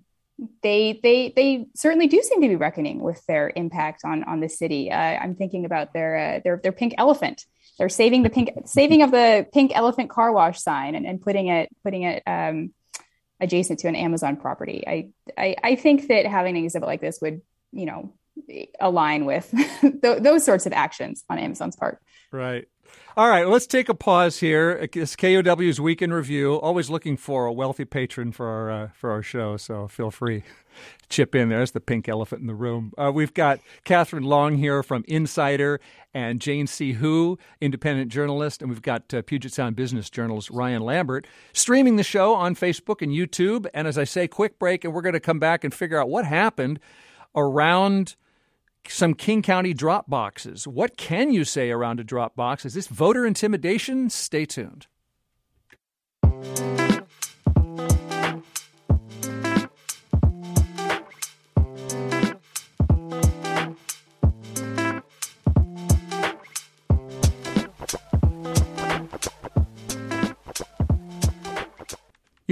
they 0.63 0.99
they 1.03 1.33
they 1.35 1.67
certainly 1.75 2.07
do 2.07 2.21
seem 2.23 2.41
to 2.41 2.49
be 2.49 2.57
reckoning 2.57 3.01
with 3.01 3.25
their 3.27 3.53
impact 3.55 4.03
on 4.05 4.25
on 4.25 4.41
the 4.41 4.49
city. 4.49 4.91
Uh, 4.91 4.97
I'm 4.97 5.35
thinking 5.35 5.65
about 5.65 5.93
their 5.93 6.17
uh, 6.17 6.41
their 6.43 6.61
their 6.63 6.73
pink 6.73 6.95
elephant 6.99 7.45
they're 7.79 7.89
saving 7.89 8.23
the 8.23 8.31
pink 8.31 8.51
saving 8.67 9.03
of 9.03 9.11
the 9.11 9.47
pink 9.53 9.73
elephant 9.75 10.11
car 10.11 10.33
wash 10.33 10.61
sign 10.61 10.95
and, 10.95 11.07
and 11.07 11.21
putting 11.21 11.49
it 11.49 11.69
putting 11.83 12.03
it 12.03 12.23
um, 12.27 12.73
adjacent 13.41 13.81
to 13.81 13.89
an 13.89 13.97
Amazon 13.97 14.37
property. 14.37 14.85
I, 14.87 15.09
I, 15.37 15.57
I 15.63 15.77
think 15.77 16.09
that 16.09 16.27
having 16.27 16.57
an 16.57 16.65
exhibit 16.65 16.87
like 16.87 17.01
this 17.01 17.19
would 17.21 17.43
you 17.73 17.87
know 17.87 18.13
align 18.81 19.25
with 19.25 19.51
th- 19.81 20.23
those 20.23 20.45
sorts 20.45 20.67
of 20.67 20.73
actions 20.73 21.25
on 21.29 21.39
Amazon's 21.39 21.77
part. 21.77 21.99
Right. 22.31 22.67
All 23.17 23.29
right, 23.29 23.47
let's 23.47 23.67
take 23.67 23.89
a 23.89 23.95
pause 23.95 24.41
here. 24.41 24.89
It's 24.93 25.17
KUOW's 25.17 25.81
Week 25.81 26.01
in 26.01 26.13
Review. 26.13 26.55
Always 26.55 26.89
looking 26.89 27.17
for 27.17 27.45
a 27.45 27.53
wealthy 27.53 27.85
patron 27.85 28.33
for 28.33 28.47
our 28.47 28.71
uh, 28.71 28.89
for 28.95 29.11
our 29.11 29.23
show, 29.23 29.57
so 29.57 29.87
feel 29.89 30.11
free 30.11 30.45
chip 31.09 31.35
in. 31.35 31.49
There's 31.51 31.73
the 31.73 31.81
pink 31.81 32.09
elephant 32.09 32.41
in 32.41 32.47
the 32.47 32.55
room. 32.55 32.93
Uh, 32.97 33.13
we've 33.15 33.35
got 33.35 33.61
Katherine 33.85 34.25
Long 34.25 34.57
here 34.57 34.83
from 34.83 35.05
Insider 35.07 35.81
and 36.15 36.41
Jane 36.41 36.67
C. 36.67 36.93
Hu, 36.93 37.39
independent 37.61 38.11
journalist, 38.11 38.63
and 38.63 38.71
we've 38.71 38.83
got 38.83 39.13
uh, 39.15 39.23
Puget 39.23 39.53
Sound 39.53 39.77
business 39.77 40.11
journalist 40.11 40.51
Ryan 40.51 40.83
Lambert 40.83 41.27
streaming 41.53 41.97
the 41.97 42.03
show 42.03 42.35
on 42.35 42.55
Facebook 42.55 43.03
and 43.03 43.13
YouTube. 43.13 43.67
And 43.75 43.87
as 43.87 43.99
I 43.99 44.05
say, 44.05 44.27
quick 44.27 44.59
break, 44.59 44.85
and 44.85 44.93
we're 44.93 45.03
going 45.03 45.13
to 45.13 45.21
come 45.21 45.39
back 45.39 45.65
and 45.65 45.73
figure 45.73 46.01
out 46.01 46.09
what 46.09 46.25
happened 46.25 46.81
around 47.35 48.17
some 48.89 49.15
King 49.15 49.43
County 49.43 49.75
drop 49.75 50.09
boxes. 50.09 50.67
What 50.67 50.97
can 50.97 51.33
you 51.33 51.45
say 51.45 51.71
around 51.71 52.01
a 52.01 52.05
drop 52.05 52.37
box? 52.37 52.65
Is 52.65 52.75
this 52.75 52.87
voter 52.89 53.27
intimidation? 53.27 54.11
Stay 54.11 54.45
tuned. 54.45 54.87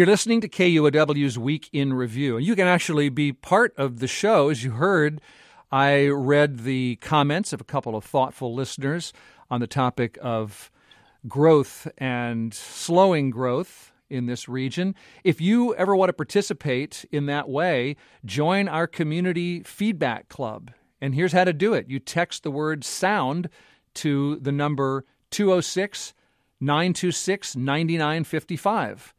You're 0.00 0.06
listening 0.06 0.40
to 0.40 0.48
KUOW's 0.48 1.38
Week 1.38 1.68
in 1.74 1.92
Review. 1.92 2.38
You 2.38 2.56
can 2.56 2.66
actually 2.66 3.10
be 3.10 3.34
part 3.34 3.74
of 3.76 3.98
the 3.98 4.06
show. 4.06 4.48
As 4.48 4.64
you 4.64 4.70
heard, 4.70 5.20
I 5.72 6.08
read 6.08 6.60
the 6.60 6.96
comments 6.96 7.52
of 7.52 7.60
a 7.60 7.64
couple 7.64 7.94
of 7.94 8.04
thoughtful 8.04 8.52
listeners 8.52 9.12
on 9.50 9.60
the 9.60 9.68
topic 9.68 10.18
of 10.20 10.70
growth 11.28 11.86
and 11.98 12.52
slowing 12.52 13.30
growth 13.30 13.92
in 14.08 14.26
this 14.26 14.48
region. 14.48 14.96
If 15.22 15.40
you 15.40 15.74
ever 15.76 15.94
want 15.94 16.08
to 16.08 16.14
participate 16.14 17.04
in 17.12 17.26
that 17.26 17.48
way, 17.48 17.94
join 18.24 18.66
our 18.66 18.88
community 18.88 19.62
feedback 19.62 20.28
club. 20.28 20.72
And 21.00 21.14
here's 21.14 21.32
how 21.32 21.44
to 21.44 21.52
do 21.52 21.72
it 21.74 21.88
you 21.88 22.00
text 22.00 22.42
the 22.42 22.50
word 22.50 22.82
sound 22.84 23.48
to 23.94 24.36
the 24.36 24.52
number 24.52 25.04
206 25.30 26.14
926 26.60 27.54
9955. 27.54 29.14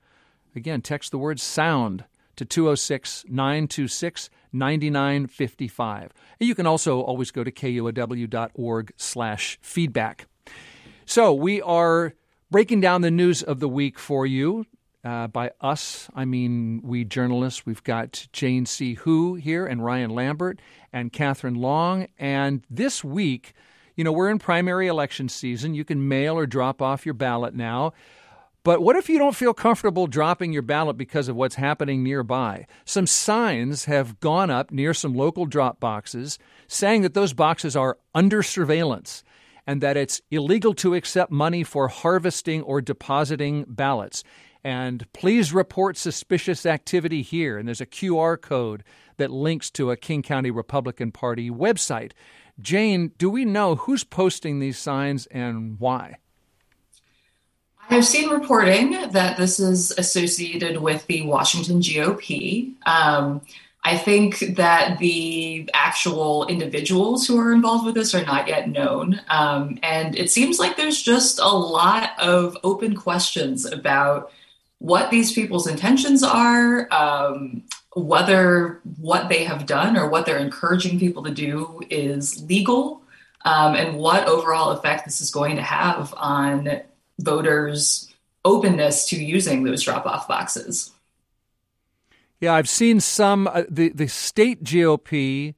Again, 0.53 0.81
text 0.81 1.11
the 1.11 1.17
word 1.17 1.39
sound 1.39 2.03
to 2.35 2.43
206 2.43 3.23
926 3.29 4.29
9955. 4.53 6.11
You 6.39 6.55
can 6.55 6.65
also 6.65 7.01
always 7.01 7.31
go 7.31 7.43
to 7.43 7.51
kuow.org 7.51 8.93
slash 8.97 9.59
feedback. 9.61 10.27
So 11.05 11.33
we 11.33 11.61
are 11.61 12.13
breaking 12.49 12.81
down 12.81 13.01
the 13.01 13.11
news 13.11 13.43
of 13.43 13.59
the 13.59 13.69
week 13.69 13.97
for 13.97 14.25
you. 14.25 14.65
Uh, 15.03 15.27
by 15.27 15.51
us, 15.61 16.09
I 16.13 16.25
mean 16.25 16.81
we 16.83 17.03
journalists. 17.03 17.65
We've 17.65 17.83
got 17.83 18.27
Jane 18.33 18.65
C. 18.67 18.93
Hu 18.93 19.33
here 19.35 19.65
and 19.65 19.83
Ryan 19.83 20.11
Lambert 20.11 20.59
and 20.93 21.11
Katherine 21.11 21.55
Long. 21.55 22.07
And 22.19 22.63
this 22.69 23.03
week, 23.03 23.53
you 23.95 24.03
know, 24.03 24.11
we're 24.11 24.29
in 24.29 24.37
primary 24.37 24.87
election 24.87 25.27
season. 25.27 25.73
You 25.73 25.83
can 25.83 26.07
mail 26.07 26.37
or 26.37 26.45
drop 26.45 26.81
off 26.81 27.05
your 27.05 27.13
ballot 27.13 27.55
now. 27.55 27.93
But 28.63 28.81
what 28.81 28.95
if 28.95 29.09
you 29.09 29.17
don't 29.17 29.35
feel 29.35 29.55
comfortable 29.55 30.05
dropping 30.05 30.53
your 30.53 30.61
ballot 30.61 30.95
because 30.95 31.27
of 31.27 31.35
what's 31.35 31.55
happening 31.55 32.03
nearby? 32.03 32.67
Some 32.85 33.07
signs 33.07 33.85
have 33.85 34.19
gone 34.19 34.51
up 34.51 34.71
near 34.71 34.93
some 34.93 35.15
local 35.15 35.47
drop 35.47 35.79
boxes 35.79 36.37
saying 36.67 37.01
that 37.01 37.15
those 37.15 37.33
boxes 37.33 37.75
are 37.75 37.97
under 38.13 38.43
surveillance 38.43 39.23
and 39.65 39.81
that 39.81 39.97
it's 39.97 40.21
illegal 40.29 40.75
to 40.75 40.93
accept 40.93 41.31
money 41.31 41.63
for 41.63 41.87
harvesting 41.87 42.61
or 42.61 42.81
depositing 42.81 43.65
ballots. 43.67 44.23
And 44.63 45.11
please 45.11 45.53
report 45.53 45.97
suspicious 45.97 46.63
activity 46.63 47.23
here. 47.23 47.57
And 47.57 47.67
there's 47.67 47.81
a 47.81 47.85
QR 47.87 48.39
code 48.39 48.83
that 49.17 49.31
links 49.31 49.71
to 49.71 49.89
a 49.89 49.97
King 49.97 50.21
County 50.21 50.51
Republican 50.51 51.11
Party 51.11 51.49
website. 51.49 52.11
Jane, 52.59 53.11
do 53.17 53.27
we 53.27 53.43
know 53.43 53.73
who's 53.73 54.03
posting 54.03 54.59
these 54.59 54.77
signs 54.77 55.25
and 55.27 55.79
why? 55.79 56.17
I've 57.89 58.05
seen 58.05 58.29
reporting 58.29 59.11
that 59.11 59.37
this 59.37 59.59
is 59.59 59.91
associated 59.91 60.77
with 60.77 61.05
the 61.07 61.23
Washington 61.23 61.81
GOP. 61.81 62.73
Um, 62.85 63.41
I 63.83 63.97
think 63.97 64.39
that 64.55 64.99
the 64.99 65.69
actual 65.73 66.45
individuals 66.47 67.25
who 67.25 67.39
are 67.39 67.51
involved 67.51 67.85
with 67.85 67.95
this 67.95 68.13
are 68.13 68.23
not 68.23 68.47
yet 68.47 68.69
known. 68.69 69.19
Um, 69.27 69.79
and 69.81 70.15
it 70.15 70.29
seems 70.29 70.59
like 70.59 70.77
there's 70.77 71.01
just 71.01 71.39
a 71.39 71.47
lot 71.47 72.11
of 72.19 72.55
open 72.63 72.95
questions 72.95 73.65
about 73.65 74.31
what 74.77 75.09
these 75.09 75.33
people's 75.33 75.67
intentions 75.67 76.23
are, 76.23 76.91
um, 76.93 77.63
whether 77.95 78.81
what 78.99 79.29
they 79.29 79.43
have 79.43 79.65
done 79.65 79.97
or 79.97 80.09
what 80.09 80.25
they're 80.25 80.37
encouraging 80.37 80.99
people 80.99 81.23
to 81.23 81.31
do 81.31 81.81
is 81.89 82.43
legal, 82.43 83.01
um, 83.45 83.75
and 83.75 83.97
what 83.97 84.27
overall 84.27 84.71
effect 84.71 85.05
this 85.05 85.21
is 85.21 85.31
going 85.31 85.55
to 85.55 85.61
have 85.61 86.13
on 86.17 86.81
voters' 87.21 88.13
openness 88.43 89.07
to 89.09 89.23
using 89.23 89.63
those 89.63 89.83
drop 89.83 90.05
off 90.05 90.27
boxes. 90.27 90.91
Yeah, 92.39 92.53
I've 92.53 92.69
seen 92.69 92.99
some. 92.99 93.47
Uh, 93.47 93.63
the 93.69 93.89
the 93.89 94.07
state 94.07 94.63
GOP 94.63 95.53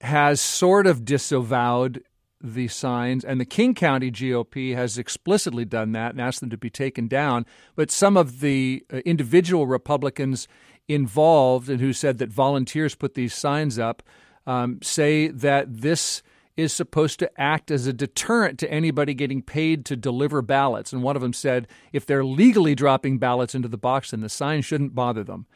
has 0.00 0.40
sort 0.40 0.86
of 0.86 1.04
disavowed 1.04 2.02
the 2.42 2.68
signs, 2.68 3.24
and 3.24 3.40
the 3.40 3.44
King 3.44 3.74
County 3.74 4.10
GOP 4.10 4.74
has 4.74 4.98
explicitly 4.98 5.64
done 5.64 5.92
that 5.92 6.12
and 6.12 6.20
asked 6.20 6.40
them 6.40 6.50
to 6.50 6.56
be 6.56 6.70
taken 6.70 7.06
down. 7.06 7.46
But 7.76 7.90
some 7.90 8.16
of 8.16 8.40
the 8.40 8.84
uh, 8.92 8.98
individual 8.98 9.66
Republicans 9.66 10.48
involved 10.88 11.68
and 11.68 11.80
who 11.80 11.92
said 11.92 12.18
that 12.18 12.30
volunteers 12.30 12.96
put 12.96 13.14
these 13.14 13.34
signs 13.34 13.78
up 13.78 14.02
um, 14.46 14.80
say 14.82 15.28
that 15.28 15.82
this 15.82 16.22
is 16.60 16.72
supposed 16.72 17.18
to 17.18 17.40
act 17.40 17.70
as 17.70 17.86
a 17.86 17.92
deterrent 17.92 18.58
to 18.60 18.70
anybody 18.70 19.14
getting 19.14 19.42
paid 19.42 19.84
to 19.86 19.96
deliver 19.96 20.42
ballots. 20.42 20.92
And 20.92 21.02
one 21.02 21.16
of 21.16 21.22
them 21.22 21.32
said 21.32 21.66
if 21.92 22.06
they're 22.06 22.24
legally 22.24 22.74
dropping 22.74 23.18
ballots 23.18 23.54
into 23.54 23.68
the 23.68 23.78
box, 23.78 24.10
then 24.10 24.20
the 24.20 24.28
sign 24.28 24.62
shouldn't 24.62 24.94
bother 24.94 25.24
them. 25.24 25.46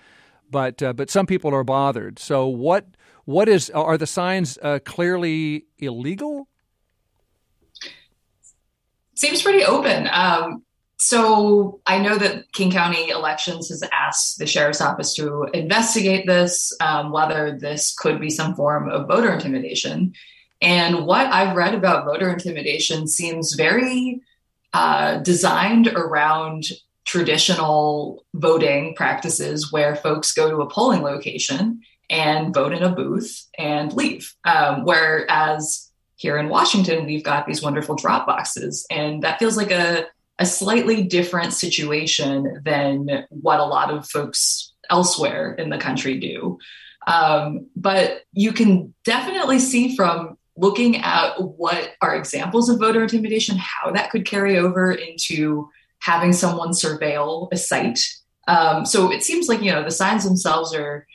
But 0.51 0.83
uh, 0.83 0.93
but 0.93 1.11
some 1.11 1.27
people 1.27 1.55
are 1.55 1.65
bothered. 1.65 2.19
So 2.19 2.47
what 2.47 2.87
what 3.25 3.49
is 3.49 3.71
are 3.71 3.99
the 3.99 4.07
signs 4.07 4.59
uh, 4.63 4.79
clearly 4.85 5.67
illegal? 5.79 6.49
Seems 9.15 9.43
pretty 9.43 9.65
open. 9.65 10.09
Um, 10.13 10.65
so 10.97 11.81
I 11.87 11.99
know 11.99 12.17
that 12.19 12.51
King 12.53 12.71
County 12.71 13.11
Elections 13.11 13.69
has 13.69 13.83
asked 13.93 14.39
the 14.39 14.47
sheriff's 14.47 14.81
office 14.81 15.15
to 15.15 15.45
investigate 15.53 16.27
this, 16.27 16.75
um, 16.81 17.13
whether 17.13 17.59
this 17.61 17.95
could 17.95 18.21
be 18.21 18.31
some 18.31 18.55
form 18.55 18.89
of 18.89 19.07
voter 19.09 19.33
intimidation. 19.33 20.15
And 20.65 21.05
what 21.05 21.27
I've 21.27 21.55
read 21.55 21.75
about 21.75 22.07
voter 22.07 22.31
intimidation 22.31 23.07
seems 23.07 23.53
very 23.53 24.23
uh, 24.73 25.19
designed 25.19 25.89
around 25.89 26.65
traditional 27.05 28.25
voting 28.35 28.95
practices 28.95 29.71
where 29.71 29.95
folks 29.95 30.33
go 30.33 30.51
to 30.51 30.63
a 30.63 30.71
polling 30.71 31.03
location 31.03 31.83
and 32.09 32.55
vote 32.55 32.73
in 32.73 32.83
a 32.83 32.89
booth 32.89 33.47
and 33.59 33.93
leave. 33.93 34.35
Um, 34.47 34.85
whereas 34.85 35.91
here 36.17 36.39
in 36.39 36.49
Washington, 36.49 37.05
we've 37.05 37.23
got 37.23 37.47
these 37.47 37.63
wonderful 37.63 37.95
drop 37.95 38.27
boxes. 38.27 38.87
And 38.91 39.23
that 39.23 39.39
feels 39.39 39.59
like 39.59 39.71
a, 39.71 40.07
a 40.39 40.47
slightly 40.47 41.03
different 41.03 41.53
situation 41.53 42.63
than 42.65 43.27
what 43.29 43.61
a 43.61 43.65
lot 43.65 43.91
of 43.91 44.09
folks 44.09 44.73
elsewhere 44.89 45.53
in 45.53 45.69
the 45.69 45.79
country 45.79 46.19
do. 46.19 46.59
Um, 47.07 47.67
but 47.77 48.23
you 48.33 48.53
can 48.53 48.95
definitely 49.05 49.59
see 49.59 49.95
from 49.95 50.39
looking 50.57 50.97
at 50.99 51.41
what 51.41 51.95
are 52.01 52.15
examples 52.15 52.69
of 52.69 52.79
voter 52.79 53.03
intimidation, 53.03 53.57
how 53.57 53.91
that 53.91 54.11
could 54.11 54.25
carry 54.25 54.57
over 54.59 54.93
into 54.93 55.69
having 55.99 56.33
someone 56.33 56.71
surveil 56.71 57.49
a 57.53 57.57
site. 57.57 57.99
Um, 58.47 58.85
so 58.85 59.11
it 59.11 59.23
seems 59.23 59.49
like, 59.49 59.63
you 59.63 59.73
know, 59.73 59.83
the 59.83 59.91
signs 59.91 60.25
themselves 60.25 60.75
are 60.75 61.07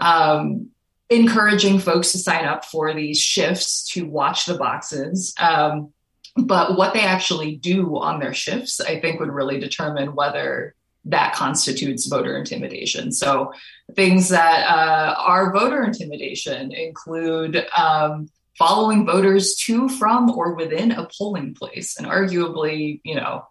um, 0.00 0.70
encouraging 1.10 1.80
folks 1.80 2.12
to 2.12 2.18
sign 2.18 2.44
up 2.44 2.64
for 2.64 2.94
these 2.94 3.20
shifts 3.20 3.88
to 3.90 4.06
watch 4.06 4.46
the 4.46 4.56
boxes. 4.56 5.34
Um, 5.40 5.92
but 6.36 6.76
what 6.76 6.94
they 6.94 7.00
actually 7.00 7.56
do 7.56 7.98
on 7.98 8.20
their 8.20 8.34
shifts, 8.34 8.80
I 8.80 9.00
think, 9.00 9.18
would 9.18 9.30
really 9.30 9.58
determine 9.58 10.14
whether 10.14 10.74
that 11.06 11.34
constitutes 11.34 12.06
voter 12.06 12.36
intimidation. 12.36 13.10
So 13.12 13.52
things 13.96 14.28
that 14.28 14.66
uh, 14.68 15.14
are 15.18 15.52
voter 15.52 15.82
intimidation 15.82 16.70
include 16.72 17.66
um, 17.76 18.28
following 18.58 19.06
voters 19.06 19.54
to, 19.54 19.88
from, 19.88 20.30
or 20.30 20.54
within 20.54 20.90
a 20.90 21.08
polling 21.16 21.54
place. 21.54 21.96
And 21.96 22.06
arguably, 22.06 23.00
you 23.04 23.14
know, 23.14 23.46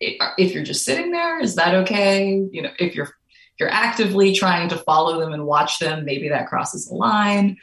if 0.00 0.54
you're 0.54 0.64
just 0.64 0.84
sitting 0.84 1.10
there, 1.10 1.40
is 1.40 1.56
that 1.56 1.74
okay? 1.74 2.46
You 2.50 2.62
know, 2.62 2.70
if 2.78 2.94
you're 2.94 3.06
if 3.06 3.60
you're 3.60 3.68
actively 3.68 4.34
trying 4.34 4.70
to 4.70 4.78
follow 4.78 5.20
them 5.20 5.32
and 5.32 5.44
watch 5.44 5.78
them, 5.78 6.04
maybe 6.04 6.28
that 6.30 6.48
crosses 6.48 6.88
the 6.88 6.94
line. 6.94 7.58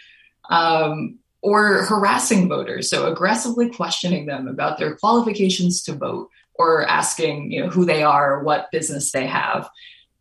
Um, 0.50 1.20
or 1.42 1.84
harassing 1.84 2.50
voters, 2.50 2.90
so 2.90 3.10
aggressively 3.10 3.70
questioning 3.70 4.26
them 4.26 4.48
about 4.48 4.78
their 4.78 4.98
qualifications 4.98 5.82
to 5.84 5.94
vote, 5.94 6.30
or 6.56 6.86
asking 6.86 7.50
you 7.52 7.64
know 7.64 7.70
who 7.70 7.86
they 7.86 8.04
are, 8.04 8.44
what 8.44 8.70
business 8.72 9.12
they 9.12 9.26
have. 9.26 9.70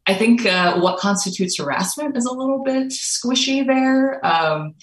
I 0.07 0.15
think 0.15 0.47
uh, 0.47 0.79
what 0.79 1.01
constitutes 1.01 1.59
harassment 1.59 2.17
is 2.17 2.25
a 2.25 2.33
little 2.33 2.63
bit 2.63 2.89
squishy 2.89 3.67
there. 3.67 4.25
Um, 4.25 4.75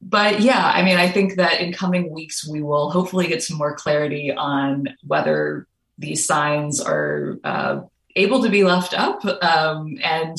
but 0.00 0.40
yeah, 0.40 0.70
I 0.74 0.82
mean, 0.82 0.96
I 0.96 1.08
think 1.08 1.36
that 1.36 1.60
in 1.60 1.72
coming 1.72 2.10
weeks, 2.10 2.46
we 2.46 2.62
will 2.62 2.90
hopefully 2.90 3.26
get 3.26 3.42
some 3.42 3.58
more 3.58 3.74
clarity 3.74 4.32
on 4.32 4.88
whether 5.06 5.66
these 5.98 6.24
signs 6.24 6.80
are 6.80 7.38
uh, 7.44 7.80
able 8.16 8.42
to 8.42 8.48
be 8.48 8.64
left 8.64 8.94
up 8.94 9.24
um, 9.44 9.98
and 10.02 10.36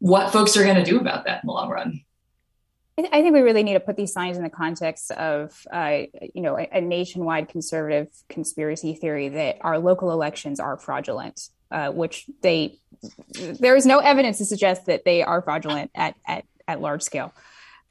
what 0.00 0.32
folks 0.32 0.56
are 0.56 0.64
going 0.64 0.76
to 0.76 0.84
do 0.84 0.98
about 0.98 1.24
that 1.24 1.42
in 1.42 1.46
the 1.46 1.52
long 1.52 1.68
run. 1.68 2.00
I 2.98 3.22
think 3.22 3.32
we 3.32 3.42
really 3.42 3.62
need 3.62 3.74
to 3.74 3.80
put 3.80 3.96
these 3.96 4.12
signs 4.12 4.36
in 4.36 4.42
the 4.42 4.50
context 4.50 5.12
of, 5.12 5.56
uh, 5.72 6.02
you 6.34 6.42
know, 6.42 6.58
a, 6.58 6.68
a, 6.72 6.80
nationwide 6.80 7.48
conservative 7.48 8.08
conspiracy 8.28 8.94
theory 8.94 9.28
that 9.28 9.58
our 9.60 9.78
local 9.78 10.10
elections 10.10 10.58
are 10.58 10.76
fraudulent, 10.76 11.48
uh, 11.70 11.92
which 11.92 12.26
they 12.42 12.76
there 13.60 13.76
is 13.76 13.86
no 13.86 14.00
evidence 14.00 14.38
to 14.38 14.44
suggest 14.44 14.86
that 14.86 15.04
they 15.04 15.22
are 15.22 15.40
fraudulent 15.42 15.92
at 15.94 16.16
at, 16.26 16.44
at 16.66 16.80
large 16.80 17.02
scale. 17.02 17.32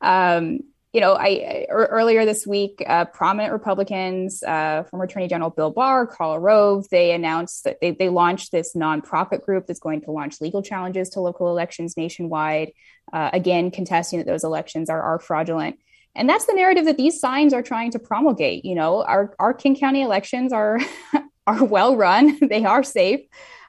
Um, 0.02 0.60
you 0.94 1.02
know, 1.02 1.16
I 1.16 1.68
earlier 1.70 2.26
this 2.26 2.48
week, 2.48 2.82
uh, 2.88 3.06
prominent 3.06 3.52
Republicans, 3.54 4.42
uh, 4.42 4.84
former 4.90 5.06
Attorney 5.06 5.28
General 5.28 5.50
Bill 5.50 5.70
Barr, 5.70 6.08
Karl 6.08 6.40
Rove, 6.40 6.88
they 6.90 7.12
announced 7.12 7.66
that 7.66 7.78
they, 7.82 7.92
they 7.92 8.10
launched 8.10 8.52
this 8.52 8.74
nonprofit 8.74 9.44
group 9.44 9.68
that's 9.68 9.80
going 9.80 10.02
to 10.02 10.12
launch 10.12 10.42
legal 10.42 10.64
challenges 10.64 11.10
to 11.10 11.20
local 11.20 11.50
elections 11.50 11.98
nationwide. 11.98 12.72
Uh, 13.14 13.30
again, 13.34 13.70
contesting 13.70 14.20
that 14.20 14.26
those 14.26 14.44
elections 14.44 14.90
are, 14.90 15.02
are 15.02 15.20
fraudulent. 15.20 15.78
And 16.16 16.28
that's 16.28 16.48
the 16.48 16.54
narrative 16.54 16.86
that 16.86 16.98
these 16.98 17.20
signs 17.20 17.54
are 17.54 17.62
trying 17.62 17.92
to 17.92 18.00
promulgate. 18.00 18.66
You 18.66 18.74
know, 18.74 19.04
our, 19.04 19.36
our 19.38 19.54
King 19.54 19.76
County 19.76 20.02
elections 20.02 20.52
are 20.52 20.80
are 21.48 21.64
well 21.64 21.96
run; 21.96 22.40
they 22.50 22.66
are 22.66 22.84
safe. 22.84 23.22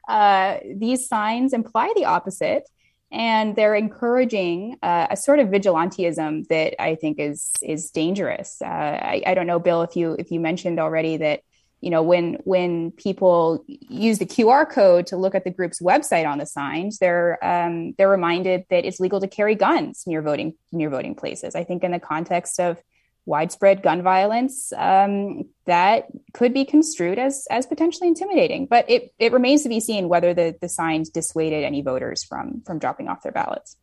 Uh, 0.09 0.59
these 0.75 1.07
signs 1.07 1.53
imply 1.53 1.93
the 1.95 2.07
opposite 2.07 2.67
and 3.11 3.57
they're 3.57 3.75
encouraging 3.75 4.77
uh, 4.83 5.07
a 5.11 5.17
sort 5.17 5.39
of 5.39 5.49
vigilantism 5.49 6.47
that 6.49 6.81
I 6.81 6.95
think 6.95 7.19
is 7.19 7.53
is 7.63 7.91
dangerous. 7.91 8.61
Uh, 8.63 8.69
I, 8.69 9.23
I, 9.27 9.35
don't 9.35 9.47
know, 9.47 9.59
Bill, 9.59 9.83
if 9.83 9.97
you 9.97 10.17
if 10.19 10.31
you 10.31 10.41
mentioned 10.41 10.79
already 10.79 11.17
that 11.17 11.41
you 11.81 11.91
know 11.91 12.03
when 12.03 12.35
when 12.45 12.91
people 12.93 13.65
use 13.67 14.19
the 14.19 14.27
QR 14.27 14.69
code 14.69 15.07
to 15.07 15.17
look 15.17 15.35
at 15.35 15.45
the 15.45 15.51
group's 15.51 15.81
website 15.81 16.27
on 16.27 16.39
the 16.39 16.47
signs, 16.47 16.99
they're 16.99 17.43
um, 17.45 17.95
they're 17.97 18.11
reminded 18.11 18.65
that 18.69 18.85
it's 18.85 19.01
legal 19.01 19.21
to 19.21 19.29
carry 19.29 19.55
guns 19.55 20.03
near 20.07 20.21
voting 20.21 20.55
near 20.71 20.91
voting 20.91 21.15
places. 21.15 21.55
I 21.55 21.65
think 21.65 21.85
in 21.85 21.93
the 21.93 22.01
context 22.01 22.61
of 22.61 22.83
widespread 23.29 23.83
gun 23.83 24.03
violence 24.03 24.73
um, 24.77 25.45
that 25.67 26.07
could 26.33 26.55
be 26.55 26.65
construed 26.65 27.19
as 27.19 27.47
as 27.51 27.67
potentially 27.67 28.09
intimidating. 28.09 28.67
But 28.67 28.89
it 28.91 29.13
it 29.19 29.33
remains 29.33 29.63
to 29.63 29.69
be 29.69 29.81
seen 29.81 30.09
whether 30.09 30.35
the 30.35 30.57
the 30.61 30.69
signs 30.69 31.11
dissuaded 31.11 31.63
any 31.63 31.83
voters 31.83 32.25
from 32.25 32.63
from 32.67 32.79
dropping 32.79 33.09
off 33.09 33.23
their 33.23 33.33
ballots. 33.33 33.77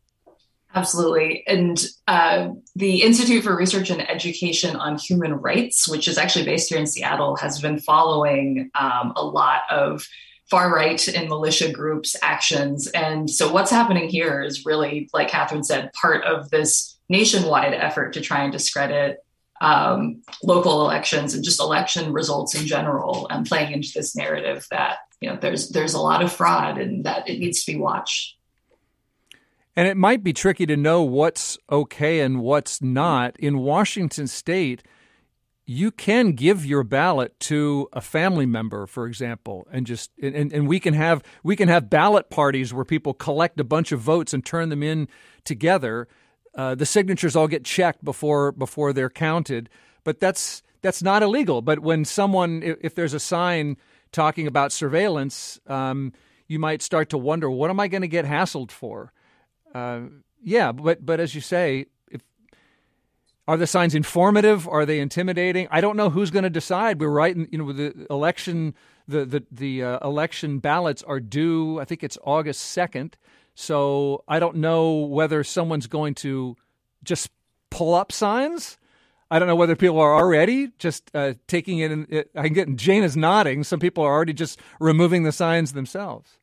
Absolutely. 0.74 1.42
And 1.46 1.82
uh, 2.06 2.50
the 2.74 3.02
Institute 3.02 3.44
for 3.44 3.56
Research 3.56 3.88
and 3.88 4.06
Education 4.10 4.76
on 4.76 4.98
Human 4.98 5.32
Rights, 5.32 5.88
which 5.88 6.06
is 6.06 6.18
actually 6.18 6.44
based 6.44 6.68
here 6.68 6.78
in 6.78 6.86
Seattle, 6.86 7.36
has 7.36 7.60
been 7.62 7.78
following 7.78 8.70
um, 8.74 9.14
a 9.16 9.24
lot 9.24 9.62
of 9.70 10.06
far 10.50 10.74
right 10.74 11.08
and 11.08 11.28
militia 11.28 11.72
groups' 11.72 12.14
actions. 12.20 12.88
And 12.88 13.30
so, 13.30 13.50
what's 13.50 13.70
happening 13.70 14.10
here 14.10 14.42
is 14.42 14.66
really, 14.66 15.08
like 15.14 15.28
Katherine 15.28 15.64
said, 15.64 15.92
part 15.94 16.24
of 16.24 16.50
this 16.50 16.98
nationwide 17.08 17.72
effort 17.72 18.12
to 18.14 18.20
try 18.20 18.42
and 18.42 18.52
discredit 18.52 19.18
um, 19.60 20.22
local 20.42 20.82
elections 20.82 21.34
and 21.34 21.44
just 21.44 21.60
election 21.60 22.12
results 22.12 22.54
in 22.54 22.66
general 22.66 23.26
and 23.30 23.46
playing 23.46 23.72
into 23.72 23.90
this 23.94 24.14
narrative 24.14 24.66
that 24.70 24.98
you 25.20 25.28
know 25.28 25.38
there's 25.40 25.70
there's 25.70 25.94
a 25.94 26.00
lot 26.00 26.22
of 26.22 26.32
fraud 26.32 26.78
and 26.78 27.04
that 27.04 27.28
it 27.28 27.38
needs 27.38 27.64
to 27.64 27.72
be 27.72 27.78
watched. 27.78 28.34
And 29.78 29.86
it 29.86 29.96
might 29.96 30.24
be 30.24 30.32
tricky 30.32 30.64
to 30.66 30.76
know 30.76 31.02
what's 31.02 31.58
okay 31.70 32.20
and 32.20 32.40
what's 32.40 32.80
not. 32.82 33.38
In 33.38 33.58
washington 33.58 34.26
state 34.26 34.82
you 35.68 35.90
can 35.90 36.30
give 36.30 36.64
your 36.64 36.84
ballot 36.84 37.38
to 37.40 37.88
a 37.92 38.00
family 38.00 38.46
member 38.46 38.86
for 38.86 39.06
example 39.06 39.66
and 39.72 39.84
just 39.84 40.12
and, 40.22 40.52
and 40.52 40.68
we 40.68 40.78
can 40.78 40.94
have 40.94 41.22
we 41.42 41.56
can 41.56 41.68
have 41.68 41.90
ballot 41.90 42.30
parties 42.30 42.72
where 42.72 42.84
people 42.84 43.12
collect 43.12 43.58
a 43.58 43.64
bunch 43.64 43.90
of 43.90 43.98
votes 44.00 44.32
and 44.32 44.46
turn 44.46 44.68
them 44.68 44.82
in 44.82 45.08
together 45.44 46.06
uh, 46.56 46.74
the 46.74 46.86
signatures 46.86 47.36
all 47.36 47.46
get 47.46 47.64
checked 47.64 48.04
before 48.04 48.50
before 48.50 48.92
they're 48.92 49.10
counted. 49.10 49.68
But 50.02 50.18
that's 50.18 50.62
that's 50.82 51.02
not 51.02 51.22
illegal. 51.22 51.62
But 51.62 51.80
when 51.80 52.04
someone, 52.04 52.62
if, 52.62 52.78
if 52.80 52.94
there's 52.94 53.14
a 53.14 53.20
sign 53.20 53.76
talking 54.12 54.46
about 54.46 54.72
surveillance, 54.72 55.60
um, 55.66 56.12
you 56.48 56.58
might 56.58 56.80
start 56.80 57.10
to 57.10 57.18
wonder, 57.18 57.50
what 57.50 57.70
am 57.70 57.80
I 57.80 57.88
going 57.88 58.02
to 58.02 58.08
get 58.08 58.24
hassled 58.24 58.70
for? 58.70 59.12
Uh, 59.74 60.00
yeah, 60.42 60.72
but 60.72 61.04
but 61.04 61.20
as 61.20 61.34
you 61.34 61.40
say, 61.40 61.86
if 62.10 62.22
are 63.48 63.56
the 63.56 63.66
signs 63.66 63.94
informative? 63.94 64.66
Are 64.68 64.86
they 64.86 65.00
intimidating? 65.00 65.68
I 65.70 65.80
don't 65.80 65.96
know 65.96 66.08
who's 66.08 66.30
going 66.30 66.44
to 66.44 66.50
decide. 66.50 67.00
We're 67.00 67.08
right, 67.10 67.34
in, 67.34 67.48
you 67.50 67.58
know, 67.58 67.72
the 67.72 68.06
election, 68.08 68.74
the 69.06 69.24
the 69.24 69.44
the 69.50 69.82
uh, 69.82 70.06
election 70.06 70.60
ballots 70.60 71.02
are 71.02 71.20
due. 71.20 71.80
I 71.80 71.84
think 71.84 72.02
it's 72.02 72.16
August 72.24 72.60
second. 72.60 73.18
So 73.56 74.22
I 74.28 74.38
don't 74.38 74.56
know 74.56 74.98
whether 74.98 75.42
someone's 75.42 75.86
going 75.86 76.14
to 76.16 76.56
just 77.02 77.30
pull 77.70 77.94
up 77.94 78.12
signs. 78.12 78.76
I 79.30 79.38
don't 79.38 79.48
know 79.48 79.56
whether 79.56 79.74
people 79.74 79.98
are 79.98 80.14
already 80.14 80.68
just 80.78 81.10
uh, 81.14 81.34
taking 81.48 81.78
it. 81.78 81.90
In, 81.90 82.24
I'm 82.36 82.52
getting 82.52 82.76
Jane 82.76 83.02
is 83.02 83.16
nodding. 83.16 83.64
Some 83.64 83.80
people 83.80 84.04
are 84.04 84.12
already 84.12 84.34
just 84.34 84.60
removing 84.78 85.22
the 85.24 85.32
signs 85.32 85.72
themselves. 85.72 86.38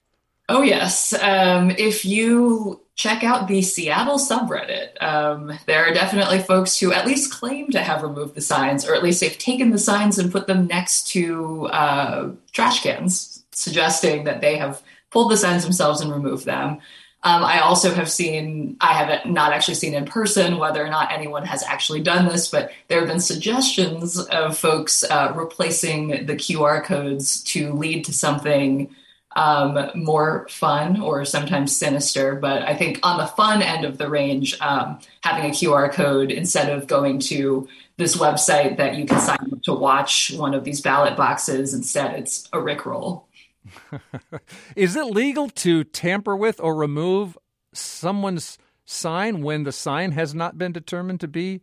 Oh 0.49 0.63
yes. 0.63 1.13
Um, 1.13 1.69
if 1.71 2.03
you 2.03 2.81
check 2.95 3.23
out 3.23 3.47
the 3.47 3.61
Seattle 3.61 4.17
subreddit, 4.17 5.01
um, 5.01 5.53
there 5.67 5.85
are 5.85 5.93
definitely 5.93 6.39
folks 6.39 6.79
who 6.79 6.91
at 6.91 7.05
least 7.05 7.31
claim 7.31 7.69
to 7.71 7.79
have 7.79 8.01
removed 8.01 8.33
the 8.33 8.41
signs, 8.41 8.85
or 8.85 8.95
at 8.95 9.03
least 9.03 9.21
they've 9.21 9.37
taken 9.37 9.69
the 9.69 9.77
signs 9.77 10.17
and 10.17 10.31
put 10.31 10.47
them 10.47 10.65
next 10.65 11.07
to 11.09 11.67
uh, 11.67 12.31
trash 12.51 12.81
cans, 12.81 13.45
suggesting 13.51 14.23
that 14.23 14.41
they 14.41 14.57
have 14.57 14.81
pulled 15.11 15.31
the 15.31 15.37
signs 15.37 15.63
themselves 15.63 16.01
and 16.01 16.11
removed 16.11 16.45
them. 16.45 16.79
Um, 17.25 17.43
I 17.45 17.59
also 17.61 17.93
have 17.93 18.11
seen, 18.11 18.75
I 18.81 18.93
have 18.93 19.25
not 19.25 19.53
actually 19.53 19.75
seen 19.75 19.93
in 19.93 20.05
person 20.05 20.57
whether 20.57 20.85
or 20.85 20.89
not 20.89 21.11
anyone 21.11 21.45
has 21.45 21.63
actually 21.63 22.01
done 22.01 22.27
this, 22.27 22.49
but 22.49 22.71
there 22.89 22.99
have 22.99 23.07
been 23.07 23.21
suggestions 23.21 24.19
of 24.19 24.57
folks 24.57 25.05
uh, 25.05 25.31
replacing 25.33 26.25
the 26.25 26.35
QR 26.35 26.83
codes 26.83 27.41
to 27.43 27.71
lead 27.73 28.03
to 28.05 28.13
something 28.13 28.93
um, 29.37 29.89
more 29.95 30.47
fun 30.49 30.99
or 31.01 31.23
sometimes 31.23 31.75
sinister. 31.75 32.35
But 32.35 32.63
I 32.63 32.75
think 32.75 32.99
on 33.03 33.17
the 33.17 33.27
fun 33.27 33.61
end 33.61 33.85
of 33.85 33.97
the 33.97 34.09
range, 34.09 34.59
um, 34.59 34.99
having 35.21 35.49
a 35.49 35.53
QR 35.53 35.91
code 35.91 36.29
instead 36.29 36.69
of 36.69 36.87
going 36.87 37.19
to 37.19 37.67
this 37.97 38.17
website 38.17 38.77
that 38.77 38.95
you 38.95 39.05
can 39.05 39.19
sign 39.19 39.49
up 39.51 39.61
to 39.63 39.73
watch 39.73 40.33
one 40.35 40.53
of 40.53 40.63
these 40.63 40.81
ballot 40.81 41.15
boxes, 41.15 41.73
instead 41.73 42.19
it's 42.19 42.49
a 42.51 42.57
Rickroll. 42.57 43.23
Is 44.75 44.95
it 44.95 45.05
legal 45.05 45.49
to 45.49 45.83
tamper 45.83 46.35
with 46.35 46.59
or 46.59 46.75
remove 46.75 47.37
someone's 47.73 48.57
sign 48.85 49.41
when 49.41 49.63
the 49.63 49.71
sign 49.71 50.11
has 50.11 50.33
not 50.35 50.57
been 50.57 50.71
determined 50.71 51.19
to 51.21 51.27
be 51.27 51.61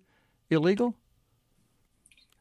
illegal? 0.48 0.94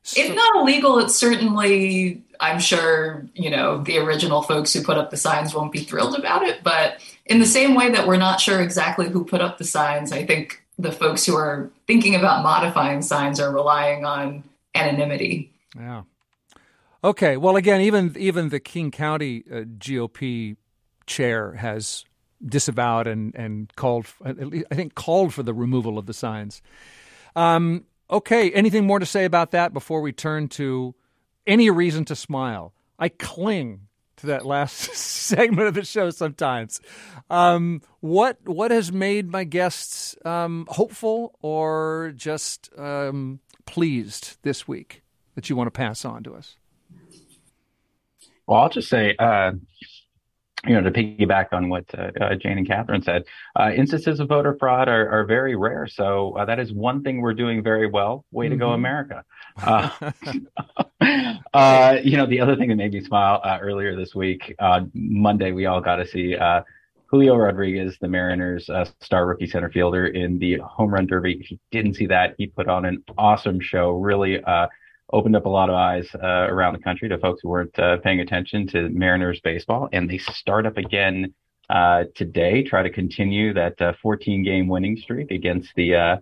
So, 0.04 0.22
if 0.22 0.34
not 0.34 0.56
illegal, 0.56 0.98
it's 1.00 1.16
certainly, 1.16 2.24
I'm 2.40 2.60
sure, 2.60 3.28
you 3.36 3.50
know, 3.50 3.84
the 3.84 3.98
original 3.98 4.42
folks 4.42 4.74
who 4.74 4.82
put 4.82 4.98
up 4.98 5.12
the 5.12 5.18
signs 5.18 5.54
won't 5.54 5.72
be 5.72 5.84
thrilled 5.84 6.16
about 6.16 6.44
it. 6.44 6.64
But 6.64 7.00
in 7.26 7.40
the 7.40 7.46
same 7.46 7.76
way 7.76 7.92
that 7.92 8.08
we're 8.08 8.18
not 8.18 8.40
sure 8.40 8.62
exactly 8.62 9.10
who 9.10 9.26
put 9.26 9.42
up 9.42 9.58
the 9.58 9.66
signs, 9.66 10.12
I 10.12 10.26
think 10.26 10.64
the 10.78 10.92
folks 10.92 11.26
who 11.26 11.36
are 11.36 11.70
thinking 11.86 12.16
about 12.16 12.44
modifying 12.44 13.02
signs 13.02 13.40
are 13.40 13.54
relying 13.54 14.06
on 14.06 14.46
anonymity. 14.74 15.52
Yeah. 15.76 16.04
Okay. 17.04 17.38
Well, 17.38 17.56
again, 17.56 17.82
even 17.82 18.16
even 18.18 18.50
the 18.50 18.60
King 18.60 18.92
County 18.92 19.44
uh, 19.50 19.62
GOP 19.78 20.58
chair 21.06 21.54
has 21.54 22.06
disavowed 22.46 23.08
and 23.08 23.34
and 23.36 23.74
called, 23.76 24.08
I 24.24 24.34
think, 24.76 24.96
called 24.96 25.34
for 25.34 25.44
the 25.44 25.54
removal 25.54 25.98
of 25.98 26.06
the 26.06 26.14
signs. 26.14 26.62
Um, 27.36 27.86
okay. 28.10 28.52
Anything 28.52 28.86
more 28.86 29.00
to 29.00 29.06
say 29.06 29.26
about 29.26 29.52
that 29.52 29.74
before 29.74 30.02
we 30.02 30.12
turn 30.12 30.48
to 30.50 30.94
any 31.48 31.70
reason 31.70 32.06
to 32.06 32.16
smile? 32.16 32.74
I 32.98 33.10
cling 33.10 33.88
to 34.18 34.28
that 34.28 34.46
last 34.46 34.78
segment 34.94 35.68
of 35.68 35.74
the 35.74 35.86
show 35.86 36.10
sometimes. 36.10 36.82
Um, 37.30 37.82
what 38.02 38.38
what 38.44 38.72
has 38.72 38.92
made 38.92 39.32
my 39.32 39.46
guests 39.46 40.16
um, 40.26 40.68
hopeful 40.70 41.38
or 41.42 42.14
just 42.16 42.70
um, 42.78 43.40
pleased 43.66 44.38
this 44.42 44.68
week 44.68 45.04
that 45.36 45.50
you 45.50 45.56
want 45.56 45.68
to 45.68 45.72
pass 45.72 46.04
on 46.04 46.24
to 46.24 46.36
us? 46.36 46.58
Well, 48.50 48.62
I'll 48.62 48.70
just 48.70 48.90
say, 48.90 49.16
uh, 49.20 49.52
you 50.66 50.74
know, 50.74 50.82
to 50.82 50.90
piggyback 50.90 51.54
on 51.54 51.70
what 51.70 51.86
uh, 51.96 52.10
uh, 52.20 52.34
Jane 52.34 52.58
and 52.58 52.68
Katherine 52.68 53.04
said, 53.04 53.26
uh, 53.56 53.70
instances 53.76 54.20
of 54.20 54.28
voter 54.28 54.58
fraud 54.60 54.90
are, 54.90 55.08
are 55.08 55.24
very 55.24 55.56
rare. 55.56 55.86
So 55.86 56.36
uh, 56.36 56.46
that 56.46 56.58
is 56.58 56.74
one 56.74 57.04
thing 57.04 57.22
we're 57.22 57.36
doing 57.36 57.62
very 57.62 57.86
well. 57.86 58.26
Way 58.32 58.48
mm-hmm. 58.48 58.54
to 58.54 58.58
go, 58.58 58.66
mm-hmm. 58.70 58.74
America! 58.74 59.24
Uh, 61.02 61.36
uh, 61.54 61.98
you 62.04 62.18
know, 62.18 62.26
the 62.26 62.40
other 62.40 62.56
thing 62.56 62.70
that 62.70 62.76
made 62.76 62.94
me 62.94 63.04
smile 63.04 63.42
earlier 63.62 63.96
this 63.96 64.16
week, 64.16 64.56
Monday, 64.94 65.52
we 65.52 65.66
all 65.68 65.82
got 65.82 65.98
to 65.98 66.08
see 66.08 66.36
Julio 67.06 67.36
Rodriguez, 67.36 67.98
the 68.00 68.08
Mariners' 68.08 68.70
star 69.02 69.28
rookie 69.28 69.48
center 69.48 69.70
fielder, 69.70 70.08
in 70.08 70.40
the 70.40 70.58
home 70.58 70.94
run 70.94 71.06
derby. 71.06 71.34
If 71.40 71.52
you 71.52 71.60
didn't 71.72 71.96
see 71.96 72.08
that, 72.08 72.36
he 72.38 72.48
put 72.48 72.68
on 72.68 72.86
an 72.86 73.04
awesome 73.18 73.60
show. 73.60 73.92
Really 73.92 74.42
opened 75.12 75.36
up 75.36 75.46
a 75.46 75.50
lot 75.50 75.70
of 75.70 75.76
eyes 75.76 76.08
uh, 76.16 76.48
around 76.50 76.74
the 76.74 76.80
country 76.80 77.10
to 77.10 77.18
folks 77.18 77.42
who 77.42 77.50
weren't 77.50 77.78
uh, 77.80 77.98
paying 77.98 78.20
attention 78.20 78.68
to 78.68 78.90
Mariners 78.90 79.40
baseball, 79.44 79.90
and 79.92 80.10
they 80.10 80.18
start 80.18 80.66
up 80.66 80.78
again 80.78 81.34
uh, 81.70 82.04
today. 82.16 82.64
Try 82.64 82.84
to 82.84 82.90
continue 82.90 83.54
that 83.54 83.82
uh, 83.82 83.94
14 84.02 84.44
game 84.44 84.68
winning 84.68 84.98
streak 84.98 85.32
against 85.32 85.74
the 85.76 85.96
uh, 85.96 86.18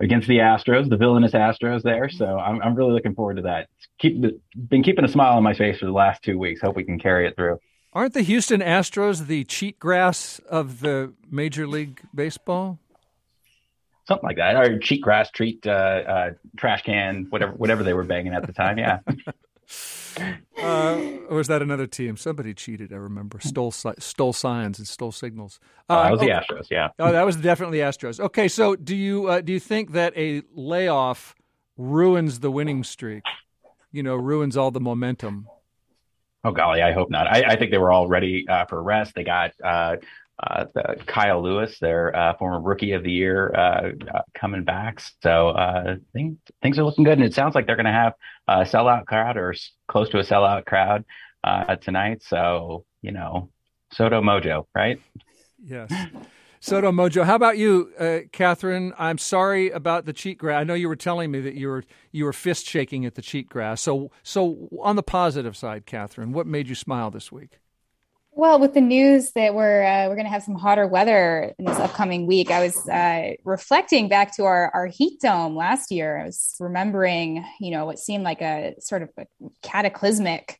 against 0.00 0.28
the 0.28 0.38
Astros, 0.38 0.88
the 0.88 0.96
villainous 0.96 1.32
Astros 1.32 1.82
there. 1.82 2.08
So 2.08 2.38
I'm 2.38 2.60
I'm 2.62 2.74
really 2.74 2.92
looking 2.92 3.14
forward 3.14 3.36
to 3.36 3.42
that. 3.42 3.68
Keep 3.98 4.24
been 4.68 4.82
keeping 4.82 5.04
a 5.04 5.08
smile 5.08 5.36
on 5.36 5.42
my 5.42 5.54
face 5.54 5.78
for 5.78 5.86
the 5.86 5.92
last 5.92 6.22
two 6.22 6.38
weeks. 6.38 6.60
Hope 6.60 6.76
we 6.76 6.84
can 6.84 6.98
carry 6.98 7.26
it 7.26 7.36
through. 7.36 7.58
Aren't 7.94 8.14
the 8.14 8.22
Houston 8.22 8.60
Astros 8.60 9.26
the 9.26 9.44
cheat 9.44 9.78
grass 9.78 10.40
of 10.48 10.80
the 10.80 11.12
Major 11.30 11.66
League 11.66 12.00
Baseball? 12.14 12.78
Something 14.06 14.26
like 14.26 14.36
that, 14.36 14.56
or 14.56 14.78
cheat 14.78 15.02
grass, 15.02 15.30
treat 15.30 15.66
uh, 15.66 15.70
uh, 15.70 16.30
trash 16.56 16.82
can, 16.82 17.26
whatever 17.30 17.52
whatever 17.52 17.82
they 17.82 17.94
were 17.94 18.04
banging 18.04 18.34
at 18.34 18.46
the 18.46 18.52
time. 18.52 18.78
Yeah. 18.78 18.98
uh, 20.62 21.00
or 21.28 21.36
was 21.36 21.48
that 21.48 21.62
another 21.62 21.86
team? 21.86 22.16
Somebody 22.16 22.54
cheated. 22.54 22.92
I 22.92 22.96
remember 22.96 23.40
stole 23.40 23.72
stole 23.72 24.32
signs 24.32 24.78
and 24.78 24.86
stole 24.86 25.12
signals. 25.12 25.58
Uh, 25.88 25.92
oh, 25.92 26.02
that 26.02 26.10
was 26.12 26.20
the 26.20 26.28
Astros. 26.28 26.66
Yeah. 26.70 26.88
Oh, 26.98 27.12
that 27.12 27.24
was 27.24 27.36
definitely 27.36 27.78
Astros. 27.78 28.20
Okay, 28.20 28.48
so 28.48 28.76
do 28.76 28.94
you 28.96 29.28
uh, 29.28 29.40
do 29.40 29.52
you 29.52 29.60
think 29.60 29.92
that 29.92 30.16
a 30.16 30.42
layoff 30.54 31.34
ruins 31.76 32.40
the 32.40 32.50
winning 32.50 32.84
streak? 32.84 33.22
You 33.90 34.02
know, 34.02 34.16
ruins 34.16 34.56
all 34.56 34.70
the 34.70 34.80
momentum. 34.80 35.46
Oh 36.44 36.50
golly, 36.50 36.82
I 36.82 36.92
hope 36.92 37.08
not. 37.08 37.28
I, 37.28 37.52
I 37.52 37.56
think 37.56 37.70
they 37.70 37.78
were 37.78 37.92
all 37.92 38.08
ready 38.08 38.46
uh, 38.48 38.64
for 38.64 38.82
rest. 38.82 39.14
They 39.14 39.22
got 39.22 39.52
uh, 39.62 39.96
uh, 40.42 40.64
Kyle 41.06 41.42
Lewis, 41.42 41.78
their 41.78 42.14
uh, 42.16 42.36
former 42.36 42.60
Rookie 42.60 42.92
of 42.92 43.02
the 43.02 43.12
Year, 43.12 43.52
uh, 43.54 43.90
uh 44.14 44.22
coming 44.34 44.64
back. 44.64 45.00
So 45.22 45.50
uh, 45.50 45.96
things 46.12 46.38
things 46.62 46.78
are 46.78 46.84
looking 46.84 47.04
good, 47.04 47.18
and 47.18 47.24
it 47.24 47.34
sounds 47.34 47.54
like 47.54 47.66
they're 47.66 47.76
going 47.76 47.86
to 47.86 47.92
have 47.92 48.14
a 48.48 48.62
sellout 48.62 49.06
crowd 49.06 49.36
or 49.36 49.54
close 49.88 50.08
to 50.10 50.18
a 50.18 50.24
sellout 50.24 50.64
crowd 50.64 51.04
uh, 51.44 51.76
tonight. 51.76 52.22
So 52.22 52.84
you 53.02 53.12
know, 53.12 53.50
Sodo 53.94 54.22
Mojo, 54.22 54.66
right? 54.74 55.00
Yes. 55.64 55.92
Sodo 56.60 56.92
Mojo. 56.92 57.24
How 57.24 57.34
about 57.34 57.58
you, 57.58 57.90
Katherine? 58.32 58.94
I'm 58.98 59.18
sorry 59.18 59.70
about 59.70 60.06
the 60.06 60.12
cheat 60.12 60.38
grass. 60.38 60.60
I 60.60 60.64
know 60.64 60.74
you 60.74 60.88
were 60.88 60.96
telling 60.96 61.30
me 61.30 61.40
that 61.40 61.54
you 61.54 61.68
were 61.68 61.84
you 62.10 62.24
were 62.24 62.32
fist 62.32 62.66
shaking 62.66 63.04
at 63.04 63.14
the 63.14 63.22
cheat 63.22 63.48
grass. 63.48 63.80
So 63.80 64.10
so 64.22 64.68
on 64.80 64.96
the 64.96 65.02
positive 65.02 65.56
side, 65.56 65.86
Katherine, 65.86 66.32
what 66.32 66.46
made 66.46 66.68
you 66.68 66.74
smile 66.74 67.10
this 67.10 67.30
week? 67.30 67.58
Well, 68.34 68.58
with 68.58 68.72
the 68.72 68.80
news 68.80 69.32
that 69.32 69.54
we're 69.54 69.84
uh, 69.84 70.08
we're 70.08 70.14
going 70.14 70.24
to 70.24 70.32
have 70.32 70.42
some 70.42 70.54
hotter 70.54 70.86
weather 70.86 71.52
in 71.58 71.66
this 71.66 71.78
upcoming 71.78 72.26
week, 72.26 72.50
I 72.50 72.64
was 72.64 72.88
uh, 72.88 73.32
reflecting 73.44 74.08
back 74.08 74.34
to 74.36 74.44
our 74.44 74.70
our 74.72 74.86
heat 74.86 75.20
dome 75.20 75.54
last 75.54 75.92
year. 75.92 76.18
I 76.18 76.24
was 76.24 76.56
remembering, 76.58 77.44
you 77.60 77.70
know, 77.70 77.84
what 77.84 77.98
seemed 77.98 78.24
like 78.24 78.40
a 78.40 78.74
sort 78.80 79.02
of 79.02 79.10
a 79.18 79.26
cataclysmic 79.60 80.58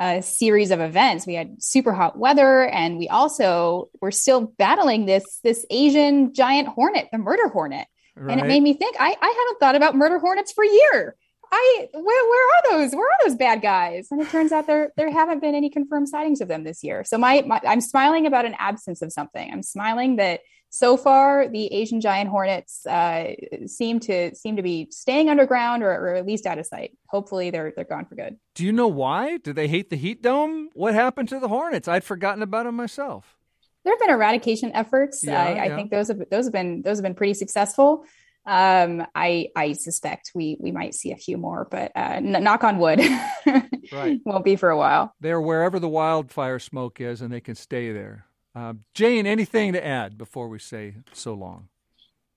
uh, 0.00 0.20
series 0.20 0.72
of 0.72 0.80
events. 0.80 1.24
We 1.24 1.34
had 1.34 1.62
super 1.62 1.92
hot 1.92 2.18
weather, 2.18 2.66
and 2.66 2.98
we 2.98 3.08
also 3.08 3.88
were 4.00 4.10
still 4.10 4.52
battling 4.58 5.06
this 5.06 5.38
this 5.44 5.64
Asian 5.70 6.34
giant 6.34 6.66
hornet, 6.66 7.08
the 7.12 7.18
murder 7.18 7.48
hornet. 7.48 7.86
Right. 8.16 8.32
And 8.32 8.40
it 8.40 8.48
made 8.48 8.62
me 8.64 8.74
think 8.74 8.96
I, 8.98 9.06
I 9.06 9.28
haven't 9.28 9.60
thought 9.60 9.76
about 9.76 9.94
murder 9.94 10.18
hornets 10.18 10.52
for 10.52 10.64
a 10.64 10.68
year. 10.68 11.16
I 11.52 11.88
where 11.92 12.02
where 12.02 12.48
are 12.48 12.70
those? 12.70 12.92
Where 12.92 13.06
are 13.06 13.28
those 13.28 13.36
bad 13.36 13.60
guys? 13.60 14.08
And 14.10 14.20
it 14.22 14.28
turns 14.30 14.52
out 14.52 14.66
there 14.66 14.90
there 14.96 15.10
haven't 15.10 15.40
been 15.40 15.54
any 15.54 15.68
confirmed 15.68 16.08
sightings 16.08 16.40
of 16.40 16.48
them 16.48 16.64
this 16.64 16.82
year. 16.82 17.04
So 17.04 17.18
my, 17.18 17.42
my 17.46 17.60
I'm 17.66 17.82
smiling 17.82 18.26
about 18.26 18.46
an 18.46 18.56
absence 18.58 19.02
of 19.02 19.12
something. 19.12 19.52
I'm 19.52 19.62
smiling 19.62 20.16
that 20.16 20.40
so 20.70 20.96
far 20.96 21.48
the 21.48 21.66
Asian 21.66 22.00
giant 22.00 22.30
hornets 22.30 22.86
uh, 22.86 23.34
seem 23.66 24.00
to 24.00 24.34
seem 24.34 24.56
to 24.56 24.62
be 24.62 24.88
staying 24.90 25.28
underground 25.28 25.82
or, 25.82 25.90
or 25.90 26.14
at 26.14 26.24
least 26.24 26.46
out 26.46 26.58
of 26.58 26.64
sight. 26.64 26.96
Hopefully 27.08 27.50
they're 27.50 27.74
they're 27.76 27.84
gone 27.84 28.06
for 28.06 28.14
good. 28.14 28.38
Do 28.54 28.64
you 28.64 28.72
know 28.72 28.88
why? 28.88 29.36
Do 29.36 29.52
they 29.52 29.68
hate 29.68 29.90
the 29.90 29.96
heat 29.96 30.22
dome? 30.22 30.70
What 30.72 30.94
happened 30.94 31.28
to 31.28 31.38
the 31.38 31.48
hornets? 31.48 31.86
I'd 31.86 32.02
forgotten 32.02 32.42
about 32.42 32.64
them 32.64 32.76
myself. 32.76 33.36
There 33.84 33.92
have 33.92 34.00
been 34.00 34.10
eradication 34.10 34.72
efforts. 34.72 35.22
Yeah, 35.22 35.42
I, 35.42 35.54
yeah. 35.54 35.64
I 35.64 35.76
think 35.76 35.90
those 35.90 36.08
have 36.08 36.22
those 36.30 36.46
have 36.46 36.52
been 36.52 36.80
those 36.80 36.96
have 36.96 37.02
been 37.02 37.14
pretty 37.14 37.34
successful 37.34 38.06
um, 38.44 39.06
I 39.14 39.48
I 39.54 39.72
suspect 39.72 40.32
we 40.34 40.56
we 40.58 40.72
might 40.72 40.94
see 40.94 41.12
a 41.12 41.16
few 41.16 41.36
more, 41.36 41.68
but 41.70 41.92
uh, 41.94 42.14
n- 42.16 42.42
knock 42.42 42.64
on 42.64 42.78
wood, 42.78 43.00
right. 43.92 44.20
won't 44.24 44.44
be 44.44 44.56
for 44.56 44.70
a 44.70 44.76
while. 44.76 45.14
They're 45.20 45.40
wherever 45.40 45.78
the 45.78 45.88
wildfire 45.88 46.58
smoke 46.58 47.00
is, 47.00 47.20
and 47.20 47.32
they 47.32 47.40
can 47.40 47.54
stay 47.54 47.92
there. 47.92 48.26
Uh, 48.54 48.74
Jane, 48.94 49.26
anything 49.26 49.72
to 49.72 49.84
add 49.84 50.18
before 50.18 50.48
we 50.48 50.58
say 50.58 50.96
so 51.12 51.34
long? 51.34 51.68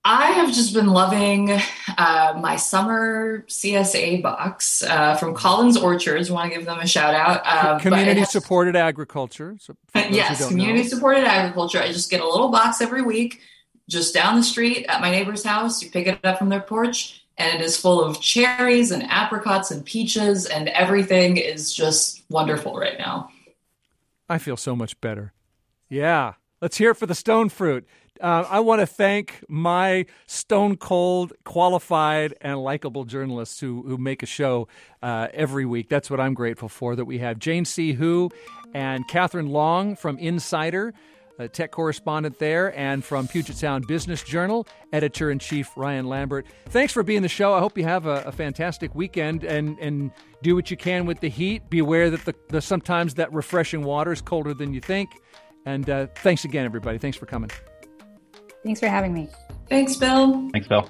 I 0.08 0.28
have 0.34 0.54
just 0.54 0.72
been 0.72 0.86
loving 0.86 1.52
uh, 1.98 2.38
my 2.40 2.58
summer 2.58 3.44
CSA 3.48 4.22
box 4.22 4.84
uh, 4.84 5.16
from 5.16 5.34
Collins 5.34 5.78
Orchards. 5.78 6.30
Want 6.30 6.52
to 6.52 6.56
give 6.56 6.68
them 6.68 6.80
a 6.80 6.86
shout 6.86 7.16
out. 7.16 7.42
Uh, 7.44 7.80
community 7.80 8.20
has, 8.20 8.30
supported 8.30 8.76
agriculture. 8.76 9.58
So 9.60 9.76
yes, 9.96 10.48
community 10.48 10.84
know. 10.84 10.88
supported 10.90 11.24
agriculture. 11.24 11.80
I 11.80 11.88
just 11.88 12.12
get 12.12 12.22
a 12.22 12.30
little 12.30 12.50
box 12.50 12.82
every 12.82 13.02
week, 13.02 13.42
just 13.88 14.14
down 14.14 14.36
the 14.36 14.44
street 14.44 14.86
at 14.88 15.02
my 15.02 15.12
neighbor's 15.12 15.44
house. 15.44 15.82
You 15.82 15.90
pick 15.90 16.08
it 16.08 16.20
up 16.24 16.38
from 16.38 16.50
their 16.50 16.62
porch, 16.62 17.26
and 17.38 17.54
it 17.54 17.64
is 17.64 17.78
full 17.78 18.04
of 18.04 18.22
cherries 18.22 18.92
and 18.92 19.04
apricots 19.04 19.72
and 19.72 19.86
peaches, 19.86 20.46
and 20.46 20.70
everything 20.70 21.38
is 21.38 21.74
just 21.74 22.24
wonderful 22.30 22.76
right 22.76 22.98
now. 22.98 23.30
I 24.28 24.38
feel 24.38 24.58
so 24.58 24.76
much 24.76 25.00
better. 25.02 25.34
Yeah, 25.90 26.34
let's 26.62 26.78
hear 26.78 26.94
for 26.94 27.06
the 27.06 27.16
stone 27.16 27.50
fruit. 27.50 27.88
Uh, 28.22 28.46
I 28.50 28.62
want 28.62 28.80
to 28.80 28.88
thank 28.88 29.44
my 29.50 30.06
stone 30.26 30.78
cold, 30.78 31.34
qualified, 31.44 32.34
and 32.40 32.58
likable 32.64 33.04
journalists 33.04 33.60
who, 33.60 33.84
who 33.84 33.98
make 33.98 34.24
a 34.24 34.26
show 34.26 34.70
uh, 35.04 35.28
every 35.34 35.66
week. 35.66 35.90
That's 35.90 36.10
what 36.10 36.20
I'm 36.22 36.34
grateful 36.34 36.70
for. 36.70 36.96
That 36.96 37.06
we 37.06 37.18
have 37.18 37.40
Jane 37.40 37.66
C. 37.66 37.94
Hu 37.94 38.32
and 38.74 39.06
Katherine 39.10 39.50
Long 39.50 39.96
from 39.96 40.18
Insider, 40.18 40.94
tech 41.52 41.72
correspondent 41.72 42.40
there, 42.40 42.78
and 42.78 43.04
from 43.04 43.28
Puget 43.28 43.56
Sound 43.56 43.88
Business 43.88 44.24
Journal, 44.24 44.68
editor 44.94 45.32
in 45.32 45.40
chief 45.40 45.70
Ryan 45.76 46.08
Lambert. 46.08 46.46
Thanks 46.68 46.94
for 46.94 47.04
being 47.04 47.22
the 47.22 47.30
show. 47.30 47.54
I 47.54 47.60
hope 47.60 47.78
you 47.78 47.84
have 47.84 48.06
a, 48.06 48.24
a, 48.26 48.32
fantastic 48.32 48.96
weekend 48.96 49.44
and, 49.44 49.78
and 49.80 50.12
do 50.44 50.56
what 50.56 50.72
you 50.72 50.78
can 50.78 51.06
with 51.06 51.20
the 51.20 51.30
heat. 51.30 51.70
Be 51.70 51.80
aware 51.80 52.10
that 52.10 52.26
the, 52.26 52.36
the 52.50 52.62
sometimes 52.62 53.16
that 53.16 53.32
refreshing 53.34 53.84
water 53.84 54.12
is 54.12 54.22
colder 54.22 54.54
than 54.54 54.74
you 54.74 54.82
think. 54.82 55.10
And 55.66 55.90
uh, 55.90 56.08
thanks 56.18 56.46
again, 56.46 56.66
everybody. 56.66 56.98
Thanks 56.98 57.18
for 57.18 57.26
coming. 57.26 57.50
Thanks 58.64 58.80
for 58.80 58.88
having 58.88 59.14
me. 59.14 59.30
Thanks, 59.70 59.96
Bill. 59.96 60.50
Thanks, 60.52 60.68
Bill. 60.68 60.90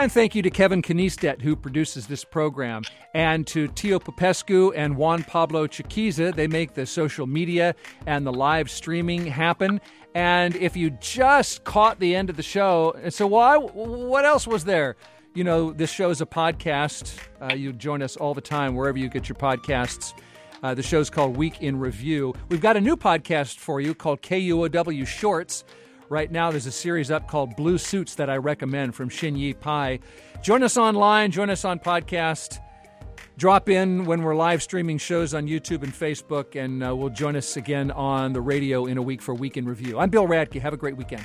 And 0.00 0.10
thank 0.10 0.34
you 0.34 0.40
to 0.40 0.48
Kevin 0.48 0.80
Kniestedt, 0.80 1.42
who 1.42 1.54
produces 1.54 2.06
this 2.06 2.24
program, 2.24 2.84
and 3.12 3.46
to 3.48 3.68
Tio 3.68 3.98
Popescu 3.98 4.72
and 4.74 4.96
Juan 4.96 5.24
Pablo 5.24 5.66
Chiquiza. 5.66 6.34
They 6.34 6.46
make 6.46 6.72
the 6.72 6.86
social 6.86 7.26
media 7.26 7.74
and 8.06 8.26
the 8.26 8.32
live 8.32 8.70
streaming 8.70 9.26
happen. 9.26 9.78
And 10.14 10.56
if 10.56 10.74
you 10.74 10.88
just 10.88 11.64
caught 11.64 12.00
the 12.00 12.16
end 12.16 12.30
of 12.30 12.38
the 12.38 12.42
show, 12.42 12.96
and 13.02 13.12
so 13.12 13.26
why? 13.26 13.58
What 13.58 14.24
else 14.24 14.46
was 14.46 14.64
there? 14.64 14.96
You 15.34 15.44
know, 15.44 15.70
this 15.70 15.90
show 15.90 16.08
is 16.08 16.22
a 16.22 16.26
podcast. 16.26 17.18
Uh, 17.38 17.52
you 17.52 17.74
join 17.74 18.00
us 18.00 18.16
all 18.16 18.32
the 18.32 18.40
time 18.40 18.76
wherever 18.76 18.96
you 18.96 19.10
get 19.10 19.28
your 19.28 19.36
podcasts. 19.36 20.14
Uh, 20.62 20.72
the 20.72 20.82
show's 20.82 21.10
called 21.10 21.36
Week 21.36 21.60
in 21.60 21.78
Review. 21.78 22.34
We've 22.48 22.62
got 22.62 22.78
a 22.78 22.80
new 22.80 22.96
podcast 22.96 23.58
for 23.58 23.82
you 23.82 23.94
called 23.94 24.22
KUOW 24.22 25.06
Shorts. 25.06 25.62
Right 26.10 26.28
now, 26.28 26.50
there's 26.50 26.66
a 26.66 26.72
series 26.72 27.12
up 27.12 27.28
called 27.28 27.54
Blue 27.54 27.78
Suits 27.78 28.16
that 28.16 28.28
I 28.28 28.36
recommend 28.36 28.96
from 28.96 29.08
Shin 29.08 29.36
Yu 29.36 29.54
Pai. 29.54 30.00
Join 30.42 30.64
us 30.64 30.76
online, 30.76 31.30
join 31.30 31.50
us 31.50 31.64
on 31.64 31.78
podcast. 31.78 32.58
Drop 33.38 33.68
in 33.68 34.04
when 34.04 34.24
we're 34.24 34.34
live 34.34 34.60
streaming 34.60 34.98
shows 34.98 35.34
on 35.34 35.46
YouTube 35.46 35.84
and 35.84 35.92
Facebook, 35.94 36.60
and 36.60 36.82
uh, 36.82 36.96
we'll 36.96 37.10
join 37.10 37.36
us 37.36 37.56
again 37.56 37.92
on 37.92 38.32
the 38.32 38.40
radio 38.40 38.86
in 38.86 38.98
a 38.98 39.02
week 39.02 39.22
for 39.22 39.34
Week 39.34 39.56
in 39.56 39.66
Review. 39.66 40.00
I'm 40.00 40.10
Bill 40.10 40.26
Radke. 40.26 40.60
Have 40.60 40.72
a 40.72 40.76
great 40.76 40.96
weekend. 40.96 41.24